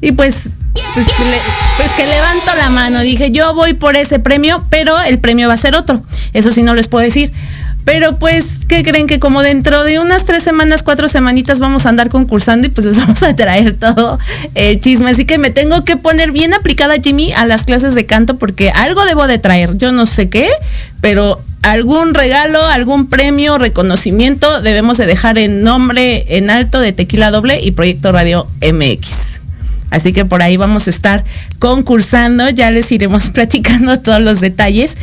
Y 0.00 0.12
pues, 0.12 0.48
pues, 0.94 1.06
pues 1.76 1.90
que 1.92 2.06
levanto 2.06 2.54
la 2.56 2.70
mano. 2.70 3.00
Dije, 3.00 3.30
yo 3.30 3.54
voy 3.54 3.74
por 3.74 3.96
ese 3.96 4.18
premio, 4.18 4.64
pero 4.70 4.98
el 5.02 5.18
premio 5.18 5.48
va 5.48 5.54
a 5.54 5.58
ser 5.58 5.74
otro. 5.74 6.02
Eso 6.32 6.52
sí 6.52 6.62
no 6.62 6.74
les 6.74 6.88
puedo 6.88 7.04
decir. 7.04 7.32
Pero 7.88 8.18
pues, 8.18 8.66
¿qué 8.68 8.84
creen? 8.84 9.06
Que 9.06 9.18
como 9.18 9.40
dentro 9.40 9.82
de 9.82 9.98
unas 9.98 10.26
tres 10.26 10.42
semanas, 10.42 10.82
cuatro 10.82 11.08
semanitas 11.08 11.58
vamos 11.58 11.86
a 11.86 11.88
andar 11.88 12.10
concursando 12.10 12.66
y 12.66 12.68
pues 12.68 12.86
les 12.86 12.98
vamos 12.98 13.22
a 13.22 13.34
traer 13.34 13.78
todo 13.78 14.18
el 14.54 14.78
chisme. 14.78 15.10
Así 15.10 15.24
que 15.24 15.38
me 15.38 15.50
tengo 15.50 15.84
que 15.84 15.96
poner 15.96 16.30
bien 16.30 16.52
aplicada, 16.52 16.96
Jimmy, 17.02 17.32
a 17.32 17.46
las 17.46 17.64
clases 17.64 17.94
de 17.94 18.04
canto 18.04 18.36
porque 18.36 18.70
algo 18.70 19.06
debo 19.06 19.26
de 19.26 19.38
traer. 19.38 19.78
Yo 19.78 19.90
no 19.90 20.04
sé 20.04 20.28
qué, 20.28 20.50
pero 21.00 21.40
algún 21.62 22.12
regalo, 22.12 22.62
algún 22.66 23.08
premio, 23.08 23.56
reconocimiento 23.56 24.60
debemos 24.60 24.98
de 24.98 25.06
dejar 25.06 25.38
en 25.38 25.62
nombre 25.62 26.36
en 26.36 26.50
alto 26.50 26.80
de 26.80 26.92
Tequila 26.92 27.30
Doble 27.30 27.58
y 27.62 27.70
Proyecto 27.70 28.12
Radio 28.12 28.46
MX. 28.60 29.47
Así 29.90 30.12
que 30.12 30.24
por 30.24 30.42
ahí 30.42 30.56
vamos 30.56 30.86
a 30.86 30.90
estar 30.90 31.24
concursando, 31.58 32.48
ya 32.50 32.70
les 32.70 32.90
iremos 32.92 33.30
platicando 33.34 33.98
todos 34.00 34.20
los 34.20 34.40
detalles. 34.40 34.96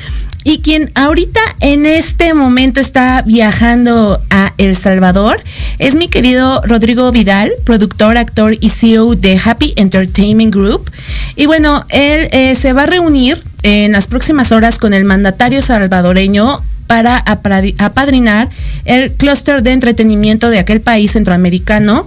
Y 0.44 0.60
quien 0.60 0.92
ahorita 0.94 1.40
en 1.60 1.88
este 1.88 2.36
momento 2.36 2.80
está 2.80 3.24
viajando 3.24 4.22
a 4.30 4.54
El 4.60 4.76
Salvador 4.76 5.42
es 5.80 5.96
mi 5.96 6.08
querido 6.08 6.62
Rodrigo 6.62 7.12
Vidal, 7.12 7.52
productor, 7.64 8.16
actor 8.16 8.56
y 8.60 8.70
CEO 8.70 9.16
de 9.16 9.42
Happy 9.44 9.74
Entertainment 9.76 10.54
Group. 10.54 10.92
Y 11.36 11.48
bueno, 11.48 11.84
él 11.90 12.30
eh, 12.32 12.54
se 12.54 12.74
va 12.74 12.84
a 12.84 12.86
reunir 12.86 13.42
en 13.64 13.94
las 13.94 14.06
próximas 14.06 14.52
horas 14.52 14.78
con 14.78 14.94
el 14.94 15.04
mandatario 15.04 15.64
salvadoreño 15.64 16.62
para 16.86 17.18
apadrinar 17.18 18.48
el 18.86 19.12
clúster 19.14 19.64
de 19.64 19.72
entretenimiento 19.72 20.52
de 20.52 20.60
aquel 20.60 20.82
país 20.82 21.14
centroamericano 21.14 22.06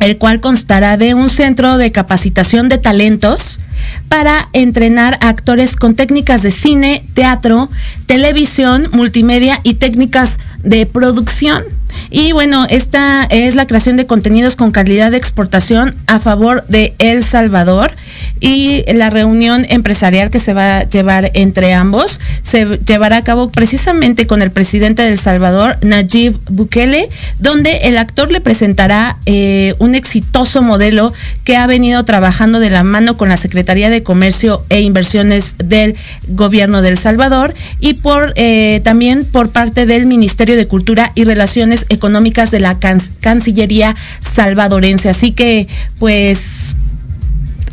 el 0.00 0.16
cual 0.16 0.40
constará 0.40 0.96
de 0.96 1.14
un 1.14 1.30
centro 1.30 1.76
de 1.76 1.92
capacitación 1.92 2.68
de 2.68 2.78
talentos 2.78 3.60
para 4.08 4.48
entrenar 4.52 5.18
a 5.20 5.28
actores 5.28 5.76
con 5.76 5.94
técnicas 5.94 6.42
de 6.42 6.50
cine, 6.50 7.04
teatro, 7.14 7.68
televisión, 8.06 8.88
multimedia 8.92 9.60
y 9.62 9.74
técnicas 9.74 10.38
de 10.62 10.86
producción. 10.86 11.62
Y 12.10 12.32
bueno, 12.32 12.66
esta 12.68 13.24
es 13.24 13.54
la 13.54 13.66
creación 13.66 13.96
de 13.96 14.06
contenidos 14.06 14.56
con 14.56 14.70
calidad 14.70 15.10
de 15.10 15.18
exportación 15.18 15.94
a 16.06 16.18
favor 16.18 16.64
de 16.68 16.94
El 16.98 17.22
Salvador 17.24 17.92
y 18.40 18.84
la 18.92 19.10
reunión 19.10 19.66
empresarial 19.68 20.30
que 20.30 20.40
se 20.40 20.54
va 20.54 20.78
a 20.78 20.84
llevar 20.84 21.30
entre 21.34 21.72
ambos 21.74 22.20
se 22.42 22.78
llevará 22.86 23.18
a 23.18 23.24
cabo 23.24 23.50
precisamente 23.50 24.26
con 24.26 24.42
el 24.42 24.50
presidente 24.50 25.02
de 25.02 25.08
El 25.10 25.18
Salvador, 25.18 25.76
Nayib 25.82 26.38
Bukele, 26.48 27.08
donde 27.38 27.78
el 27.84 27.98
actor 27.98 28.30
le 28.30 28.40
presentará 28.40 29.16
eh, 29.26 29.74
un 29.78 29.94
exitoso 29.94 30.62
modelo 30.62 31.12
que 31.44 31.56
ha 31.56 31.66
venido 31.66 32.04
trabajando 32.04 32.60
de 32.60 32.70
la 32.70 32.82
mano 32.82 33.16
con 33.16 33.28
la 33.28 33.36
Secretaría 33.36 33.90
de 33.90 34.02
Comercio 34.02 34.64
e 34.68 34.80
Inversiones 34.80 35.54
del 35.58 35.96
Gobierno 36.28 36.82
de 36.82 36.90
El 36.90 36.98
Salvador 36.98 37.54
y 37.80 37.94
por 37.94 38.32
eh, 38.36 38.80
también 38.84 39.24
por 39.24 39.50
parte 39.50 39.86
del 39.86 40.06
Ministerio 40.06 40.56
de 40.56 40.66
Cultura 40.66 41.12
y 41.14 41.24
Relaciones 41.24 41.86
Económicas 41.88 42.50
de 42.50 42.60
la 42.60 42.78
Cancillería 43.20 43.96
salvadorense. 44.20 45.08
Así 45.08 45.32
que, 45.32 45.68
pues, 45.98 46.76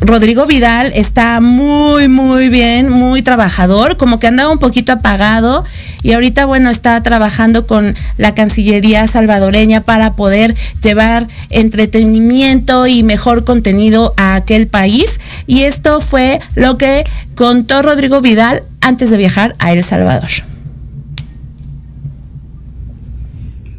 Rodrigo 0.00 0.46
Vidal 0.46 0.92
está 0.94 1.40
muy, 1.40 2.08
muy 2.08 2.48
bien, 2.48 2.90
muy 2.90 3.22
trabajador, 3.22 3.96
como 3.96 4.18
que 4.18 4.26
andaba 4.26 4.52
un 4.52 4.58
poquito 4.58 4.92
apagado 4.92 5.64
y 6.02 6.12
ahorita, 6.12 6.44
bueno, 6.44 6.70
está 6.70 7.02
trabajando 7.02 7.66
con 7.66 7.94
la 8.18 8.34
Cancillería 8.34 9.06
salvadoreña 9.06 9.80
para 9.82 10.12
poder 10.12 10.54
llevar 10.82 11.26
entretenimiento 11.50 12.86
y 12.86 13.02
mejor 13.02 13.44
contenido 13.44 14.12
a 14.16 14.34
aquel 14.34 14.66
país. 14.66 15.18
Y 15.46 15.62
esto 15.62 16.00
fue 16.00 16.40
lo 16.54 16.76
que 16.76 17.04
contó 17.34 17.82
Rodrigo 17.82 18.20
Vidal 18.20 18.62
antes 18.80 19.10
de 19.10 19.16
viajar 19.16 19.54
a 19.58 19.72
El 19.72 19.82
Salvador. 19.82 20.30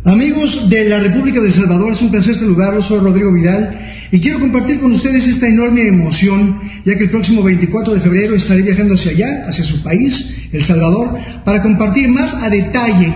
Amigos 0.06 0.69
de 0.69 0.89
la 0.89 0.99
República 0.99 1.39
de 1.41 1.47
El 1.47 1.53
Salvador, 1.53 1.93
es 1.93 2.01
un 2.01 2.10
placer 2.10 2.36
saludarlos. 2.36 2.86
Soy 2.86 2.99
Rodrigo 2.99 3.32
Vidal 3.32 3.96
y 4.12 4.20
quiero 4.20 4.39
compartir 4.39 4.80
con 4.80 4.91
ustedes 4.91 5.28
esta 5.28 5.48
enorme 5.48 5.88
emoción, 5.88 6.60
ya 6.86 6.96
que 6.98 7.06
el 7.06 7.10
próximo 7.10 7.43
24 7.43 7.96
de 7.96 8.02
febrero 8.02 8.36
estaré 8.36 8.62
viajando 8.62 8.93
hacia 8.93 9.12
allá, 9.12 9.43
hacia 9.48 9.65
su 9.65 9.84
país, 9.84 10.34
El 10.52 10.63
Salvador, 10.63 11.17
para 11.43 11.62
compartir 11.62 12.08
más 12.10 12.34
a 12.36 12.50
detalle 12.50 13.13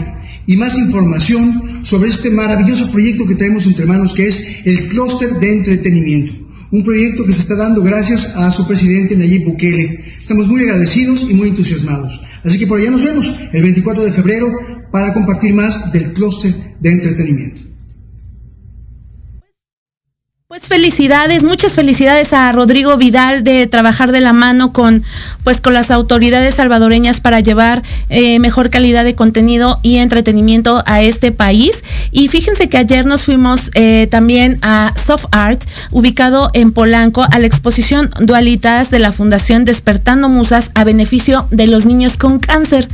y 0.48 0.58
más 0.58 0.78
información 0.78 1.82
sobre 1.84 2.10
este 2.10 2.30
maravilloso 2.30 2.92
proyecto 2.92 3.26
que 3.26 3.36
traemos 3.36 3.66
entre 3.66 3.86
manos, 3.86 4.14
que 4.14 4.28
es 4.28 4.46
el 4.66 4.90
clúster 4.90 5.40
de 5.40 5.52
entretenimiento. 5.54 6.34
Un 6.72 6.84
proyecto 6.84 7.26
que 7.26 7.34
se 7.34 7.42
está 7.42 7.56
dando 7.56 7.82
gracias 7.82 8.26
a 8.36 8.52
su 8.52 8.66
presidente 8.68 9.16
Nayib 9.16 9.46
Bukele. 9.46 10.06
Estamos 10.20 10.48
muy 10.48 10.62
agradecidos 10.62 11.28
y 11.30 11.34
muy 11.34 11.50
entusiasmados. 11.50 12.20
Así 12.44 12.58
que 12.58 12.68
por 12.68 12.80
allá 12.80 12.92
nos 12.92 13.04
vemos 13.04 13.30
el 13.52 13.62
24 13.62 14.06
de 14.06 14.12
febrero 14.14 14.48
para 14.92 15.14
compartir 15.14 15.54
más 15.54 15.92
del 15.92 16.14
clúster 16.14 16.78
de 16.80 16.92
entretenimiento. 16.92 17.71
Felicidades, 20.62 21.44
muchas 21.44 21.74
felicidades 21.74 22.34
a 22.34 22.52
Rodrigo 22.52 22.96
Vidal 22.96 23.44
de 23.44 23.66
trabajar 23.66 24.12
de 24.12 24.22
la 24.22 24.32
mano 24.32 24.72
con, 24.72 25.04
pues, 25.44 25.60
con 25.60 25.74
las 25.74 25.90
autoridades 25.90 26.56
salvadoreñas 26.56 27.20
para 27.20 27.40
llevar 27.40 27.82
eh, 28.10 28.38
mejor 28.40 28.70
calidad 28.70 29.04
de 29.04 29.16
contenido 29.16 29.80
y 29.82 29.98
entretenimiento 29.98 30.84
a 30.86 31.02
este 31.02 31.32
país. 31.32 31.84
Y 32.12 32.28
fíjense 32.28 32.70
que 32.70 32.78
ayer 32.78 33.08
nos 33.08 33.24
fuimos 33.24 33.72
eh, 33.74 34.08
también 34.12 34.60
a 34.62 34.94
Soft 35.04 35.26
Art, 35.32 35.64
ubicado 35.90 36.52
en 36.54 36.72
Polanco, 36.72 37.26
a 37.30 37.40
la 37.40 37.48
exposición 37.48 38.12
Dualitas 38.20 38.92
de 38.92 39.00
la 39.00 39.12
Fundación 39.12 39.66
Despertando 39.66 40.30
Musas 40.30 40.70
a 40.76 40.84
beneficio 40.84 41.48
de 41.50 41.66
los 41.66 41.88
niños 41.88 42.18
con 42.18 42.40
cáncer. 42.40 42.88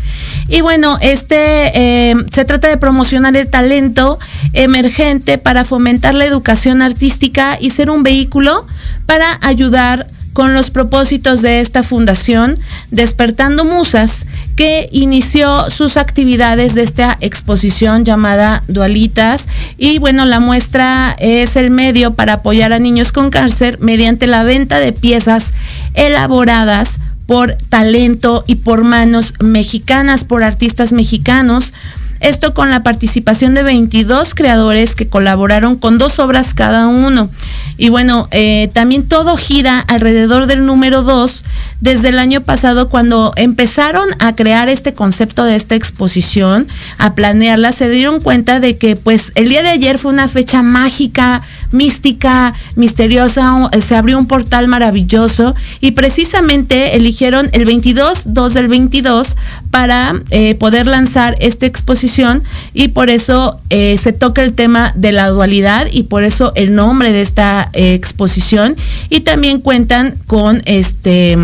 Y 0.48 0.62
bueno, 0.62 0.98
este 1.02 1.72
eh, 1.76 2.16
se 2.32 2.46
trata 2.46 2.70
de 2.70 2.78
promocionar 2.78 3.36
el 3.36 3.50
talento 3.50 4.20
emergente 4.54 5.38
para 5.38 5.66
fomentar 5.66 6.16
la 6.16 6.24
educación 6.24 6.82
artística 6.82 7.57
y 7.60 7.70
ser 7.70 7.90
un 7.90 8.04
vehículo 8.04 8.66
para 9.06 9.38
ayudar 9.42 10.08
con 10.38 10.54
los 10.54 10.70
propósitos 10.70 11.42
de 11.42 11.62
esta 11.62 11.82
fundación, 11.82 12.60
Despertando 12.92 13.66
Musas, 13.66 14.28
que 14.56 14.88
inició 14.92 15.72
sus 15.72 15.98
actividades 15.98 16.76
de 16.76 16.84
esta 16.84 17.18
exposición 17.22 18.06
llamada 18.06 18.62
Dualitas. 18.68 19.48
Y 19.80 19.98
bueno, 19.98 20.26
la 20.26 20.40
muestra 20.40 21.16
es 21.18 21.56
el 21.56 21.72
medio 21.72 22.14
para 22.14 22.34
apoyar 22.34 22.72
a 22.72 22.78
niños 22.78 23.12
con 23.12 23.32
cáncer 23.32 23.80
mediante 23.80 24.28
la 24.28 24.44
venta 24.44 24.78
de 24.78 24.94
piezas 24.94 25.54
elaboradas 25.96 27.00
por 27.26 27.58
talento 27.70 28.44
y 28.46 28.56
por 28.56 28.84
manos 28.84 29.34
mexicanas, 29.40 30.24
por 30.24 30.44
artistas 30.44 30.94
mexicanos. 30.94 31.74
Esto 32.20 32.54
con 32.54 32.70
la 32.70 32.82
participación 32.82 33.54
de 33.54 33.64
22 33.64 34.34
creadores 34.36 34.96
que 34.96 35.08
colaboraron 35.08 35.78
con 35.78 35.98
dos 35.98 36.20
obras 36.20 36.54
cada 36.54 36.88
uno. 36.88 37.30
Y 37.78 37.90
bueno, 37.90 38.28
eh, 38.32 38.70
también 38.74 39.08
todo 39.08 39.38
gira 39.38 39.80
alrededor 39.80 40.48
del 40.48 40.66
número 40.66 41.04
2 41.04 41.44
desde 41.80 42.10
el 42.10 42.18
año 42.18 42.42
pasado 42.42 42.90
cuando 42.90 43.34
empezaron 43.36 44.08
a 44.20 44.36
crear 44.36 44.68
este 44.68 44.94
concepto 44.94 45.44
de 45.44 45.56
esta 45.56 45.76
exposición, 45.76 46.68
a 46.98 47.14
planearla, 47.14 47.72
se 47.72 47.90
dieron 47.90 48.20
cuenta 48.20 48.60
de 48.60 48.78
que 48.78 48.96
pues 48.96 49.32
el 49.36 49.50
día 49.50 49.62
de 49.62 49.70
ayer 49.70 50.00
fue 50.00 50.12
una 50.12 50.28
fecha 50.28 50.64
mágica, 50.64 51.44
mística, 51.72 52.54
misteriosa, 52.76 53.70
se 53.80 53.96
abrió 53.96 54.18
un 54.18 54.28
portal 54.28 54.68
maravilloso 54.68 55.56
y 55.82 55.92
precisamente 55.92 56.96
eligieron 56.96 57.50
el 57.52 57.66
22, 57.66 58.34
2 58.34 58.54
del 58.54 58.68
22 58.68 59.36
para 59.72 60.16
eh, 60.32 60.56
poder 60.56 60.88
lanzar 60.88 61.36
esta 61.40 61.66
exposición 61.66 62.44
y 62.74 62.90
por 62.90 63.10
eso 63.10 63.60
eh, 63.70 63.98
se 63.98 64.14
toca 64.14 64.44
el 64.44 64.54
tema 64.54 64.94
de 64.96 65.12
la 65.12 65.30
dualidad 65.30 65.88
y 65.92 66.04
por 66.04 66.24
eso 66.24 66.52
el 66.56 66.74
nombre 66.76 67.12
de 67.12 67.22
esta 67.22 67.70
eh, 67.74 67.94
exposición 67.94 68.76
y 69.10 69.22
también 69.22 69.60
cuentan 69.60 70.14
con 70.26 70.62
este 70.66 71.38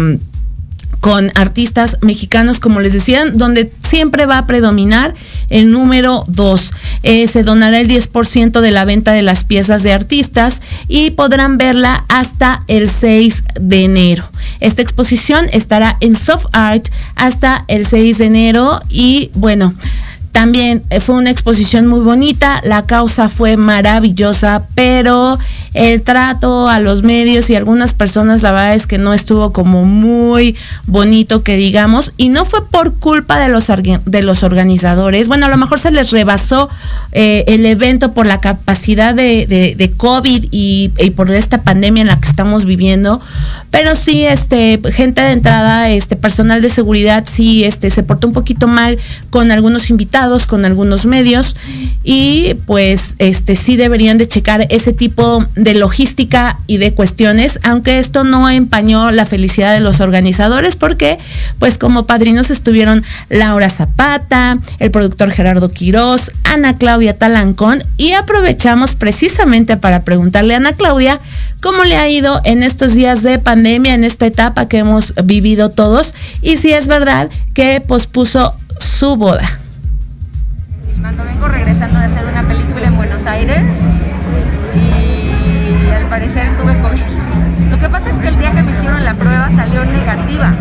con 1.04 1.34
artistas 1.36 1.98
mexicanos, 2.00 2.62
como 2.62 2.80
les 2.80 2.94
decían, 2.94 3.38
donde 3.38 3.70
siempre 3.86 4.26
va 4.26 4.38
a 4.38 4.46
predominar 4.46 5.14
el 5.50 5.70
número 5.70 6.24
2. 6.28 6.72
Eh, 7.04 7.28
se 7.28 7.44
donará 7.44 7.82
el 7.82 7.90
10% 7.90 8.62
de 8.62 8.72
la 8.72 8.86
venta 8.86 9.12
de 9.12 9.22
las 9.22 9.44
piezas 9.44 9.84
de 9.84 9.92
artistas 9.92 10.62
y 10.88 11.12
podrán 11.12 11.58
verla 11.58 12.06
hasta 12.08 12.62
el 12.70 12.90
6 12.90 13.44
de 13.60 13.84
enero. 13.84 14.24
Esta 14.62 14.82
exposición 14.82 15.48
estará 15.52 15.98
en 16.00 16.16
Soft 16.16 16.46
Art 16.54 16.88
hasta 17.16 17.66
el 17.68 17.86
6 17.86 18.20
de 18.20 18.26
enero 18.26 18.80
y 18.88 19.30
bueno, 19.34 19.74
también 20.34 20.84
eh, 20.90 21.00
fue 21.00 21.16
una 21.16 21.30
exposición 21.32 21.86
muy 21.86 22.00
bonita, 22.00 22.60
la 22.64 22.82
causa 22.82 23.30
fue 23.30 23.56
maravillosa, 23.56 24.68
pero 24.74 25.38
el 25.74 26.02
trato 26.02 26.70
a 26.70 26.80
los 26.80 27.04
medios 27.04 27.50
y 27.50 27.56
algunas 27.56 27.94
personas 27.94 28.42
la 28.42 28.52
verdad 28.52 28.76
es 28.76 28.88
que 28.88 28.98
no 28.98 29.14
estuvo 29.14 29.54
como 29.54 29.84
muy 29.84 30.56
bonito 30.88 31.44
que 31.44 31.56
digamos 31.56 32.14
y 32.18 32.30
no 32.30 32.46
fue 32.46 32.68
por 32.68 32.94
culpa 32.96 33.40
de 33.40 33.50
los, 33.50 33.68
de 33.68 34.24
los 34.24 34.44
organizadores. 34.44 35.28
Bueno, 35.28 35.46
a 35.46 35.50
lo 35.50 35.58
mejor 35.58 35.80
se 35.80 35.92
les 35.92 36.12
rebasó 36.12 36.70
eh, 37.12 37.44
el 37.48 37.66
evento 37.66 38.14
por 38.14 38.26
la 38.26 38.40
capacidad 38.42 39.16
de, 39.16 39.94
COVID 39.98 40.46
y, 40.52 40.92
y, 40.98 41.10
por 41.12 41.32
esta 41.32 41.64
pandemia 41.64 42.02
en 42.02 42.08
la 42.08 42.20
que 42.20 42.30
estamos 42.30 42.66
viviendo, 42.66 43.20
pero 43.72 43.96
sí, 43.96 44.24
este, 44.24 44.80
gente 44.92 45.22
de 45.22 45.32
entrada, 45.32 45.90
este, 45.90 46.16
personal 46.16 46.62
de 46.62 46.70
seguridad 46.70 47.26
sí, 47.30 47.64
este, 47.64 47.90
se 47.90 48.04
portó 48.04 48.28
un 48.28 48.34
poquito 48.34 48.68
mal 48.68 48.98
con 49.30 49.52
algunos 49.52 49.90
invitados 49.90 50.46
con 50.48 50.66
algunos 50.66 51.06
medios 51.06 51.56
y 52.04 52.56
pues 52.66 53.16
este 53.20 53.56
sí 53.56 53.76
deberían 53.76 54.18
de 54.18 54.28
checar 54.28 54.68
ese 54.70 54.94
tipo 54.94 55.46
de 55.56 55.63
logística 55.74 56.58
y 56.68 56.78
de 56.78 56.94
cuestiones, 56.94 57.60
aunque 57.64 58.00
esto 58.00 58.24
no 58.24 58.50
empañó 58.50 59.12
la 59.12 59.26
felicidad 59.26 59.74
de 59.74 59.80
los 59.80 60.02
organizadores 60.02 60.76
porque 60.76 61.18
pues 61.60 61.78
como 61.78 62.06
padrinos 62.06 62.50
estuvieron 62.50 63.04
Laura 63.30 63.70
Zapata, 63.70 64.58
el 64.80 64.92
productor 64.92 65.32
Gerardo 65.32 65.70
Quirós, 65.70 66.32
Ana 66.44 66.78
Claudia 66.78 67.18
Talancón 67.18 67.82
y 67.98 68.12
aprovechamos 68.12 68.96
precisamente 68.96 69.78
para 69.78 70.04
preguntarle 70.04 70.54
a 70.54 70.58
Ana 70.58 70.74
Claudia 70.74 71.20
cómo 71.62 71.86
le 71.86 71.96
ha 71.96 72.10
ido 72.10 72.42
en 72.44 72.64
estos 72.64 72.94
días 72.94 73.24
de 73.24 73.40
pandemia, 73.40 73.94
en 73.94 74.04
esta 74.04 74.26
etapa 74.26 74.68
que 74.68 74.80
hemos 74.80 75.14
vivido 75.24 75.70
todos 75.70 76.14
y 76.42 76.58
si 76.58 76.74
es 76.74 76.88
verdad 76.88 77.30
que 77.54 77.82
pospuso 77.88 78.54
su 78.80 79.16
boda. 79.16 79.60
Vengo 80.98 81.48
regresando 81.48 82.00
de 82.00 82.06
hacer 82.06 82.26
una 82.26 82.44
película 82.48 82.88
en 82.88 82.96
Buenos 82.96 83.26
Aires 83.26 83.62
parecer 86.14 86.48
tuve 86.58 86.78
COVID. 86.78 87.72
Lo 87.72 87.80
que 87.80 87.90
pasa 87.90 88.08
es 88.12 88.18
que 88.18 88.28
el 88.28 88.38
día 88.38 88.52
que 88.52 88.62
me 88.62 88.72
hicieron 88.72 89.04
la 89.04 89.16
prueba 89.16 89.50
salió 89.56 89.84
negativa, 89.84 90.54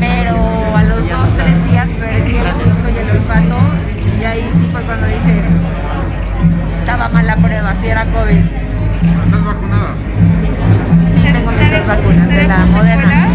pero 0.00 0.76
a 0.76 0.82
los 0.82 1.08
dos, 1.08 1.28
tres 1.36 1.70
días 1.70 1.86
perdí 2.00 2.36
el 2.38 2.94
y 2.94 2.98
el 2.98 3.10
olfato 3.10 3.58
y 4.20 4.24
ahí 4.24 4.50
sí 4.52 4.68
fue 4.72 4.82
cuando 4.82 5.06
dije, 5.06 5.42
estaba 6.80 7.08
mal 7.10 7.24
la 7.24 7.36
prueba, 7.36 7.72
si 7.80 7.86
era 7.86 8.04
COVID. 8.06 8.42
¿Estás 9.26 9.44
vacunada? 9.44 9.94
Sí, 11.14 11.32
tengo 11.32 11.52
mis 11.52 11.70
dos 11.70 11.86
vacunas, 11.86 12.28
de 12.28 12.48
la 12.48 12.58
moderna. 12.66 13.28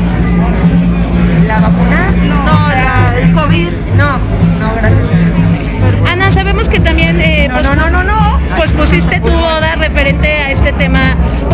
¿La 1.48 1.60
vacuna? 1.62 2.12
No, 2.28 2.68
la, 2.68 3.20
el 3.22 3.32
COVID. 3.32 3.70
No, 3.96 4.18
no, 4.60 4.76
gracias. 4.76 5.24
Ana, 6.12 6.32
sabemos 6.32 6.68
que 6.68 6.80
también 6.80 7.20
eh, 7.22 7.48
no, 7.50 7.62
no, 7.62 7.76
no, 7.76 7.90
no, 7.90 8.04
no. 8.04 8.40
pospusiste 8.58 9.20
tu 9.20 9.32
boda 9.32 9.76
referente 9.76 10.28
a 10.28 10.52
este 10.52 10.72
tema 10.74 11.13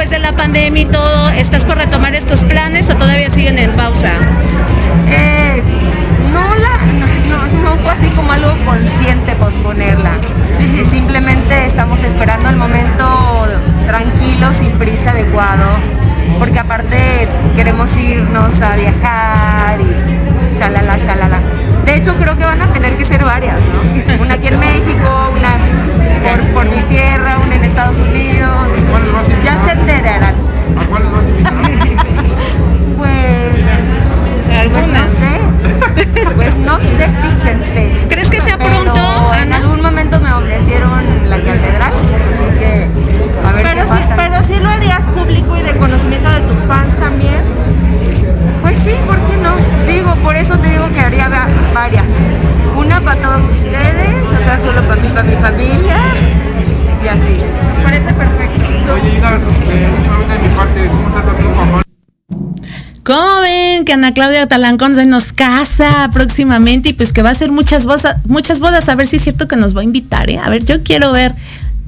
de 0.10 0.18
la 0.18 0.32
pandemia 0.32 0.82
y 0.82 0.86
todo, 0.86 1.30
¿estás 1.30 1.66
por 1.66 1.78
retomar 1.78 2.16
estos 2.16 2.43
planes 2.43 2.89
o 2.89 2.95
todavía 2.95 3.30
siguen 3.30 3.60
en 3.60 3.72
pausa? 3.74 4.10
Eh, 5.07 5.62
no, 6.34 6.55
la, 6.55 7.38
no, 7.64 7.78
fue 7.78 7.91
así 7.91 8.10
como 8.16 8.32
algo 8.32 8.51
consciente 8.66 9.34
posponerla. 9.36 10.12
Simplemente 10.89 11.68
estamos 11.68 12.01
esperando 12.01 12.49
el 12.49 12.55
momento 12.55 13.47
tranquilo, 13.86 14.51
sin 14.51 14.72
prisa, 14.80 15.12
adecuado, 15.12 15.66
porque 16.39 16.57
aparte 16.57 17.28
queremos 17.55 17.95
irnos 17.95 18.60
a 18.62 18.76
viajar 18.78 19.80
y 19.80 20.57
shalala, 20.57 20.97
shalala. 20.97 21.39
De 21.86 21.95
hecho, 21.95 22.16
creo 22.16 22.36
que 22.36 22.45
van 22.45 22.62
a 22.62 22.68
tener 22.68 22.93
que 22.97 23.05
ser 23.05 23.24
varias, 23.24 23.57
¿no? 23.57 24.24
Una 24.24 24.34
aquí 24.36 24.47
en 24.47 24.60
México, 24.60 25.34
una 25.38 25.51
por, 26.24 26.66
por 26.66 26.76
mi 26.76 26.82
tierra, 26.84 27.38
una 27.45 27.59
Estados 27.70 27.98
Unidos. 27.98 28.50
Ya 29.46 29.58
se 29.66 29.72
enterarán. 29.72 30.36
¿A 30.80 30.86
cuáles 30.86 31.12
vas 31.12 31.26
a 31.26 31.30
invitar? 31.30 31.54
Pues, 32.98 34.72
pues 34.74 34.88
no 34.88 35.04
sé. 35.20 36.36
Pues 36.36 36.56
no 36.58 36.78
sé, 36.80 37.08
fíjense. 37.22 38.08
¿Crees 38.10 38.30
que 38.30 38.42
sea 38.42 38.58
Pero 38.58 38.70
pronto, 38.84 39.34
En 39.36 39.42
Ana? 39.44 39.56
algún 39.58 39.82
momento 39.82 40.20
me 40.20 40.32
ofrecieron 40.34 41.00
la 41.30 41.38
catedral, 41.38 41.94
así 41.94 42.60
que 42.60 42.88
a 43.48 43.52
ver 43.54 43.64
Pero 43.64 43.86
qué 43.86 43.92
sí, 43.98 44.04
pero 44.18 44.44
sí 44.44 44.60
lo 44.62 44.70
harías 44.70 45.06
público 45.08 45.56
y 45.58 45.62
de 45.62 45.72
conocimiento 45.78 46.30
de 46.30 46.42
tus 46.42 46.60
fans 46.68 46.94
también. 46.98 47.42
Pues 48.62 48.78
sí, 48.84 48.92
¿por 49.08 49.16
qué 49.16 49.38
no? 49.38 49.54
Digo, 49.92 50.14
por 50.18 50.36
eso 50.36 50.58
te 50.58 50.70
digo 50.70 50.88
que 50.94 51.00
haría 51.00 51.30
va- 51.30 51.48
varias. 51.74 52.06
Una 52.76 53.00
para 53.02 53.22
todos 53.22 53.44
ustedes, 53.46 54.32
otra 54.40 54.60
solo 54.60 54.82
para 54.84 55.02
mí, 55.02 55.08
para 55.10 55.24
mi 55.24 55.36
familia 55.36 55.98
y 57.04 57.08
así. 57.08 57.39
Parece 57.84 58.14
perfecto. 58.14 58.66
Oye, 58.93 59.18
una 59.20 60.34
de 60.34 60.39
mi 60.39 60.56
parte, 60.56 60.88
¿cómo 60.88 61.08
está 61.08 61.24
Manuel? 61.56 61.84
¿Cómo 63.04 63.41
ven 63.41 63.86
que 63.86 63.93
Ana 63.93 64.14
Claudia 64.14 64.47
Talancón 64.47 64.93
se 64.93 65.06
nos 65.06 65.32
casa 65.34 66.10
próximamente 66.14 66.89
y 66.89 66.93
pues 66.93 67.12
que 67.12 67.24
va 67.24 67.30
a 67.30 67.32
hacer 67.32 67.52
muchas 67.52 67.86
bodas, 67.86 68.18
muchas 68.26 68.60
bodas? 68.60 68.88
A 68.89 68.95
ver 68.95 69.08
si 69.08 69.16
es 69.16 69.24
cierto 69.24 69.47
que 69.47 69.56
nos 69.56 69.76
va 69.76 69.82
a 69.82 69.84
invitar, 69.84 70.30
¿eh? 70.30 70.38
A 70.38 70.50
ver, 70.50 70.64
yo 70.64 70.84
quiero 70.84 71.12
ver. 71.12 71.34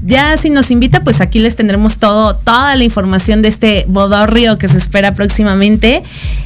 Ya 0.04 0.36
si 0.38 0.50
nos 0.50 0.72
invita, 0.72 1.04
pues 1.04 1.22
aquí 1.22 1.40
les 1.40 1.56
tendremos 1.56 1.98
todo, 1.98 2.36
toda 2.36 2.76
la 2.76 2.84
información 2.84 3.42
de 3.42 3.50
este 3.50 3.86
bodorrio 3.88 4.58
que 4.58 4.68
se 4.68 4.78
espera 4.78 5.14
próximamente. 5.14 6.02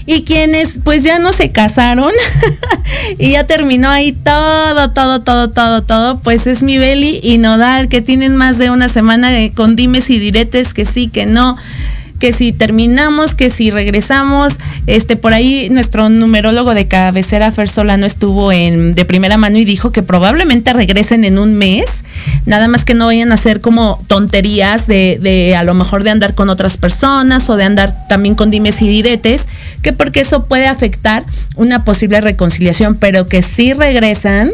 Y 0.06 0.24
quienes 0.24 0.80
pues 0.84 1.04
ya 1.04 1.20
no 1.20 1.32
se 1.34 1.52
casaron 1.52 2.12
y 3.18 3.32
ya 3.32 3.46
terminó 3.46 3.90
ahí 3.90 4.12
todo, 4.12 4.92
todo, 4.92 5.22
todo, 5.22 5.50
todo, 5.50 5.84
todo, 5.84 6.20
pues 6.20 6.48
es 6.48 6.64
mi 6.64 6.78
Beli 6.78 7.20
y 7.24 7.38
Nodal, 7.38 7.88
que 7.88 8.02
tienen 8.02 8.36
más 8.36 8.58
de 8.58 8.70
una 8.70 8.90
semana 8.90 9.32
de- 9.32 9.52
con 9.52 9.76
dimes 9.76 10.10
y 10.10 10.20
diretes 10.20 10.74
que 10.74 10.86
sí, 10.86 11.08
que 11.08 11.26
no 11.26 11.58
que 12.20 12.34
si 12.34 12.54
terminamos, 12.54 13.36
que 13.36 13.50
si 13.50 13.72
regresamos, 13.72 14.58
este 14.88 15.16
por 15.16 15.34
ahí 15.34 15.70
nuestro 15.70 16.10
numerólogo 16.10 16.74
de 16.74 16.88
cabecera 16.88 17.52
Fer 17.52 17.70
Solano 17.70 18.06
estuvo 18.06 18.52
en 18.52 18.96
de 18.96 19.06
primera 19.06 19.38
mano 19.38 19.58
y 19.58 19.66
dijo 19.66 19.92
que 19.92 20.04
probablemente 20.04 20.74
regresen 20.74 21.26
en 21.26 21.38
un 21.38 21.56
mes, 21.56 22.04
nada 22.46 22.68
más 22.68 22.86
que 22.86 22.94
no 22.94 23.08
vayan 23.08 23.32
a 23.32 23.36
hacer 23.36 23.62
como 23.62 24.00
tonterías 24.08 24.88
de, 24.88 25.20
de 25.22 25.56
a 25.56 25.64
lo 25.64 25.74
mejor 25.74 26.04
de 26.04 26.12
andar 26.12 26.36
con 26.36 26.50
otras 26.50 26.78
personas 26.78 27.50
o 27.50 27.58
de 27.58 27.64
andar 27.64 28.08
también 28.08 28.36
con 28.36 28.50
dimes 28.50 28.82
y 28.82 28.88
diretes, 28.88 29.48
que 29.82 29.94
porque 29.94 30.22
eso 30.22 30.46
puede 30.46 30.68
afectar 30.68 31.24
una 31.56 31.84
posible 31.84 32.22
reconciliación, 32.22 32.96
pero 32.96 33.28
que 33.28 33.42
si 33.42 33.74
regresan, 33.74 34.52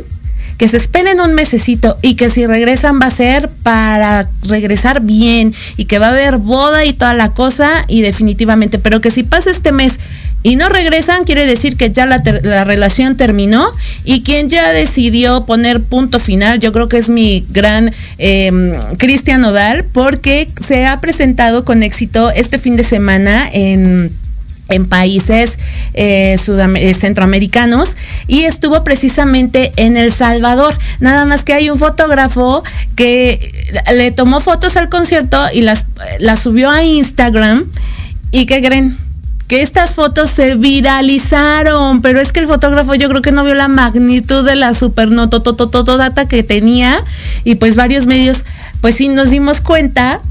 que 0.61 0.67
se 0.67 0.77
esperen 0.77 1.19
un 1.19 1.33
mesecito 1.33 1.97
y 2.03 2.13
que 2.13 2.29
si 2.29 2.45
regresan 2.45 2.99
va 3.01 3.07
a 3.07 3.09
ser 3.09 3.49
para 3.63 4.29
regresar 4.47 5.01
bien 5.01 5.55
y 5.75 5.85
que 5.85 5.97
va 5.97 6.09
a 6.09 6.11
haber 6.11 6.37
boda 6.37 6.85
y 6.85 6.93
toda 6.93 7.15
la 7.15 7.31
cosa 7.31 7.83
y 7.87 8.03
definitivamente, 8.03 8.77
pero 8.77 9.01
que 9.01 9.09
si 9.09 9.23
pasa 9.23 9.49
este 9.49 9.71
mes 9.71 9.97
y 10.43 10.57
no 10.57 10.69
regresan, 10.69 11.23
quiere 11.23 11.47
decir 11.47 11.77
que 11.77 11.89
ya 11.89 12.05
la, 12.05 12.21
la 12.43 12.63
relación 12.63 13.17
terminó 13.17 13.71
y 14.03 14.21
quien 14.21 14.49
ya 14.49 14.71
decidió 14.71 15.47
poner 15.47 15.81
punto 15.81 16.19
final, 16.19 16.59
yo 16.59 16.71
creo 16.71 16.87
que 16.87 16.97
es 16.97 17.09
mi 17.09 17.43
gran 17.49 17.91
eh, 18.19 18.51
Cristian 18.99 19.43
Odal, 19.43 19.85
porque 19.91 20.47
se 20.63 20.85
ha 20.85 20.99
presentado 20.99 21.65
con 21.65 21.81
éxito 21.81 22.29
este 22.29 22.59
fin 22.59 22.75
de 22.75 22.83
semana 22.83 23.49
en 23.51 24.11
en 24.71 24.87
países 24.87 25.57
eh, 25.93 26.37
eh, 26.37 26.93
centroamericanos 26.93 27.95
y 28.27 28.43
estuvo 28.43 28.83
precisamente 28.83 29.71
en 29.75 29.97
El 29.97 30.11
Salvador. 30.11 30.73
Nada 30.99 31.25
más 31.25 31.43
que 31.43 31.53
hay 31.53 31.69
un 31.69 31.77
fotógrafo 31.77 32.63
que 32.95 33.73
le 33.93 34.11
tomó 34.11 34.39
fotos 34.39 34.77
al 34.77 34.89
concierto 34.89 35.37
y 35.53 35.61
las, 35.61 35.85
las 36.19 36.39
subió 36.39 36.69
a 36.69 36.83
Instagram. 36.83 37.65
¿Y 38.31 38.45
qué 38.45 38.61
creen? 38.61 38.97
Que 39.47 39.61
estas 39.61 39.95
fotos 39.95 40.29
se 40.29 40.55
viralizaron, 40.55 42.01
pero 42.01 42.21
es 42.21 42.31
que 42.31 42.39
el 42.39 42.47
fotógrafo 42.47 42.95
yo 42.95 43.09
creo 43.09 43.21
que 43.21 43.33
no 43.33 43.43
vio 43.43 43.53
la 43.53 43.67
magnitud 43.67 44.45
de 44.45 44.55
la 44.55 44.73
supernototototota 44.73 46.25
que 46.27 46.43
tenía 46.43 47.03
y 47.43 47.55
pues 47.55 47.75
varios 47.75 48.05
medios, 48.05 48.45
pues 48.79 48.95
sí 48.95 49.09
nos 49.09 49.29
dimos 49.29 49.59
cuenta 49.59 50.21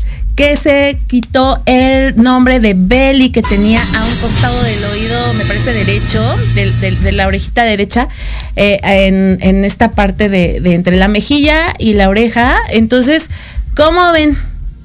que 0.41 0.57
se 0.57 0.99
quitó 1.07 1.61
el 1.67 2.17
nombre 2.17 2.61
de 2.61 2.73
Belly 2.75 3.31
que 3.31 3.43
tenía 3.43 3.79
a 3.79 4.05
un 4.07 4.17
costado 4.23 4.63
del 4.63 4.85
oído, 4.85 5.35
me 5.35 5.45
parece 5.45 5.75
derecho, 5.75 6.23
de, 6.55 7.13
la 7.13 7.27
orejita 7.27 7.63
derecha, 7.65 8.09
eh, 8.57 8.81
en, 8.83 9.65
esta 9.67 9.91
parte 9.91 10.31
de 10.31 10.73
entre 10.73 10.97
la 10.97 11.09
mejilla 11.09 11.75
y 11.79 11.93
la 11.93 12.09
oreja. 12.09 12.59
Entonces, 12.71 13.29
¿cómo 13.77 14.13
ven? 14.13 14.39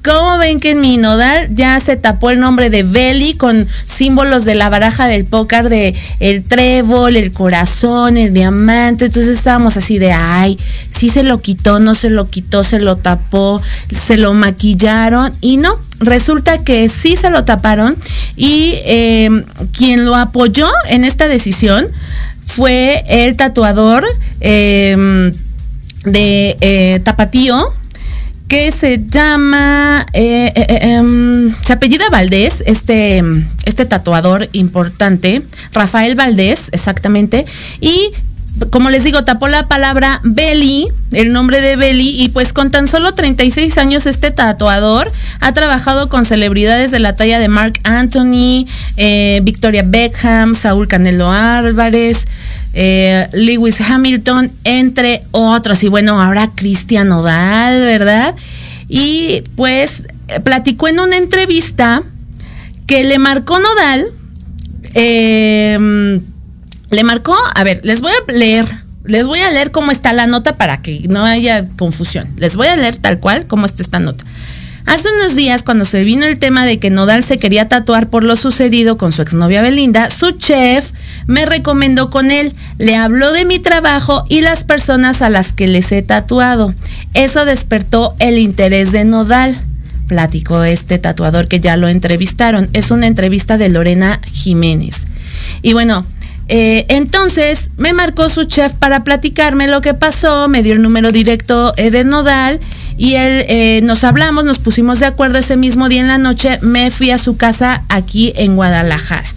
¿Cómo 0.06 0.38
ven 0.38 0.60
que 0.60 0.70
en 0.70 0.80
mi 0.80 0.98
nodal 0.98 1.48
ya 1.50 1.80
se 1.80 1.96
tapó 1.96 2.30
el 2.30 2.38
nombre 2.38 2.70
de 2.70 2.84
Belly 2.84 3.34
con 3.34 3.66
símbolos 3.84 4.44
de 4.44 4.54
la 4.54 4.68
baraja 4.68 5.08
del 5.08 5.24
póker 5.24 5.68
de 5.68 5.96
el 6.20 6.44
trébol, 6.44 7.16
el 7.16 7.32
corazón, 7.32 8.16
el 8.16 8.32
diamante? 8.32 9.06
Entonces 9.06 9.36
estábamos 9.36 9.76
así 9.76 9.98
de, 9.98 10.12
ay, 10.12 10.60
sí 10.92 11.08
se 11.08 11.24
lo 11.24 11.40
quitó, 11.40 11.80
no 11.80 11.96
se 11.96 12.08
lo 12.10 12.30
quitó, 12.30 12.62
se 12.62 12.78
lo 12.78 12.94
tapó, 12.94 13.60
se 13.90 14.16
lo 14.16 14.32
maquillaron 14.32 15.32
y 15.40 15.56
no, 15.56 15.76
resulta 15.98 16.62
que 16.62 16.88
sí 16.88 17.16
se 17.16 17.28
lo 17.28 17.42
taparon 17.42 17.96
y 18.36 18.74
eh, 18.84 19.28
quien 19.72 20.04
lo 20.04 20.14
apoyó 20.14 20.68
en 20.88 21.02
esta 21.02 21.26
decisión 21.26 21.84
fue 22.44 23.04
el 23.08 23.36
tatuador 23.36 24.06
eh, 24.40 25.32
de 26.04 26.56
eh, 26.60 27.00
Tapatío, 27.02 27.72
que 28.48 28.70
se 28.72 29.04
llama, 29.06 30.06
eh, 30.12 30.52
eh, 30.54 30.66
eh, 30.68 30.78
em, 30.94 31.54
se 31.64 31.72
apellida 31.72 32.08
Valdés, 32.10 32.62
este, 32.66 33.22
este 33.64 33.86
tatuador 33.86 34.48
importante, 34.52 35.42
Rafael 35.72 36.14
Valdés, 36.14 36.68
exactamente, 36.72 37.46
y 37.80 38.12
como 38.70 38.88
les 38.88 39.04
digo, 39.04 39.22
tapó 39.24 39.48
la 39.48 39.68
palabra 39.68 40.20
Belly, 40.24 40.88
el 41.12 41.32
nombre 41.32 41.60
de 41.60 41.76
Belly, 41.76 42.22
y 42.22 42.30
pues 42.30 42.52
con 42.52 42.70
tan 42.70 42.88
solo 42.88 43.12
36 43.12 43.76
años 43.76 44.06
este 44.06 44.30
tatuador 44.30 45.12
ha 45.40 45.52
trabajado 45.52 46.08
con 46.08 46.24
celebridades 46.24 46.90
de 46.90 46.98
la 46.98 47.14
talla 47.14 47.38
de 47.38 47.48
Mark 47.48 47.74
Anthony, 47.84 48.66
eh, 48.96 49.40
Victoria 49.42 49.82
Beckham, 49.84 50.54
Saúl 50.54 50.88
Canelo 50.88 51.30
Álvarez, 51.30 52.26
eh, 52.78 53.26
Lewis 53.32 53.80
Hamilton, 53.80 54.52
entre 54.64 55.22
otros. 55.30 55.82
Y 55.82 55.88
bueno, 55.88 56.20
ahora 56.20 56.50
Cristian 56.54 57.08
Nodal, 57.08 57.80
¿verdad? 57.80 58.34
Y 58.86 59.42
pues 59.56 60.02
platicó 60.44 60.86
en 60.86 61.00
una 61.00 61.16
entrevista 61.16 62.02
que 62.86 63.02
le 63.04 63.18
marcó 63.18 63.58
Nodal, 63.58 64.06
eh, 64.92 66.20
le 66.90 67.04
marcó, 67.04 67.34
a 67.54 67.64
ver, 67.64 67.80
les 67.82 68.02
voy 68.02 68.12
a 68.12 68.32
leer, 68.32 68.66
les 69.04 69.26
voy 69.26 69.40
a 69.40 69.50
leer 69.50 69.70
cómo 69.70 69.90
está 69.90 70.12
la 70.12 70.26
nota 70.26 70.56
para 70.56 70.82
que 70.82 71.06
no 71.08 71.24
haya 71.24 71.66
confusión. 71.78 72.28
Les 72.36 72.56
voy 72.56 72.68
a 72.68 72.76
leer 72.76 72.98
tal 72.98 73.20
cual 73.20 73.46
cómo 73.46 73.64
está 73.64 73.82
esta 73.82 74.00
nota. 74.00 74.22
Hace 74.86 75.08
unos 75.18 75.34
días, 75.34 75.64
cuando 75.64 75.84
se 75.84 76.04
vino 76.04 76.26
el 76.26 76.38
tema 76.38 76.64
de 76.64 76.78
que 76.78 76.90
Nodal 76.90 77.24
se 77.24 77.38
quería 77.38 77.68
tatuar 77.68 78.08
por 78.08 78.22
lo 78.22 78.36
sucedido 78.36 78.96
con 78.96 79.10
su 79.10 79.20
exnovia 79.20 79.60
Belinda, 79.60 80.10
su 80.10 80.30
chef 80.30 80.92
me 81.26 81.44
recomendó 81.44 82.08
con 82.08 82.30
él, 82.30 82.52
le 82.78 82.94
habló 82.94 83.32
de 83.32 83.44
mi 83.44 83.58
trabajo 83.58 84.24
y 84.28 84.42
las 84.42 84.62
personas 84.62 85.22
a 85.22 85.28
las 85.28 85.52
que 85.52 85.66
les 85.66 85.90
he 85.90 86.02
tatuado. 86.02 86.72
Eso 87.14 87.44
despertó 87.44 88.14
el 88.20 88.38
interés 88.38 88.92
de 88.92 89.04
Nodal. 89.04 89.60
Platicó 90.06 90.62
este 90.62 90.98
tatuador 90.98 91.48
que 91.48 91.58
ya 91.58 91.76
lo 91.76 91.88
entrevistaron. 91.88 92.68
Es 92.72 92.92
una 92.92 93.08
entrevista 93.08 93.58
de 93.58 93.68
Lorena 93.68 94.20
Jiménez. 94.32 95.08
Y 95.62 95.72
bueno, 95.72 96.06
eh, 96.46 96.86
entonces 96.88 97.70
me 97.76 97.92
marcó 97.92 98.28
su 98.28 98.44
chef 98.44 98.72
para 98.74 99.02
platicarme 99.02 99.66
lo 99.66 99.80
que 99.80 99.94
pasó, 99.94 100.46
me 100.46 100.62
dio 100.62 100.74
el 100.74 100.82
número 100.82 101.10
directo 101.10 101.74
eh, 101.76 101.90
de 101.90 102.04
Nodal 102.04 102.60
y 102.96 103.14
él 103.14 103.44
eh, 103.48 103.80
nos 103.82 104.04
hablamos, 104.04 104.44
nos 104.44 104.58
pusimos 104.58 105.00
de 105.00 105.06
acuerdo 105.06 105.38
ese 105.38 105.56
mismo 105.56 105.88
día 105.88 106.00
en 106.00 106.08
la 106.08 106.18
noche, 106.18 106.58
me 106.62 106.90
fui 106.90 107.10
a 107.10 107.18
su 107.18 107.36
casa 107.36 107.84
aquí 107.88 108.32
en 108.36 108.56
Guadalajara. 108.56 109.28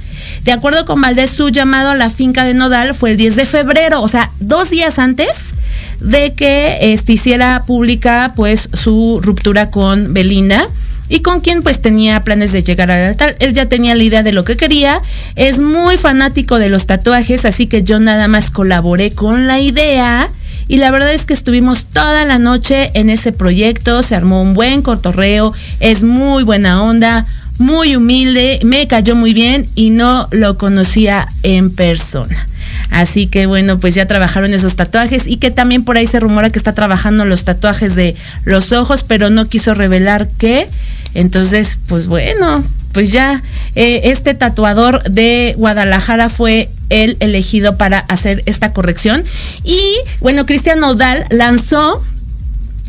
De 0.43 0.51
acuerdo 0.51 0.86
con 0.86 1.01
Valdés, 1.01 1.32
su 1.32 1.49
llamado 1.49 1.89
a 1.89 1.95
la 1.95 2.10
finca 2.10 2.43
de 2.43 2.53
Nodal 2.53 2.95
fue 2.95 3.12
el 3.12 3.18
10 3.18 3.36
de 3.36 3.45
febrero, 3.45 4.01
o 4.01 4.07
sea, 4.07 4.32
dos 4.39 4.70
días 4.70 4.99
antes 4.99 5.51
de 5.99 6.34
que 6.34 6.93
este, 6.93 7.14
hiciera 7.14 7.64
pública 7.64 8.32
pues 8.36 8.70
su 8.74 9.20
ruptura 9.22 9.70
con 9.70 10.14
Belinda 10.14 10.66
y 11.10 11.20
con 11.20 11.41
quien 11.41 11.62
pues 11.62 11.82
tenía 11.82 12.22
planes 12.22 12.51
de 12.51 12.64
llegar 12.64 12.91
al 12.91 13.10
altar. 13.10 13.36
Él 13.39 13.53
ya 13.53 13.66
tenía 13.66 13.95
la 13.95 14.03
idea 14.03 14.24
de 14.24 14.32
lo 14.32 14.45
que 14.45 14.55
quería, 14.55 15.01
es 15.36 15.60
muy 15.60 15.97
fanático 15.97 16.60
de 16.60 16.70
los 16.70 16.86
tatuajes, 16.86 17.45
así 17.45 17.68
que 17.68 17.84
yo 17.84 17.99
nada 17.99 18.28
más 18.28 18.51
colaboré 18.51 19.12
con 19.12 19.47
la 19.47 19.60
idea. 19.60 20.30
Y 20.70 20.78
la 20.78 20.91
verdad 20.91 21.11
es 21.11 21.26
que 21.26 21.34
estuvimos 21.34 21.88
toda 21.88 22.24
la 22.26 22.38
noche 22.38 22.91
en 22.93 23.09
ese 23.09 23.32
proyecto, 23.32 24.03
se 24.03 24.15
armó 24.15 24.43
un 24.43 24.53
buen 24.53 24.84
cotorreo, 24.84 25.51
es 25.80 26.03
muy 26.03 26.43
buena 26.43 26.84
onda, 26.84 27.26
muy 27.57 27.95
humilde, 27.95 28.59
me 28.63 28.88
cayó 28.88 29.15
muy 29.15 29.34
bien 29.34 29.65
y 29.74 29.89
no 29.89 30.28
lo 30.32 30.59
conocía 30.59 31.28
en 31.41 31.76
persona. 31.76 32.47
Así 32.91 33.26
que 33.26 33.47
bueno, 33.47 33.80
pues 33.80 33.95
ya 33.95 34.05
trabajaron 34.05 34.53
esos 34.53 34.76
tatuajes 34.76 35.26
y 35.26 35.38
que 35.38 35.49
también 35.49 35.84
por 35.84 35.97
ahí 35.97 36.05
se 36.05 36.20
rumora 36.20 36.51
que 36.51 36.59
está 36.59 36.74
trabajando 36.74 37.26
los 37.26 37.45
tatuajes 37.45 37.95
de 37.95 38.15
los 38.45 38.72
ojos, 38.72 39.03
pero 39.03 39.32
no 39.32 39.49
quiso 39.49 39.74
revelar 39.74 40.30
qué. 40.38 40.67
Entonces, 41.14 41.80
pues 41.88 42.07
bueno, 42.07 42.64
pues 42.93 43.12
ya 43.12 43.41
eh, 43.76 44.01
este 44.05 44.34
tatuador 44.34 45.03
de 45.03 45.55
Guadalajara 45.57 46.30
fue 46.30 46.70
el 46.89 47.18
elegido 47.20 47.78
para 47.78 47.99
hacer 47.99 48.43
esta 48.45 48.74
corrección. 48.74 49.24
Y 49.64 49.80
bueno, 50.22 50.45
Cristian 50.45 50.80
Nodal 50.80 51.26
lanzó 51.30 52.03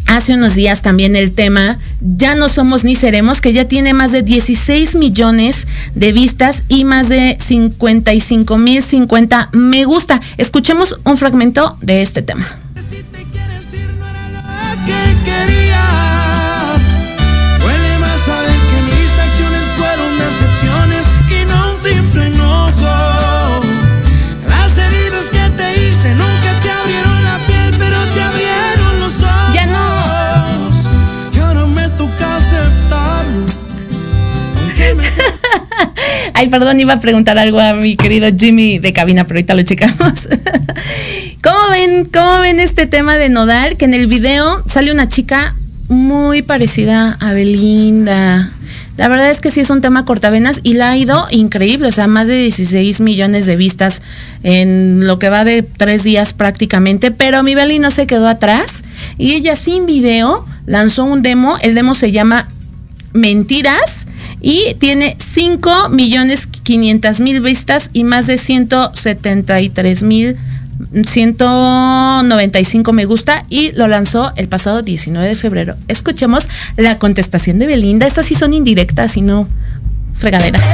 hace 0.07 0.35
unos 0.35 0.55
días 0.55 0.83
también 0.83 1.15
el 1.15 1.33
tema 1.33 1.79
Ya 2.01 2.35
no 2.35 2.49
somos 2.49 2.83
ni 2.83 2.95
seremos, 2.95 3.41
que 3.41 3.53
ya 3.53 3.67
tiene 3.67 3.95
más 3.95 4.11
de 4.11 4.23
16 4.23 4.97
millones 4.97 5.67
de 5.95 6.13
vistas 6.13 6.63
y 6.69 6.85
más 6.85 7.09
de 7.09 7.39
55 7.41 8.59
mil 8.59 8.83
50 8.83 9.51
me 9.53 9.85
gusta. 9.85 10.21
Escuchemos 10.39 10.99
un 11.05 11.17
fragmento 11.17 11.77
de 11.83 12.03
este 12.03 12.23
tema. 12.23 12.47
Ay, 36.35 36.49
perdón, 36.49 36.81
iba 36.81 36.95
a 36.95 37.01
preguntar 37.01 37.39
algo 37.39 37.61
a 37.61 37.75
mi 37.75 37.97
querido 37.97 38.29
Jimmy 38.37 38.79
de 38.79 38.93
cabina, 38.93 39.25
pero 39.25 39.39
ahorita 39.39 39.55
lo 39.55 39.63
checamos. 39.63 40.29
¿Cómo 41.43 41.59
ven, 41.71 42.05
cómo 42.07 42.41
ven 42.41 42.61
este 42.61 42.87
tema 42.87 43.17
de 43.17 43.29
Nodal? 43.29 43.77
Que 43.77 43.87
en 43.87 43.95
el 43.95 44.07
video 44.07 44.63
sale 44.67 44.93
una 44.93 45.09
chica 45.09 45.55
muy 45.89 46.43
parecida 46.43 47.17
a 47.21 47.33
Belinda. 47.33 48.51
La 48.97 49.09
verdad 49.09 49.31
es 49.31 49.41
que 49.41 49.51
sí 49.51 49.61
es 49.61 49.71
un 49.71 49.81
tema 49.81 50.05
cortavenas 50.05 50.61
y 50.63 50.75
la 50.75 50.91
ha 50.91 50.97
ido 50.97 51.27
increíble, 51.31 51.89
o 51.89 51.93
sea, 51.93 52.07
más 52.07 52.29
de 52.29 52.35
16 52.35 53.01
millones 53.01 53.47
de 53.47 53.57
vistas 53.57 54.03
en 54.43 55.07
lo 55.07 55.19
que 55.19 55.31
va 55.31 55.45
de 55.45 55.63
tres 55.63 56.03
días 56.05 56.35
prácticamente, 56.35 57.11
pero 57.11 57.43
mi 57.43 57.55
Beli 57.55 57.79
no 57.79 57.91
se 57.91 58.07
quedó 58.07 58.29
atrás 58.29 58.85
y 59.17 59.33
ella 59.33 59.57
sin 59.57 59.87
video 59.87 60.45
lanzó 60.67 61.05
un 61.05 61.23
demo, 61.23 61.57
el 61.63 61.75
demo 61.75 61.95
se 61.95 62.13
llama 62.13 62.49
Mentiras 63.15 64.07
y 64.41 64.75
tiene 64.75 65.17
5 65.19 65.89
millones 65.91 66.47
500 66.47 67.21
mil 67.21 67.41
vistas 67.41 67.91
y 67.93 68.05
más 68.05 68.27
de 68.27 68.39
173 68.39 70.03
mil 70.03 70.37
195 71.07 72.93
me 72.93 73.05
gusta 73.05 73.45
y 73.49 73.73
lo 73.73 73.89
lanzó 73.89 74.33
el 74.37 74.49
pasado 74.49 74.83
19 74.83 75.29
de 75.29 75.37
febrero. 75.37 75.77
Escuchemos 75.89 76.49
la 76.77 76.99
contestación 76.99 77.59
de 77.59 77.67
Belinda. 77.67 78.07
Estas 78.07 78.27
sí 78.27 78.35
son 78.35 78.55
indirectas 78.55 79.17
y 79.17 79.23
no 79.23 79.47
fregaderas. 80.15 80.67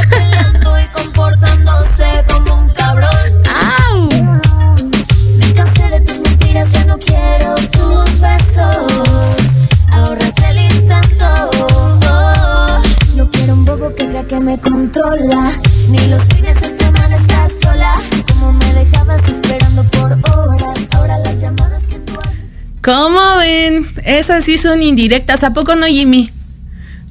Que 14.29 14.41
me 14.41 14.59
controla. 14.59 15.53
Ni 15.89 15.99
los 16.09 16.23
fines 16.25 16.61
de 16.61 16.69
semana 16.69 17.17
estar 17.17 17.51
sola. 17.63 17.95
Como 18.29 18.53
me 18.53 18.73
dejabas 18.73 19.29
esperando 19.29 19.85
por 19.85 20.13
horas. 20.35 20.79
Ahora 20.93 21.19
las 21.19 21.41
llamadas 21.41 21.83
que 21.87 21.97
tú 22.01 22.13
haces. 22.19 22.41
¿Cómo 22.83 23.21
ven? 23.39 23.87
Esas 24.05 24.45
sí 24.45 24.59
son 24.59 24.83
indirectas. 24.83 25.45
¿A 25.45 25.53
poco 25.53 25.77
no, 25.77 25.87
Jimmy? 25.87 26.31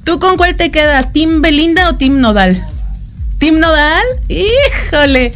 ¿Tú 0.04 0.18
con 0.18 0.36
cuál 0.36 0.56
te 0.56 0.70
quedas? 0.70 1.12
¿Team 1.12 1.42
Belinda 1.42 1.88
o 1.88 1.96
Team 1.96 2.20
Nodal? 2.20 2.62
¿Team 3.38 3.58
Nodal? 3.58 4.04
Híjole. 4.28 5.32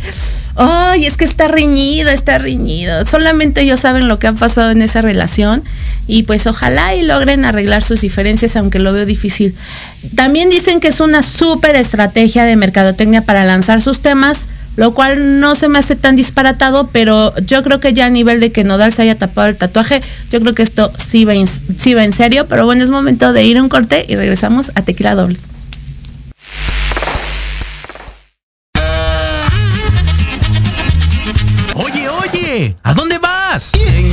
Ay, 0.63 1.07
es 1.07 1.17
que 1.17 1.25
está 1.25 1.49
reñido, 1.49 2.11
está 2.11 2.37
reñido. 2.37 3.07
Solamente 3.07 3.63
ellos 3.63 3.81
saben 3.81 4.09
lo 4.09 4.19
que 4.19 4.27
ha 4.27 4.35
pasado 4.35 4.71
en 4.71 4.83
esa 4.83 5.01
relación 5.01 5.63
y 6.07 6.25
pues 6.25 6.47
ojalá 6.47 6.95
y 6.95 7.01
logren 7.01 7.47
arreglar 7.47 7.83
sus 7.83 8.03
diferencias, 8.03 8.57
aunque 8.57 8.79
lo 8.79 8.93
veo 8.93 9.07
difícil. 9.07 9.55
También 10.17 10.51
dicen 10.51 10.81
que 10.81 10.89
es 10.89 11.01
una 11.01 11.23
súper 11.23 11.77
estrategia 11.77 12.45
de 12.45 12.57
mercadotecnia 12.57 13.23
para 13.23 13.47
lanzar 13.47 13.81
sus 13.81 14.01
temas, 14.01 14.49
lo 14.77 14.93
cual 14.93 15.41
no 15.41 15.55
se 15.55 15.69
me 15.69 15.79
hace 15.79 15.97
tan 15.97 16.15
disparatado, 16.15 16.91
pero 16.93 17.35
yo 17.39 17.63
creo 17.63 17.81
que 17.81 17.95
ya 17.95 18.05
a 18.05 18.11
nivel 18.11 18.39
de 18.39 18.53
que 18.53 18.63
Nodal 18.63 18.93
se 18.93 19.01
haya 19.01 19.15
tapado 19.15 19.49
el 19.49 19.57
tatuaje, 19.57 20.03
yo 20.31 20.43
creo 20.43 20.55
que 20.55 20.63
esto 20.63 20.93
sí 20.99 21.25
va 21.25 21.33
sí 21.79 21.95
va 21.95 22.05
en 22.05 22.13
serio, 22.13 22.49
pero 22.51 22.67
bueno, 22.67 22.85
es 22.85 22.91
momento 22.91 23.33
de 23.33 23.45
ir 23.45 23.57
a 23.57 23.63
un 23.63 23.71
corte 23.71 24.05
y 24.07 24.15
regresamos 24.15 24.73
a 24.75 24.83
Tequila 24.83 25.15
Doble. 25.15 25.39
¿A 32.83 32.95
dónde 32.95 33.19
vas? 33.19 33.73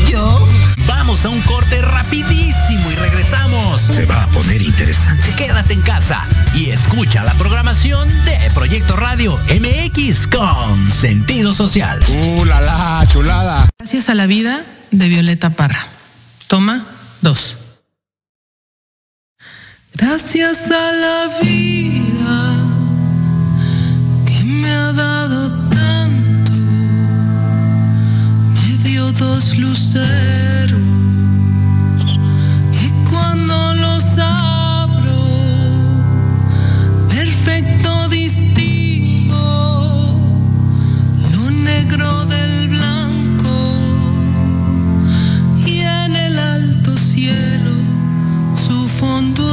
yo? 0.09 0.47
Vamos 0.87 1.25
a 1.25 1.29
un 1.29 1.41
corte 1.41 1.81
rapidísimo 1.81 2.91
y 2.91 2.95
regresamos. 2.95 3.81
Se 3.81 4.05
va 4.05 4.23
a 4.23 4.27
poner 4.27 4.61
interesante. 4.61 5.33
Quédate 5.35 5.73
en 5.73 5.81
casa 5.81 6.23
y 6.53 6.69
escucha 6.69 7.23
la 7.23 7.33
programación 7.33 8.07
de 8.25 8.37
Proyecto 8.53 8.95
Radio 8.95 9.37
MX 9.49 10.27
con 10.27 10.91
sentido 10.91 11.53
social. 11.53 11.99
¡Uh, 12.07 12.45
la, 12.45 12.61
la 12.61 13.05
chulada! 13.07 13.69
Gracias 13.79 14.09
a 14.09 14.15
la 14.15 14.27
vida 14.27 14.65
de 14.91 15.07
Violeta 15.09 15.49
Parra. 15.49 15.85
Toma 16.47 16.85
dos. 17.21 17.55
Gracias 19.93 20.69
a 20.71 20.91
la 20.91 21.27
vida 21.41 22.55
que 24.25 24.43
me 24.43 24.71
ha 24.71 24.93
dado 24.93 25.49
tanto, 25.69 25.96
dio 28.87 29.11
dos 29.11 29.57
luceros. 29.57 30.79
Que 32.71 32.87
cuando 33.09 33.73
los 33.73 34.17
abro, 34.17 35.19
perfecto 37.09 38.07
distingo 38.07 39.39
lo 41.33 41.51
negro 41.51 42.25
del 42.25 42.69
blanco. 42.69 43.55
Y 45.65 45.79
en 45.79 46.15
el 46.15 46.39
alto 46.39 46.95
cielo 46.95 47.73
su 48.65 48.87
fondo 48.87 49.46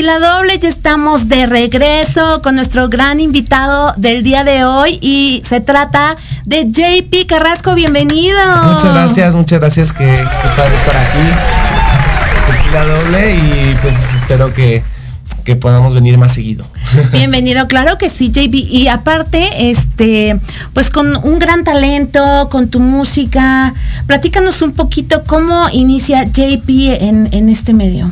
Tequila 0.00 0.18
Doble, 0.18 0.58
ya 0.58 0.70
estamos 0.70 1.28
de 1.28 1.46
regreso 1.46 2.40
con 2.40 2.54
nuestro 2.54 2.88
gran 2.88 3.20
invitado 3.20 3.92
del 3.98 4.22
día 4.22 4.44
de 4.44 4.64
hoy 4.64 4.98
y 5.02 5.42
se 5.44 5.60
trata 5.60 6.16
de 6.46 6.70
JP 6.70 7.28
Carrasco, 7.28 7.74
bienvenido. 7.74 8.38
Muchas 8.64 8.94
gracias, 8.94 9.34
muchas 9.34 9.60
gracias 9.60 9.92
que, 9.92 10.06
que 10.06 10.12
estar 10.12 10.96
aquí. 10.96 11.18
Tequila 12.50 12.86
Doble 12.86 13.34
y 13.34 13.76
pues 13.82 13.94
espero 14.16 14.54
que, 14.54 14.82
que 15.44 15.56
podamos 15.56 15.94
venir 15.94 16.16
más 16.16 16.32
seguido. 16.32 16.64
Bienvenido, 17.12 17.68
claro 17.68 17.98
que 17.98 18.08
sí, 18.08 18.30
JP. 18.30 18.54
Y 18.54 18.88
aparte, 18.88 19.70
este, 19.70 20.40
pues 20.72 20.88
con 20.88 21.14
un 21.14 21.38
gran 21.38 21.62
talento, 21.62 22.48
con 22.50 22.70
tu 22.70 22.80
música, 22.80 23.74
platícanos 24.06 24.62
un 24.62 24.72
poquito 24.72 25.24
cómo 25.26 25.68
inicia 25.70 26.24
JP 26.24 26.70
en, 27.02 27.28
en 27.32 27.50
este 27.50 27.74
medio. 27.74 28.10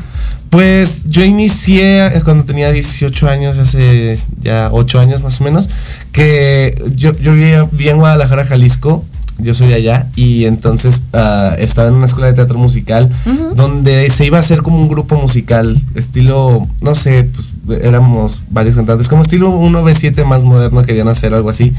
Pues 0.51 1.05
yo 1.11 1.25
inicié 1.25 2.11
cuando 2.25 2.45
tenía 2.45 2.73
18 2.73 3.29
años, 3.29 3.59
hace 3.59 4.19
ya 4.41 4.71
8 4.73 4.99
años 4.99 5.23
más 5.23 5.41
o 5.41 5.45
menos, 5.45 5.69
que 6.13 6.83
yo, 6.95 7.13
yo 7.13 7.33
vivía, 7.35 7.91
en 7.91 7.99
Guadalajara, 7.99 8.45
Jalisco, 8.45 9.05
yo 9.39 9.55
soy 9.55 9.69
de 9.69 9.75
allá, 9.75 10.09
y 10.17 10.47
entonces 10.47 11.03
uh, 11.13 11.55
estaba 11.59 11.89
en 11.89 11.95
una 11.95 12.07
escuela 12.07 12.29
de 12.29 12.33
teatro 12.33 12.59
musical 12.59 13.11
uh 13.25 13.29
-huh. 13.29 13.55
donde 13.55 14.11
se 14.11 14.25
iba 14.25 14.39
a 14.39 14.41
hacer 14.41 14.63
como 14.63 14.79
un 14.81 14.89
grupo 14.89 15.17
musical, 15.21 15.81
estilo, 15.95 16.67
no 16.81 16.95
sé, 16.95 17.31
pues 17.33 17.81
éramos 17.83 18.41
varios 18.51 18.75
cantantes, 18.75 19.09
como 19.09 19.23
estilo 19.23 19.53
1B7 19.53 20.25
más 20.25 20.45
moderno, 20.45 20.83
querían 20.83 21.09
hacer 21.09 21.35
algo 21.35 21.51
así. 21.51 21.75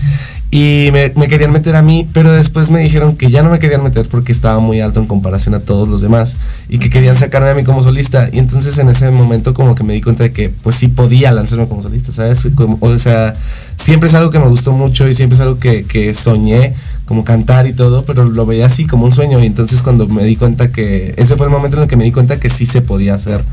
Y 0.51 0.89
me, 0.91 1.27
querían 1.27 1.51
meter 1.51 1.75
a 1.75 1.83
mí, 1.83 2.07
pero 2.11 2.31
después 2.31 2.71
me 2.71 2.79
dijeron 2.79 3.15
que 3.15 3.29
ya 3.29 3.43
no 3.43 3.51
me 3.51 3.59
querían 3.59 3.83
meter 3.83 4.07
porque 4.07 4.31
estaba 4.31 4.59
muy 4.59 4.81
alto 4.81 4.99
en 4.99 5.05
comparación 5.05 5.53
a 5.53 5.59
todos 5.59 5.87
los 5.87 6.01
demás 6.01 6.37
y 6.69 6.79
que 6.79 6.89
querían 6.89 7.17
sacarme 7.17 7.49
a 7.49 7.53
mí 7.53 7.63
como 7.63 7.83
solista. 7.83 8.29
Y 8.31 8.39
entonces 8.39 8.77
en 8.79 8.89
ese 8.89 9.11
momento 9.11 9.53
como 9.53 9.75
que 9.75 9.83
me 9.83 9.93
di 9.93 10.01
cuenta 10.01 10.23
de 10.23 10.31
que 10.31 10.49
pues 10.49 10.75
sí 10.75 10.87
podía 10.87 11.31
lanzarme 11.31 11.67
como 11.67 11.83
solista, 11.83 12.11
¿sabes? 12.11 12.47
O 12.79 12.99
sea, 12.99 13.33
siempre 13.77 14.09
es 14.09 14.15
algo 14.15 14.31
que 14.31 14.39
me 14.39 14.47
gustó 14.47 14.71
mucho 14.71 15.07
y 15.07 15.13
siempre 15.13 15.35
es 15.35 15.41
algo 15.41 15.59
que 15.59 16.13
soñé 16.15 16.73
como 17.09 17.23
cantar 17.23 17.65
y 17.65 17.73
todo, 17.73 18.05
pero 18.05 18.25
lo 18.25 18.45
veía 18.45 18.67
así 18.67 18.85
como 18.85 19.05
un 19.05 19.11
sueño 19.11 19.39
y 19.39 19.47
entonces 19.47 19.81
cuando 19.81 20.07
me 20.07 20.23
di 20.23 20.35
cuenta 20.35 20.69
que 20.69 21.15
ese 21.17 21.35
fue 21.35 21.47
el 21.47 21.51
momento 21.51 21.77
en 21.77 21.83
el 21.83 21.89
que 21.89 21.95
me 21.95 22.03
di 22.03 22.11
cuenta 22.11 22.39
que 22.39 22.51
sí 22.51 22.67
se 22.67 22.81
podía 22.81 23.15
hacer. 23.15 23.43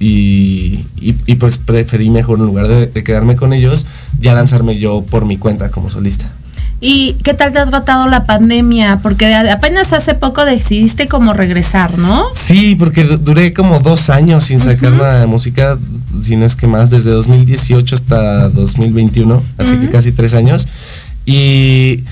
Y, 0.00 0.84
y, 1.00 1.14
y, 1.26 1.34
pues 1.36 1.56
preferí 1.56 2.10
mejor 2.10 2.38
en 2.38 2.44
lugar 2.44 2.68
de, 2.68 2.86
de, 2.88 3.04
quedarme 3.04 3.36
con 3.36 3.54
ellos, 3.54 3.86
ya 4.18 4.34
lanzarme 4.34 4.78
yo 4.78 5.02
por 5.02 5.24
mi 5.24 5.38
cuenta 5.38 5.70
como 5.70 5.90
solista. 5.90 6.30
¿Y 6.84 7.14
qué 7.22 7.32
tal 7.32 7.52
te 7.52 7.60
ha 7.60 7.66
tratado 7.66 8.08
la 8.08 8.24
pandemia? 8.26 8.98
Porque 9.04 9.32
apenas 9.32 9.92
hace 9.92 10.14
poco 10.14 10.44
decidiste 10.44 11.06
como 11.06 11.32
regresar, 11.32 11.96
¿no? 11.96 12.24
Sí, 12.34 12.74
porque 12.74 13.04
duré 13.04 13.52
como 13.54 13.78
dos 13.78 14.10
años 14.10 14.46
sin 14.46 14.58
sacar 14.58 14.90
uh 14.90 14.96
-huh. 14.96 14.98
nada 14.98 15.20
de 15.20 15.26
música, 15.28 15.78
si 16.24 16.34
no 16.34 16.44
es 16.44 16.56
que 16.56 16.66
más, 16.66 16.90
desde 16.90 17.12
2018 17.12 17.94
hasta 17.94 18.48
2021, 18.48 19.40
así 19.58 19.74
uh 19.74 19.76
-huh. 19.76 19.80
que 19.80 19.90
casi 19.90 20.10
tres 20.10 20.34
años. 20.34 20.66
Y 21.24 22.02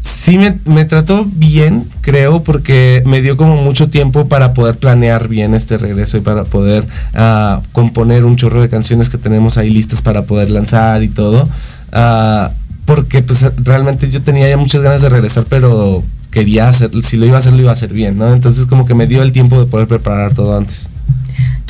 sí 0.00 0.38
me, 0.38 0.58
me, 0.64 0.84
trató 0.84 1.24
bien, 1.24 1.84
creo, 2.00 2.42
porque 2.42 3.02
me 3.06 3.20
dio 3.20 3.36
como 3.36 3.56
mucho 3.56 3.90
tiempo 3.90 4.28
para 4.28 4.54
poder 4.54 4.76
planear 4.78 5.28
bien 5.28 5.54
este 5.54 5.78
regreso 5.78 6.16
y 6.16 6.20
para 6.20 6.44
poder 6.44 6.84
uh, 7.14 7.62
componer 7.72 8.24
un 8.24 8.36
chorro 8.36 8.62
de 8.62 8.68
canciones 8.68 9.08
que 9.08 9.18
tenemos 9.18 9.58
ahí 9.58 9.70
listas 9.70 10.02
para 10.02 10.22
poder 10.22 10.50
lanzar 10.50 11.02
y 11.02 11.08
todo. 11.08 11.48
Uh, 11.92 12.50
porque 12.86 13.22
pues 13.22 13.44
realmente 13.58 14.10
yo 14.10 14.20
tenía 14.20 14.48
ya 14.48 14.56
muchas 14.56 14.82
ganas 14.82 15.02
de 15.02 15.08
regresar, 15.10 15.44
pero 15.48 16.02
quería 16.30 16.68
hacer, 16.68 16.90
si 17.02 17.16
lo 17.16 17.26
iba 17.26 17.36
a 17.36 17.40
hacer, 17.40 17.52
lo 17.52 17.60
iba 17.60 17.70
a 17.70 17.74
hacer 17.74 17.92
bien, 17.92 18.18
¿no? 18.18 18.32
Entonces 18.32 18.66
como 18.66 18.86
que 18.86 18.94
me 18.94 19.06
dio 19.06 19.22
el 19.22 19.32
tiempo 19.32 19.60
de 19.60 19.66
poder 19.66 19.86
preparar 19.86 20.34
todo 20.34 20.56
antes. 20.56 20.88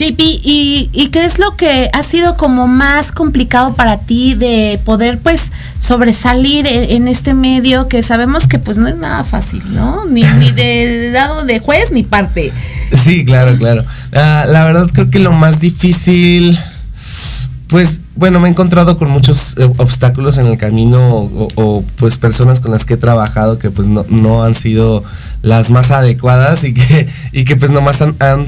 JP, 0.00 0.18
¿y, 0.18 0.88
¿y, 0.94 1.08
qué 1.08 1.26
es 1.26 1.38
lo 1.38 1.56
que 1.56 1.90
ha 1.92 2.02
sido 2.02 2.38
como 2.38 2.66
más 2.66 3.12
complicado 3.12 3.74
para 3.74 3.98
ti 3.98 4.32
de 4.32 4.80
poder 4.86 5.18
pues 5.18 5.52
sobresalir 5.78 6.66
en, 6.66 6.90
en, 6.90 7.06
este 7.06 7.34
medio 7.34 7.86
que 7.86 8.02
sabemos 8.02 8.46
que 8.46 8.58
pues 8.58 8.78
no 8.78 8.88
es 8.88 8.96
nada 8.96 9.24
fácil, 9.24 9.62
¿no? 9.74 10.06
Ni, 10.06 10.22
ni 10.22 10.52
de 10.52 11.10
lado 11.12 11.44
de 11.44 11.60
juez 11.60 11.92
ni 11.92 12.02
parte. 12.02 12.50
Sí, 12.94 13.26
claro, 13.26 13.54
claro. 13.58 13.82
Uh, 14.12 14.50
la 14.50 14.64
verdad 14.64 14.88
creo 14.90 15.10
que 15.10 15.18
lo 15.18 15.32
más 15.32 15.60
difícil, 15.60 16.58
pues 17.68 18.00
bueno, 18.16 18.40
me 18.40 18.48
he 18.48 18.50
encontrado 18.52 18.96
con 18.96 19.10
muchos 19.10 19.54
eh, 19.58 19.70
obstáculos 19.76 20.38
en 20.38 20.46
el 20.46 20.56
camino 20.56 21.14
o, 21.14 21.48
o, 21.56 21.84
pues 21.96 22.16
personas 22.16 22.60
con 22.60 22.70
las 22.70 22.86
que 22.86 22.94
he 22.94 22.96
trabajado 22.96 23.58
que 23.58 23.70
pues 23.70 23.86
no, 23.86 24.06
no 24.08 24.44
han 24.44 24.54
sido 24.54 25.04
las 25.42 25.68
más 25.68 25.90
adecuadas 25.90 26.64
y 26.64 26.72
que, 26.72 27.06
y 27.32 27.44
que 27.44 27.56
pues 27.56 27.70
nomás 27.70 28.00
han, 28.00 28.14
han 28.18 28.46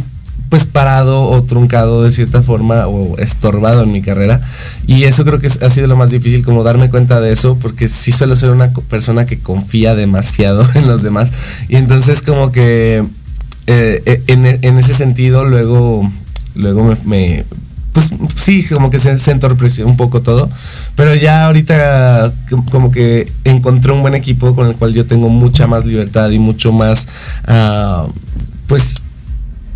pues 0.53 0.67
parado 0.67 1.25
o 1.25 1.43
truncado 1.45 2.03
de 2.03 2.11
cierta 2.11 2.43
forma 2.43 2.87
o 2.87 3.17
estorbado 3.17 3.85
en 3.85 3.91
mi 3.91 4.03
carrera. 4.03 4.43
Y 4.87 5.05
eso 5.05 5.25
creo 5.25 5.41
que 5.41 5.47
ha 5.47 5.71
sido 5.71 5.87
lo 5.87 5.97
más 5.97 6.11
difícil 6.11 6.45
como 6.45 6.63
darme 6.63 6.91
cuenta 6.91 7.23
de 7.23 7.33
eso 7.33 7.57
porque 7.59 7.89
sí 7.89 8.13
suelo 8.13 8.37
ser 8.37 8.51
una 8.51 8.71
persona 8.71 9.25
que 9.25 9.39
confía 9.39 9.95
demasiado 9.95 10.69
en 10.75 10.87
los 10.87 11.03
demás. 11.03 11.33
Y 11.71 11.77
entonces 11.77 12.21
como 12.21 12.53
que 12.53 13.03
eh, 13.67 14.23
en, 14.27 14.45
en, 14.45 14.79
ese 14.79 14.93
sentido 14.93 15.47
luego 15.47 16.13
luego 16.55 16.99
me, 17.07 17.47
pues 17.95 18.11
sí, 18.37 18.63
como 18.69 18.91
que 18.91 18.99
se, 18.99 19.19
se, 19.19 19.31
entorpeció 19.31 19.87
un 19.87 19.97
poco 19.97 20.21
todo, 20.21 20.51
pero 20.97 21.15
ya 21.15 21.47
ahorita 21.47 22.31
como 22.71 22.91
que 22.91 23.27
encontré 23.45 23.91
un 23.91 24.03
buen 24.03 24.15
equipo 24.15 24.55
con 24.55 24.67
el 24.67 24.75
cual 24.75 24.93
yo 24.93 25.07
tengo 25.07 25.31
mucha 25.31 25.67
más 25.67 25.87
libertad 25.87 26.29
y 26.29 26.39
mucho 26.39 26.73
más, 26.73 27.09
uh, 27.49 28.07
pues 28.67 28.97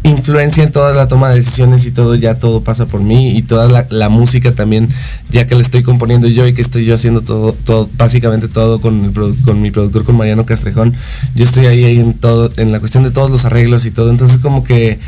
influencia 0.09 0.65
en 0.65 0.73
toda 0.73 0.95
la 0.95 1.09
toma 1.09 1.31
de 1.31 1.37
decisiones 1.37 1.85
y 1.87 1.91
todo, 1.91 2.15
ya 2.15 2.37
todo 2.37 2.63
pasa 2.63 2.87
por 2.87 3.03
mí 3.03 3.37
y 3.37 3.43
toda 3.43 3.87
la, 3.91 4.09
música 4.09 4.53
también, 4.53 4.89
ya 5.31 5.47
que 5.47 5.55
la 5.55 5.63
estoy 5.63 5.83
componiendo 5.83 6.29
yo 6.29 6.47
y 6.47 6.55
que 6.55 6.63
estoy 6.63 6.85
yo 6.85 6.95
haciendo 6.95 7.23
todo, 7.23 7.53
todo 7.53 7.89
básicamente 7.97 8.49
todo 8.49 8.81
con, 8.81 9.05
el, 9.05 9.13
con 9.13 9.61
mi 9.61 9.71
productor, 9.71 10.05
con 10.05 10.17
Mariano 10.17 10.47
Castrejón, 10.47 10.95
yo 11.35 11.45
estoy 11.45 11.67
ahí, 11.67 11.85
ahí 11.85 12.01
en 12.01 12.15
todo, 12.15 12.51
en 12.57 12.73
la 12.73 12.81
cuestión 12.81 13.05
de 13.05 13.11
todos 13.11 13.31
los 13.31 13.45
arreglos 13.45 13.85
y 13.85 13.91
todo, 13.91 14.11
entonces 14.11 14.39
como 14.39 14.65
que 14.65 14.99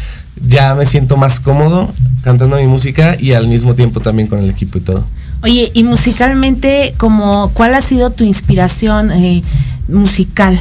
ya 0.47 0.75
me 0.75 0.87
siento 0.87 1.17
más 1.17 1.41
cómodo 1.41 1.91
cantando 2.23 2.57
mi 2.57 2.67
música 2.67 3.17
y 3.19 3.33
al 3.33 3.49
mismo 3.49 3.75
tiempo 3.75 4.01
también 4.01 4.29
con 4.29 4.41
el 4.41 4.51
equipo 4.51 4.79
y 4.79 4.81
todo. 4.81 5.05
Oye, 5.43 5.71
y 5.73 5.85
musicalmente, 5.85 6.95
como, 6.97 7.51
¿cuál 7.55 7.75
ha 7.75 7.81
sido 7.81 8.11
tu 8.11 8.25
inspiración 8.25 9.13
eh, 9.13 9.43
musical? 9.87 10.59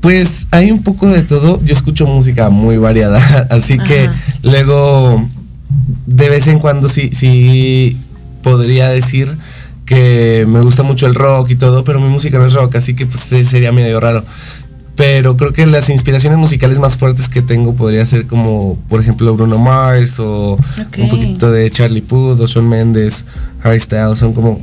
Pues 0.00 0.46
hay 0.50 0.70
un 0.70 0.82
poco 0.82 1.08
de 1.08 1.22
todo. 1.22 1.60
Yo 1.62 1.72
escucho 1.72 2.06
música 2.06 2.48
muy 2.50 2.78
variada, 2.78 3.18
así 3.50 3.74
Ajá. 3.74 3.84
que 3.84 4.10
luego 4.42 5.26
de 6.06 6.28
vez 6.28 6.48
en 6.48 6.58
cuando 6.58 6.88
sí, 6.88 7.10
sí 7.12 7.96
podría 8.42 8.88
decir 8.88 9.36
que 9.84 10.46
me 10.48 10.60
gusta 10.60 10.82
mucho 10.82 11.06
el 11.06 11.14
rock 11.14 11.50
y 11.50 11.56
todo, 11.56 11.84
pero 11.84 12.00
mi 12.00 12.08
música 12.08 12.38
no 12.38 12.46
es 12.46 12.52
rock, 12.52 12.76
así 12.76 12.94
que 12.94 13.06
pues 13.06 13.20
sería 13.20 13.72
medio 13.72 13.98
raro. 14.00 14.24
Pero 14.94 15.36
creo 15.36 15.52
que 15.52 15.66
las 15.66 15.88
inspiraciones 15.88 16.38
musicales 16.38 16.78
más 16.78 16.96
fuertes 16.96 17.28
que 17.28 17.42
tengo 17.42 17.74
podría 17.74 18.04
ser 18.06 18.26
como, 18.26 18.78
por 18.88 19.00
ejemplo, 19.00 19.34
Bruno 19.34 19.58
Mars 19.58 20.20
o 20.20 20.58
okay. 20.86 21.04
un 21.04 21.10
poquito 21.10 21.50
de 21.50 21.70
Charlie 21.70 22.02
Puth 22.02 22.40
o 22.40 22.46
Shawn 22.46 22.68
Mendes, 22.68 23.24
Harry 23.62 23.80
Styles, 23.80 24.18
son 24.18 24.34
como 24.34 24.60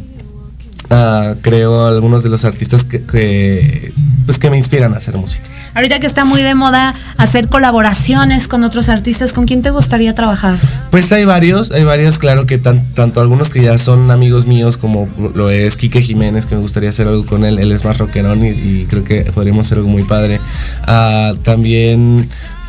Uh, 0.90 1.36
creo 1.42 1.86
algunos 1.86 2.24
de 2.24 2.30
los 2.30 2.46
artistas 2.46 2.86
que, 2.86 3.02
que, 3.02 3.92
pues 4.26 4.40
que 4.40 4.50
me 4.50 4.58
inspiran 4.58 4.94
a 4.94 4.98
hacer 4.98 5.18
música. 5.18 5.44
Ahorita 5.74 6.00
que 6.00 6.08
está 6.08 6.24
muy 6.24 6.42
de 6.42 6.56
moda 6.56 6.96
hacer 7.18 7.50
colaboraciones 7.50 8.48
con 8.48 8.64
otros 8.64 8.88
artistas, 8.88 9.34
¿con 9.34 9.46
quién 9.46 9.62
te 9.62 9.70
gustaría 9.70 10.16
trabajar? 10.16 10.58
Pues 10.90 11.12
hay 11.12 11.26
varios, 11.26 11.72
hay 11.72 11.84
varios, 11.84 12.18
claro 12.18 12.46
que 12.46 12.58
tan, 12.58 12.86
tanto 12.94 13.20
algunos 13.20 13.50
que 13.50 13.62
ya 13.62 13.78
son 13.78 14.12
amigos 14.12 14.46
míos 14.46 14.78
como 14.78 15.10
lo 15.36 15.50
es 15.50 15.76
Quique 15.76 16.02
Jiménez, 16.02 16.46
que 16.46 16.56
me 16.56 16.62
gustaría 16.62 16.90
hacer 16.90 17.08
algo 17.08 17.26
con 17.26 17.44
él, 17.44 17.60
él 17.60 17.74
es 17.74 17.84
más 17.84 17.98
rockerón 17.98 18.46
y, 18.46 18.50
y 18.50 18.86
creo 18.90 19.04
que 19.04 19.24
podríamos 19.34 19.68
hacer 19.68 19.80
algo 19.80 19.90
muy 19.90 20.04
padre. 20.04 20.40
Uh, 20.88 21.36
también 21.38 22.26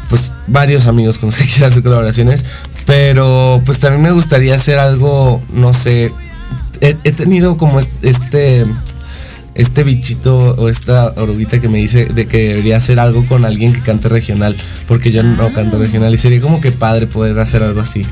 pues 0.08 0.32
varios 0.46 0.86
amigos 0.86 1.18
con 1.18 1.28
los 1.28 1.36
que 1.36 1.44
quiero 1.52 1.66
hacer 1.66 1.82
colaboraciones, 1.82 2.44
pero 2.84 3.62
pues 3.64 3.78
también 3.78 4.02
me 4.02 4.10
gustaría 4.12 4.54
hacer 4.54 4.78
algo, 4.78 5.42
no 5.52 5.72
sé, 5.72 6.10
he, 6.80 6.96
he, 7.04 7.12
tenido 7.12 7.56
como 7.56 7.80
este 8.02 8.64
este 9.58 9.82
bichito 9.82 10.54
o 10.56 10.68
esta 10.68 11.12
oruguita 11.16 11.60
que 11.60 11.68
me 11.68 11.78
dice 11.78 12.06
de 12.06 12.26
que 12.26 12.48
debería 12.48 12.76
hacer 12.76 13.00
algo 13.00 13.26
con 13.26 13.44
alguien 13.44 13.72
que 13.72 13.80
cante 13.80 14.08
regional, 14.08 14.56
porque 14.86 15.10
yo 15.10 15.24
no 15.24 15.52
canto 15.52 15.78
regional 15.78 16.14
y 16.14 16.16
sería 16.16 16.40
como 16.40 16.60
que 16.60 16.70
padre 16.70 17.08
poder 17.08 17.38
hacer 17.40 17.64
algo 17.64 17.80
así. 17.80 18.02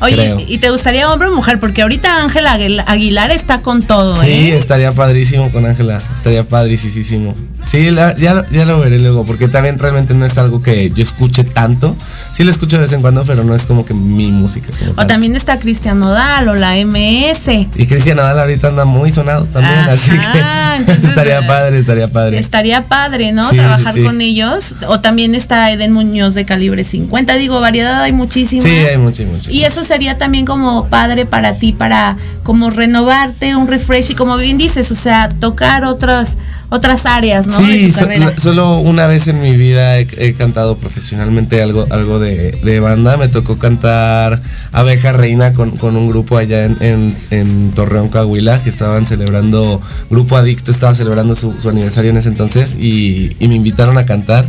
Oye, 0.00 0.14
creo. 0.14 0.40
¿y 0.46 0.58
te 0.58 0.70
gustaría 0.70 1.10
hombre 1.10 1.28
o 1.28 1.34
mujer? 1.34 1.60
Porque 1.60 1.82
ahorita 1.82 2.22
Ángela 2.22 2.58
Aguilar 2.86 3.30
está 3.30 3.60
con 3.60 3.82
todo, 3.82 4.16
sí, 4.20 4.28
¿eh? 4.28 4.56
estaría 4.56 4.92
padrísimo 4.92 5.50
con 5.52 5.66
Ángela, 5.66 5.98
estaría 6.14 6.44
padrísimo. 6.44 7.34
Sí, 7.62 7.90
la, 7.90 8.16
ya, 8.16 8.44
ya 8.50 8.64
lo 8.64 8.80
veré 8.80 8.98
luego, 8.98 9.24
porque 9.24 9.46
también 9.46 9.78
realmente 9.78 10.14
no 10.14 10.24
es 10.24 10.38
algo 10.38 10.62
que 10.62 10.90
yo 10.90 11.02
escuche 11.02 11.44
tanto. 11.44 11.94
Sí 12.32 12.42
lo 12.42 12.50
escucho 12.50 12.76
de 12.76 12.82
vez 12.82 12.92
en 12.92 13.02
cuando, 13.02 13.24
pero 13.24 13.44
no 13.44 13.54
es 13.54 13.66
como 13.66 13.84
que 13.84 13.92
mi 13.92 14.28
música. 14.28 14.68
o 14.90 14.94
tal. 14.94 15.06
también 15.06 15.36
está 15.36 15.58
Cristian 15.58 15.98
Nodal 16.00 16.48
o 16.48 16.54
la 16.54 16.74
MS. 16.84 17.48
Y 17.76 17.86
Cristian 17.86 18.16
Nodal 18.16 18.38
ahorita 18.38 18.68
anda 18.68 18.84
muy 18.84 19.12
sonado 19.12 19.44
también, 19.44 19.74
Ajá, 19.74 19.92
así 19.92 20.10
que 20.10 20.40
entonces, 20.78 21.04
estaría 21.10 21.46
padre, 21.46 21.78
estaría 21.78 22.08
padre. 22.08 22.38
Estaría 22.38 22.82
padre, 22.82 23.32
¿no? 23.32 23.48
Sí, 23.50 23.56
Trabajar 23.56 23.92
sí, 23.92 23.98
sí. 23.98 24.04
con 24.04 24.20
ellos. 24.20 24.76
O 24.86 25.00
también 25.00 25.34
está 25.34 25.70
Eden 25.70 25.92
Muñoz 25.92 26.34
de 26.34 26.44
calibre 26.44 26.82
50. 26.84 27.34
Digo, 27.34 27.60
variedad 27.60 28.02
hay 28.02 28.12
muchísima. 28.12 28.62
Sí, 28.62 28.70
hay 28.70 28.96
mucha. 28.96 29.22
Y 29.50 29.64
eso 29.64 29.84
sería 29.90 30.16
también 30.18 30.46
como 30.46 30.86
padre 30.86 31.26
para 31.26 31.52
ti, 31.52 31.72
para 31.72 32.16
como 32.44 32.70
renovarte, 32.70 33.56
un 33.56 33.66
refresh 33.66 34.12
y 34.12 34.14
como 34.14 34.36
bien 34.36 34.56
dices, 34.56 34.90
o 34.92 34.94
sea, 34.94 35.28
tocar 35.28 35.84
otras 35.84 36.36
otras 36.72 37.04
áreas, 37.04 37.48
¿no? 37.48 37.56
Sí, 37.58 37.64
de 37.78 37.86
tu 37.88 37.92
so- 37.92 38.06
solo 38.38 38.78
una 38.78 39.08
vez 39.08 39.26
en 39.26 39.42
mi 39.42 39.56
vida 39.56 39.98
he, 39.98 40.06
he 40.18 40.34
cantado 40.34 40.76
profesionalmente 40.76 41.60
algo, 41.60 41.84
algo 41.90 42.20
de, 42.20 42.52
de 42.62 42.78
banda. 42.78 43.16
Me 43.16 43.26
tocó 43.26 43.58
cantar 43.58 44.40
Abeja 44.70 45.10
Reina 45.10 45.52
con, 45.52 45.72
con 45.72 45.96
un 45.96 46.08
grupo 46.08 46.38
allá 46.38 46.64
en, 46.66 46.76
en- 46.80 47.16
en 47.32 47.72
Torreón, 47.72 48.08
Coahuila, 48.08 48.62
que 48.62 48.70
estaban 48.70 49.04
celebrando, 49.08 49.82
Grupo 50.10 50.36
Adicto 50.36 50.70
estaba 50.70 50.94
celebrando 50.94 51.34
su, 51.34 51.60
su 51.60 51.68
aniversario 51.68 52.12
en 52.12 52.18
ese 52.18 52.28
entonces 52.28 52.76
y, 52.78 53.34
y 53.40 53.48
me 53.48 53.56
invitaron 53.56 53.98
a 53.98 54.06
cantar. 54.06 54.44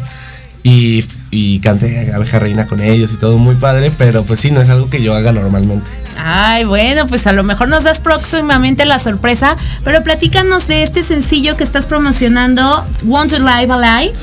Y, 0.63 1.03
y 1.31 1.59
canté 1.59 2.13
Abeja 2.13 2.37
Reina 2.37 2.67
con 2.67 2.81
ellos 2.81 3.11
y 3.13 3.17
todo 3.17 3.37
muy 3.37 3.55
padre, 3.55 3.91
pero 3.97 4.23
pues 4.23 4.39
sí, 4.39 4.51
no 4.51 4.61
es 4.61 4.69
algo 4.69 4.89
que 4.89 5.01
yo 5.01 5.15
haga 5.15 5.31
normalmente. 5.31 5.89
Ay, 6.17 6.65
bueno, 6.65 7.07
pues 7.07 7.25
a 7.25 7.31
lo 7.31 7.43
mejor 7.43 7.67
nos 7.67 7.83
das 7.83 7.99
próximamente 7.99 8.85
la 8.85 8.99
sorpresa, 8.99 9.55
pero 9.83 10.03
platícanos 10.03 10.67
de 10.67 10.83
este 10.83 11.03
sencillo 11.03 11.57
que 11.57 11.63
estás 11.63 11.87
promocionando, 11.87 12.85
Want 13.03 13.31
to 13.31 13.39
Live 13.39 13.71
Alive. 13.71 14.13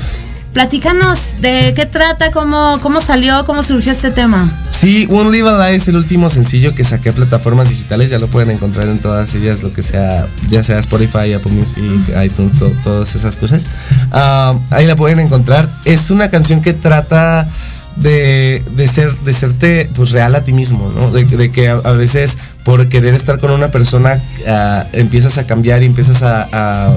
Platícanos 0.63 1.37
de 1.39 1.73
qué 1.73 1.85
trata, 1.85 2.31
cómo, 2.31 2.79
cómo 2.81 2.99
salió, 2.99 3.45
cómo 3.45 3.63
surgió 3.63 3.93
este 3.93 4.11
tema. 4.11 4.51
Sí, 4.71 5.07
One 5.09 5.31
Live 5.31 5.73
es 5.73 5.87
el 5.87 5.95
último 5.95 6.29
sencillo 6.29 6.75
que 6.75 6.83
saqué 6.83 7.11
a 7.11 7.13
plataformas 7.13 7.69
digitales. 7.69 8.09
Ya 8.09 8.19
lo 8.19 8.27
pueden 8.27 8.49
encontrar 8.51 8.89
en 8.89 8.99
todas 8.99 9.33
ellas, 9.35 9.63
lo 9.63 9.71
que 9.71 9.83
sea, 9.83 10.27
ya 10.49 10.61
sea 10.61 10.77
Spotify, 10.79 11.31
Apple 11.31 11.53
Music, 11.53 11.81
iTunes, 12.25 12.59
to- 12.59 12.73
todas 12.83 13.15
esas 13.15 13.37
cosas. 13.37 13.67
Ah, 14.11 14.53
ahí 14.71 14.85
la 14.85 14.97
pueden 14.97 15.21
encontrar. 15.21 15.69
Es 15.85 16.11
una 16.11 16.29
canción 16.29 16.61
que 16.61 16.73
trata 16.73 17.47
de, 17.95 18.61
de 18.75 18.87
ser 18.89 19.17
de 19.19 19.33
serte 19.33 19.89
pues 19.95 20.11
real 20.11 20.35
a 20.35 20.43
ti 20.43 20.51
mismo, 20.51 20.91
¿no? 20.93 21.09
De, 21.09 21.23
de 21.23 21.51
que 21.53 21.69
a, 21.69 21.75
a 21.75 21.93
veces 21.93 22.37
por 22.65 22.89
querer 22.89 23.13
estar 23.13 23.39
con 23.39 23.51
una 23.51 23.69
persona 23.69 24.21
ah, 24.45 24.85
empiezas 24.91 25.37
a 25.37 25.47
cambiar 25.47 25.83
y 25.83 25.85
empiezas 25.85 26.21
a- 26.21 26.49
a 26.51 26.87
a, 26.87 26.93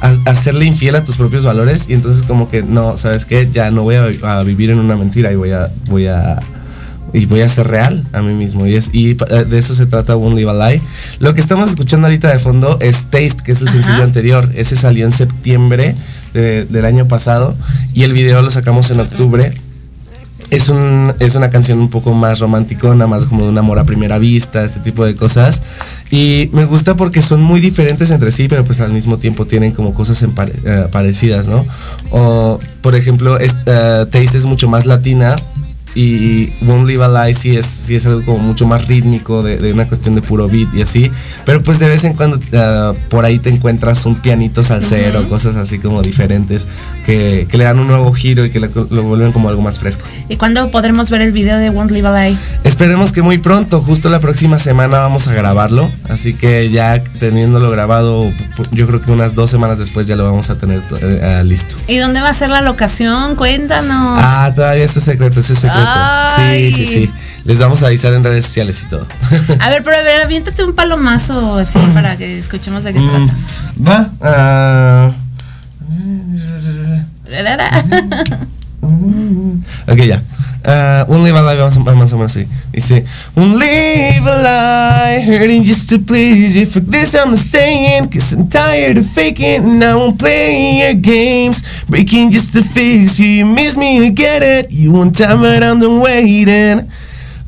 a 0.00 0.34
serle 0.34 0.64
infiel 0.64 0.96
a 0.96 1.04
tus 1.04 1.16
propios 1.16 1.44
valores 1.44 1.86
y 1.88 1.94
entonces 1.94 2.22
como 2.26 2.48
que 2.48 2.62
no, 2.62 2.96
¿sabes 2.96 3.24
qué? 3.24 3.48
Ya 3.52 3.70
no 3.70 3.82
voy 3.82 3.96
a, 3.96 4.04
a 4.38 4.42
vivir 4.44 4.70
en 4.70 4.78
una 4.78 4.96
mentira 4.96 5.30
y 5.32 5.36
voy 5.36 5.52
a 5.52 5.68
voy 5.88 6.06
a 6.06 6.40
y 7.12 7.26
voy 7.26 7.40
a 7.40 7.48
ser 7.48 7.66
real 7.66 8.04
a 8.12 8.22
mí 8.22 8.32
mismo 8.34 8.66
y 8.68 8.76
es 8.76 8.90
y 8.92 9.10
eh, 9.30 9.44
de 9.44 9.58
eso 9.58 9.74
se 9.74 9.84
trata 9.86 10.16
One 10.16 10.36
Live 10.36 10.50
a 10.50 10.70
Lie. 10.70 10.80
Lo 11.18 11.34
que 11.34 11.40
estamos 11.40 11.68
escuchando 11.70 12.06
ahorita 12.06 12.28
de 12.32 12.38
fondo 12.38 12.78
es 12.80 13.06
Taste, 13.06 13.38
que 13.44 13.52
es 13.52 13.60
el 13.60 13.68
sencillo 13.68 14.02
anterior. 14.04 14.48
Ese 14.54 14.76
salió 14.76 15.04
en 15.06 15.12
septiembre 15.12 15.94
de- 16.34 16.66
del 16.66 16.84
año 16.84 17.06
pasado 17.08 17.56
y 17.94 18.04
el 18.04 18.12
video 18.12 18.42
lo 18.42 18.50
sacamos 18.50 18.90
en 18.92 19.00
octubre. 19.00 19.52
Es, 20.50 20.68
un, 20.68 21.14
es 21.20 21.36
una 21.36 21.48
canción 21.50 21.78
un 21.78 21.90
poco 21.90 22.12
más 22.12 22.40
romanticona, 22.40 23.06
más 23.06 23.26
como 23.26 23.44
de 23.44 23.50
un 23.50 23.58
amor 23.58 23.78
a 23.78 23.84
primera 23.84 24.18
vista, 24.18 24.64
este 24.64 24.80
tipo 24.80 25.04
de 25.04 25.14
cosas. 25.14 25.62
Y 26.10 26.50
me 26.52 26.64
gusta 26.64 26.96
porque 26.96 27.22
son 27.22 27.40
muy 27.40 27.60
diferentes 27.60 28.10
entre 28.10 28.32
sí, 28.32 28.48
pero 28.48 28.64
pues 28.64 28.80
al 28.80 28.92
mismo 28.92 29.16
tiempo 29.16 29.46
tienen 29.46 29.70
como 29.70 29.94
cosas 29.94 30.24
pare- 30.34 30.54
eh, 30.64 30.86
parecidas, 30.90 31.46
¿no? 31.46 31.64
O, 32.10 32.58
por 32.82 32.96
ejemplo, 32.96 33.38
es- 33.38 33.54
eh, 33.66 34.06
Taste 34.10 34.36
es 34.38 34.44
mucho 34.44 34.68
más 34.68 34.86
latina 34.86 35.36
y 35.94 36.52
Won't 36.62 36.88
Live 36.88 37.04
a 37.04 37.08
Lie 37.26 37.34
sí 37.34 37.56
es, 37.56 37.66
sí 37.66 37.94
es 37.96 38.06
algo 38.06 38.22
como 38.24 38.38
mucho 38.38 38.66
más 38.66 38.86
rítmico, 38.86 39.42
de, 39.42 39.56
de 39.56 39.72
una 39.72 39.86
cuestión 39.88 40.14
de 40.14 40.22
puro 40.22 40.48
beat 40.48 40.68
y 40.74 40.82
así. 40.82 41.10
Pero 41.44 41.62
pues 41.62 41.78
de 41.78 41.88
vez 41.88 42.04
en 42.04 42.14
cuando 42.14 42.38
eh, 42.52 42.92
por 43.08 43.24
ahí 43.24 43.38
te 43.38 43.50
encuentras 43.50 44.06
un 44.06 44.16
pianito 44.16 44.62
salsero, 44.62 45.28
cosas 45.28 45.56
así 45.56 45.78
como 45.78 46.02
diferentes 46.02 46.66
que, 47.06 47.46
que 47.50 47.58
le 47.58 47.64
dan 47.64 47.78
un 47.78 47.86
nuevo 47.88 48.12
giro 48.12 48.44
y 48.44 48.50
que 48.50 48.60
le- 48.60 48.70
lo 48.90 49.02
vuelven 49.02 49.32
como 49.32 49.48
algo 49.48 49.62
más 49.62 49.78
fresco. 49.78 50.02
¿Y 50.28 50.36
cuándo 50.36 50.70
podremos 50.70 51.10
ver 51.10 51.22
el 51.22 51.32
video 51.32 51.58
de 51.58 51.70
Won't 51.70 51.90
Live 51.90 52.06
Alive? 52.08 52.38
Esperemos 52.64 53.12
que 53.12 53.22
muy 53.22 53.38
pronto, 53.38 53.80
justo 53.80 54.08
la 54.10 54.20
próxima 54.20 54.58
semana 54.58 54.98
vamos 54.98 55.26
a 55.28 55.32
grabarlo, 55.34 55.90
así 56.08 56.34
que 56.34 56.70
ya 56.70 57.02
teniéndolo 57.02 57.70
grabado, 57.70 58.30
yo 58.72 58.86
creo 58.86 59.00
que 59.00 59.10
unas 59.10 59.34
dos 59.34 59.50
semanas 59.50 59.78
después 59.78 60.06
ya 60.06 60.16
lo 60.16 60.24
vamos 60.24 60.50
a 60.50 60.54
tener 60.56 60.78
eh, 61.02 61.20
eh, 61.40 61.42
listo. 61.44 61.74
¿Y 61.88 61.96
dónde 61.98 62.20
va 62.20 62.28
a 62.28 62.34
ser 62.34 62.50
la 62.50 62.60
locación? 62.62 63.34
Cuéntanos. 63.36 64.20
Ah, 64.22 64.52
todavía 64.54 64.84
es 64.84 64.90
secreto, 64.92 65.40
es 65.40 65.46
secreto. 65.46 65.79
Ay. 65.86 66.72
Sí, 66.72 66.84
sí, 66.86 66.92
sí. 66.92 67.10
Les 67.44 67.58
vamos 67.58 67.82
a 67.82 67.86
avisar 67.86 68.12
en 68.12 68.22
redes 68.22 68.44
sociales 68.44 68.82
y 68.86 68.90
todo. 68.90 69.06
A 69.58 69.70
ver, 69.70 69.82
pero 69.82 69.96
a 69.96 70.02
ver, 70.02 70.22
aviéntate 70.24 70.62
un 70.62 70.74
palomazo 70.74 71.56
así 71.56 71.78
para 71.94 72.16
que 72.16 72.38
escuchemos 72.38 72.84
de 72.84 72.92
qué 72.92 73.00
Mm, 73.00 73.26
trata. 73.26 73.34
Va. 73.88 74.10
ah, 74.20 75.12
ok, 79.88 79.98
ya. 80.02 80.22
Uh, 80.62 81.04
un 81.08 81.24
live 81.24 81.38
alive 81.38 81.64
más 81.64 81.76
o 81.78 81.80
menos 81.80 82.12
así. 82.12 82.46
Dice, 82.70 83.04
un 83.34 83.58
live 83.58 84.28
alive, 84.28 85.24
hurting 85.24 85.64
just 85.64 85.88
to 85.88 85.98
please 85.98 86.54
you. 86.54 86.66
For 86.66 86.82
this 86.82 87.14
I'm 87.14 87.34
staying, 87.34 88.10
cause 88.10 88.34
I'm 88.34 88.46
tired 88.48 88.98
of 88.98 89.06
faking. 89.06 89.64
And 89.64 89.82
I 89.82 89.94
won't 89.94 90.18
play 90.18 90.80
your 90.82 90.94
games, 90.94 91.64
breaking 91.88 92.30
just 92.30 92.52
to 92.52 92.62
fix 92.62 93.18
you. 93.18 93.26
You 93.26 93.46
miss 93.46 93.78
me, 93.78 94.04
I 94.04 94.10
get 94.10 94.42
it. 94.42 94.70
You 94.70 94.92
want 94.92 95.16
time, 95.16 95.40
but 95.40 95.62
I'm 95.62 95.80
done 95.80 96.00
waiting. 96.00 96.86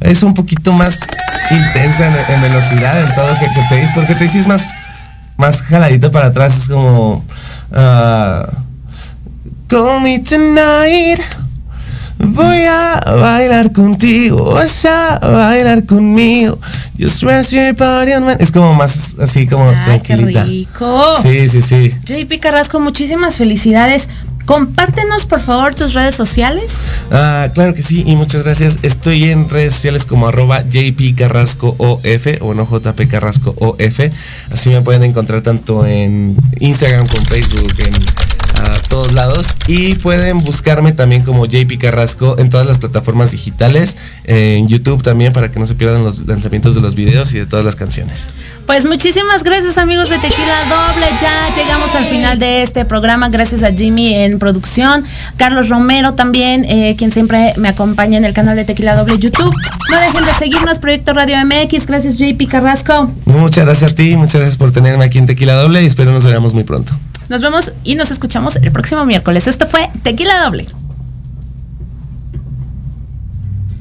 Es 0.01 0.23
un 0.23 0.33
poquito 0.33 0.73
más 0.73 0.99
intensa 1.51 2.07
en, 2.33 2.43
velocidad, 2.43 2.99
en 2.99 3.15
todo 3.15 3.29
que, 3.35 3.47
que 3.47 3.69
te 3.69 3.77
dice, 3.77 3.93
porque 3.95 4.15
te 4.15 4.25
es 4.25 4.47
más, 4.47 4.63
más 5.37 5.61
jaladito 5.61 6.11
para 6.11 6.29
atrás. 6.29 6.57
Es 6.57 6.69
como. 6.69 7.25
ah, 7.73 8.49
Call 9.69 10.01
me 10.01 10.19
tonight. 10.19 11.42
Voy 12.35 12.63
a 12.65 13.01
bailar 13.21 13.73
contigo, 13.73 14.53
vas 14.55 14.85
a 14.87 15.19
bailar 15.19 15.85
conmigo. 15.85 16.59
Just 16.99 17.23
rest 17.23 17.53
your 17.53 17.75
body 17.75 18.13
on 18.13 18.25
my- 18.25 18.33
Es 18.39 18.51
como 18.53 18.75
más 18.75 19.17
así 19.21 19.47
como 19.47 19.69
Ay, 19.69 20.01
qué 20.03 20.15
tranquilita. 20.15 20.45
rico. 20.45 21.05
Sí, 21.23 21.49
sí, 21.51 21.61
sí. 21.61 21.95
JP 22.05 22.39
Carrasco, 22.41 22.81
muchísimas 22.81 23.37
felicidades. 23.37 24.09
Compártenos, 24.47 25.25
por 25.25 25.41
favor, 25.41 25.73
tus 25.77 25.95
redes 25.95 26.17
sociales. 26.17 26.73
Ah, 27.13 27.49
claro 27.55 27.75
que 27.75 27.83
sí, 27.83 28.03
y 28.05 28.17
muchas 28.17 28.43
gracias. 28.45 28.81
Estoy 28.83 29.31
en 29.31 29.49
redes 29.49 29.75
sociales 29.75 30.05
como 30.05 30.27
arroba 30.27 30.63
JP 30.63 31.15
Carrasco 31.17 31.77
OF 31.79 32.27
o 32.41 32.53
no 32.53 32.67
JP 32.67 33.07
Carrasco 33.09 33.55
OF. 33.61 34.01
Así 34.53 34.71
me 34.71 34.81
pueden 34.83 35.05
encontrar 35.05 35.43
tanto 35.43 35.87
en 35.87 36.37
Instagram 36.59 37.07
como 37.07 37.25
Facebook, 37.27 37.73
en 37.87 38.02
todos 38.93 39.15
lados. 39.15 39.47
Y 39.67 39.95
pueden 39.95 40.39
buscarme 40.45 40.93
también 40.93 41.23
como 41.23 41.47
JP 41.47 41.79
Carrasco 41.81 42.39
en 42.39 42.51
todas 42.51 42.67
las 42.67 42.79
plataformas 42.79 43.31
digitales, 43.31 43.97
en 44.25 44.69
YouTube 44.69 45.03
también 45.03 45.33
para 45.33 45.51
que 45.51 45.59
no 45.59 45.65
se 45.65 45.75
pierdan 45.75 46.05
los 46.05 46.27
lanzamientos 46.27 46.75
de 46.75 46.83
los 46.83 46.95
videos 46.95 47.33
y 47.33 47.39
de 47.39 47.47
todas 47.47 47.65
las 47.65 47.75
canciones. 47.75 48.29
Pues 48.67 48.85
muchísimas 48.85 49.45
gracias 49.45 49.79
amigos 49.79 50.11
de 50.11 50.19
Tequila 50.19 50.59
Doble. 50.69 51.07
Ya 51.23 51.57
llegamos 51.57 51.95
al 51.95 52.05
final 52.05 52.39
de 52.39 52.63
este 52.63 52.85
programa. 52.85 53.31
Gracias 53.31 53.63
a 53.63 53.73
Jimmy 53.73 54.15
en 54.15 54.39
producción. 54.39 55.05
Carlos 55.39 55.71
Romero 55.71 56.13
también, 56.13 56.67
eh, 56.67 56.95
quien 56.99 57.11
siempre 57.11 57.55
me 57.57 57.69
acompaña 57.69 58.19
en 58.19 58.27
el 58.27 58.35
canal 58.35 58.57
de 58.57 58.65
Tequila 58.65 58.95
Doble 58.95 59.19
YouTube. 59.19 59.55
No 59.91 60.01
dejen 60.01 60.27
de 60.27 60.33
seguirnos, 60.39 60.79
Proyecto 60.79 61.15
Radio 61.15 61.37
MX. 61.39 61.87
Gracias 61.87 62.19
JP 62.19 62.47
Carrasco. 62.47 63.11
Muchas 63.25 63.65
gracias 63.65 63.93
a 63.93 63.95
ti, 63.95 64.17
muchas 64.17 64.35
gracias 64.35 64.59
por 64.59 64.71
tenerme 64.71 65.07
aquí 65.07 65.17
en 65.17 65.27
Tequila 65.27 65.55
Doble 65.55 65.83
y 65.83 65.87
espero 65.87 66.13
nos 66.13 66.27
veamos 66.27 66.53
muy 66.53 66.65
pronto. 66.65 66.93
Nos 67.33 67.41
vemos 67.41 67.73
y 67.83 67.95
nos 67.95 68.11
escuchamos 68.11 68.57
el 68.57 68.71
próximo 68.73 69.07
miércoles. 69.07 69.47
Esto 69.47 69.67
fue 69.67 69.89
Tequila 70.03 70.45
Doble. 70.45 70.67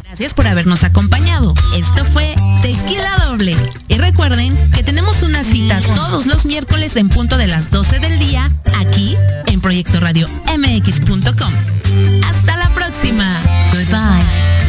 Gracias 0.06 0.34
por 0.34 0.48
habernos 0.48 0.86
acompañado. 0.86 1.54
Esto 1.76 2.06
fue 2.06 2.34
Tequila 2.62 3.12
Doble. 3.26 3.58
Y 3.90 3.96
recuerden 3.96 4.56
que 4.72 4.84
tenemos 4.84 5.22
una 5.22 5.44
cita 5.44 5.82
todos 5.82 6.28
los 6.28 6.46
miércoles 6.46 6.96
en 6.96 7.10
punto 7.10 7.36
de 7.38 7.48
las 7.48 7.70
12 7.72 8.00
del 8.00 8.20
día 8.20 8.50
aquí 8.80 9.18
en 9.48 9.60
Proyecto 9.60 10.00
Radio 10.00 10.28
MX.com. 10.58 11.54
Hasta 12.24 12.56
la 12.56 12.70
próxima. 12.70 13.38
Goodbye. 13.74 14.61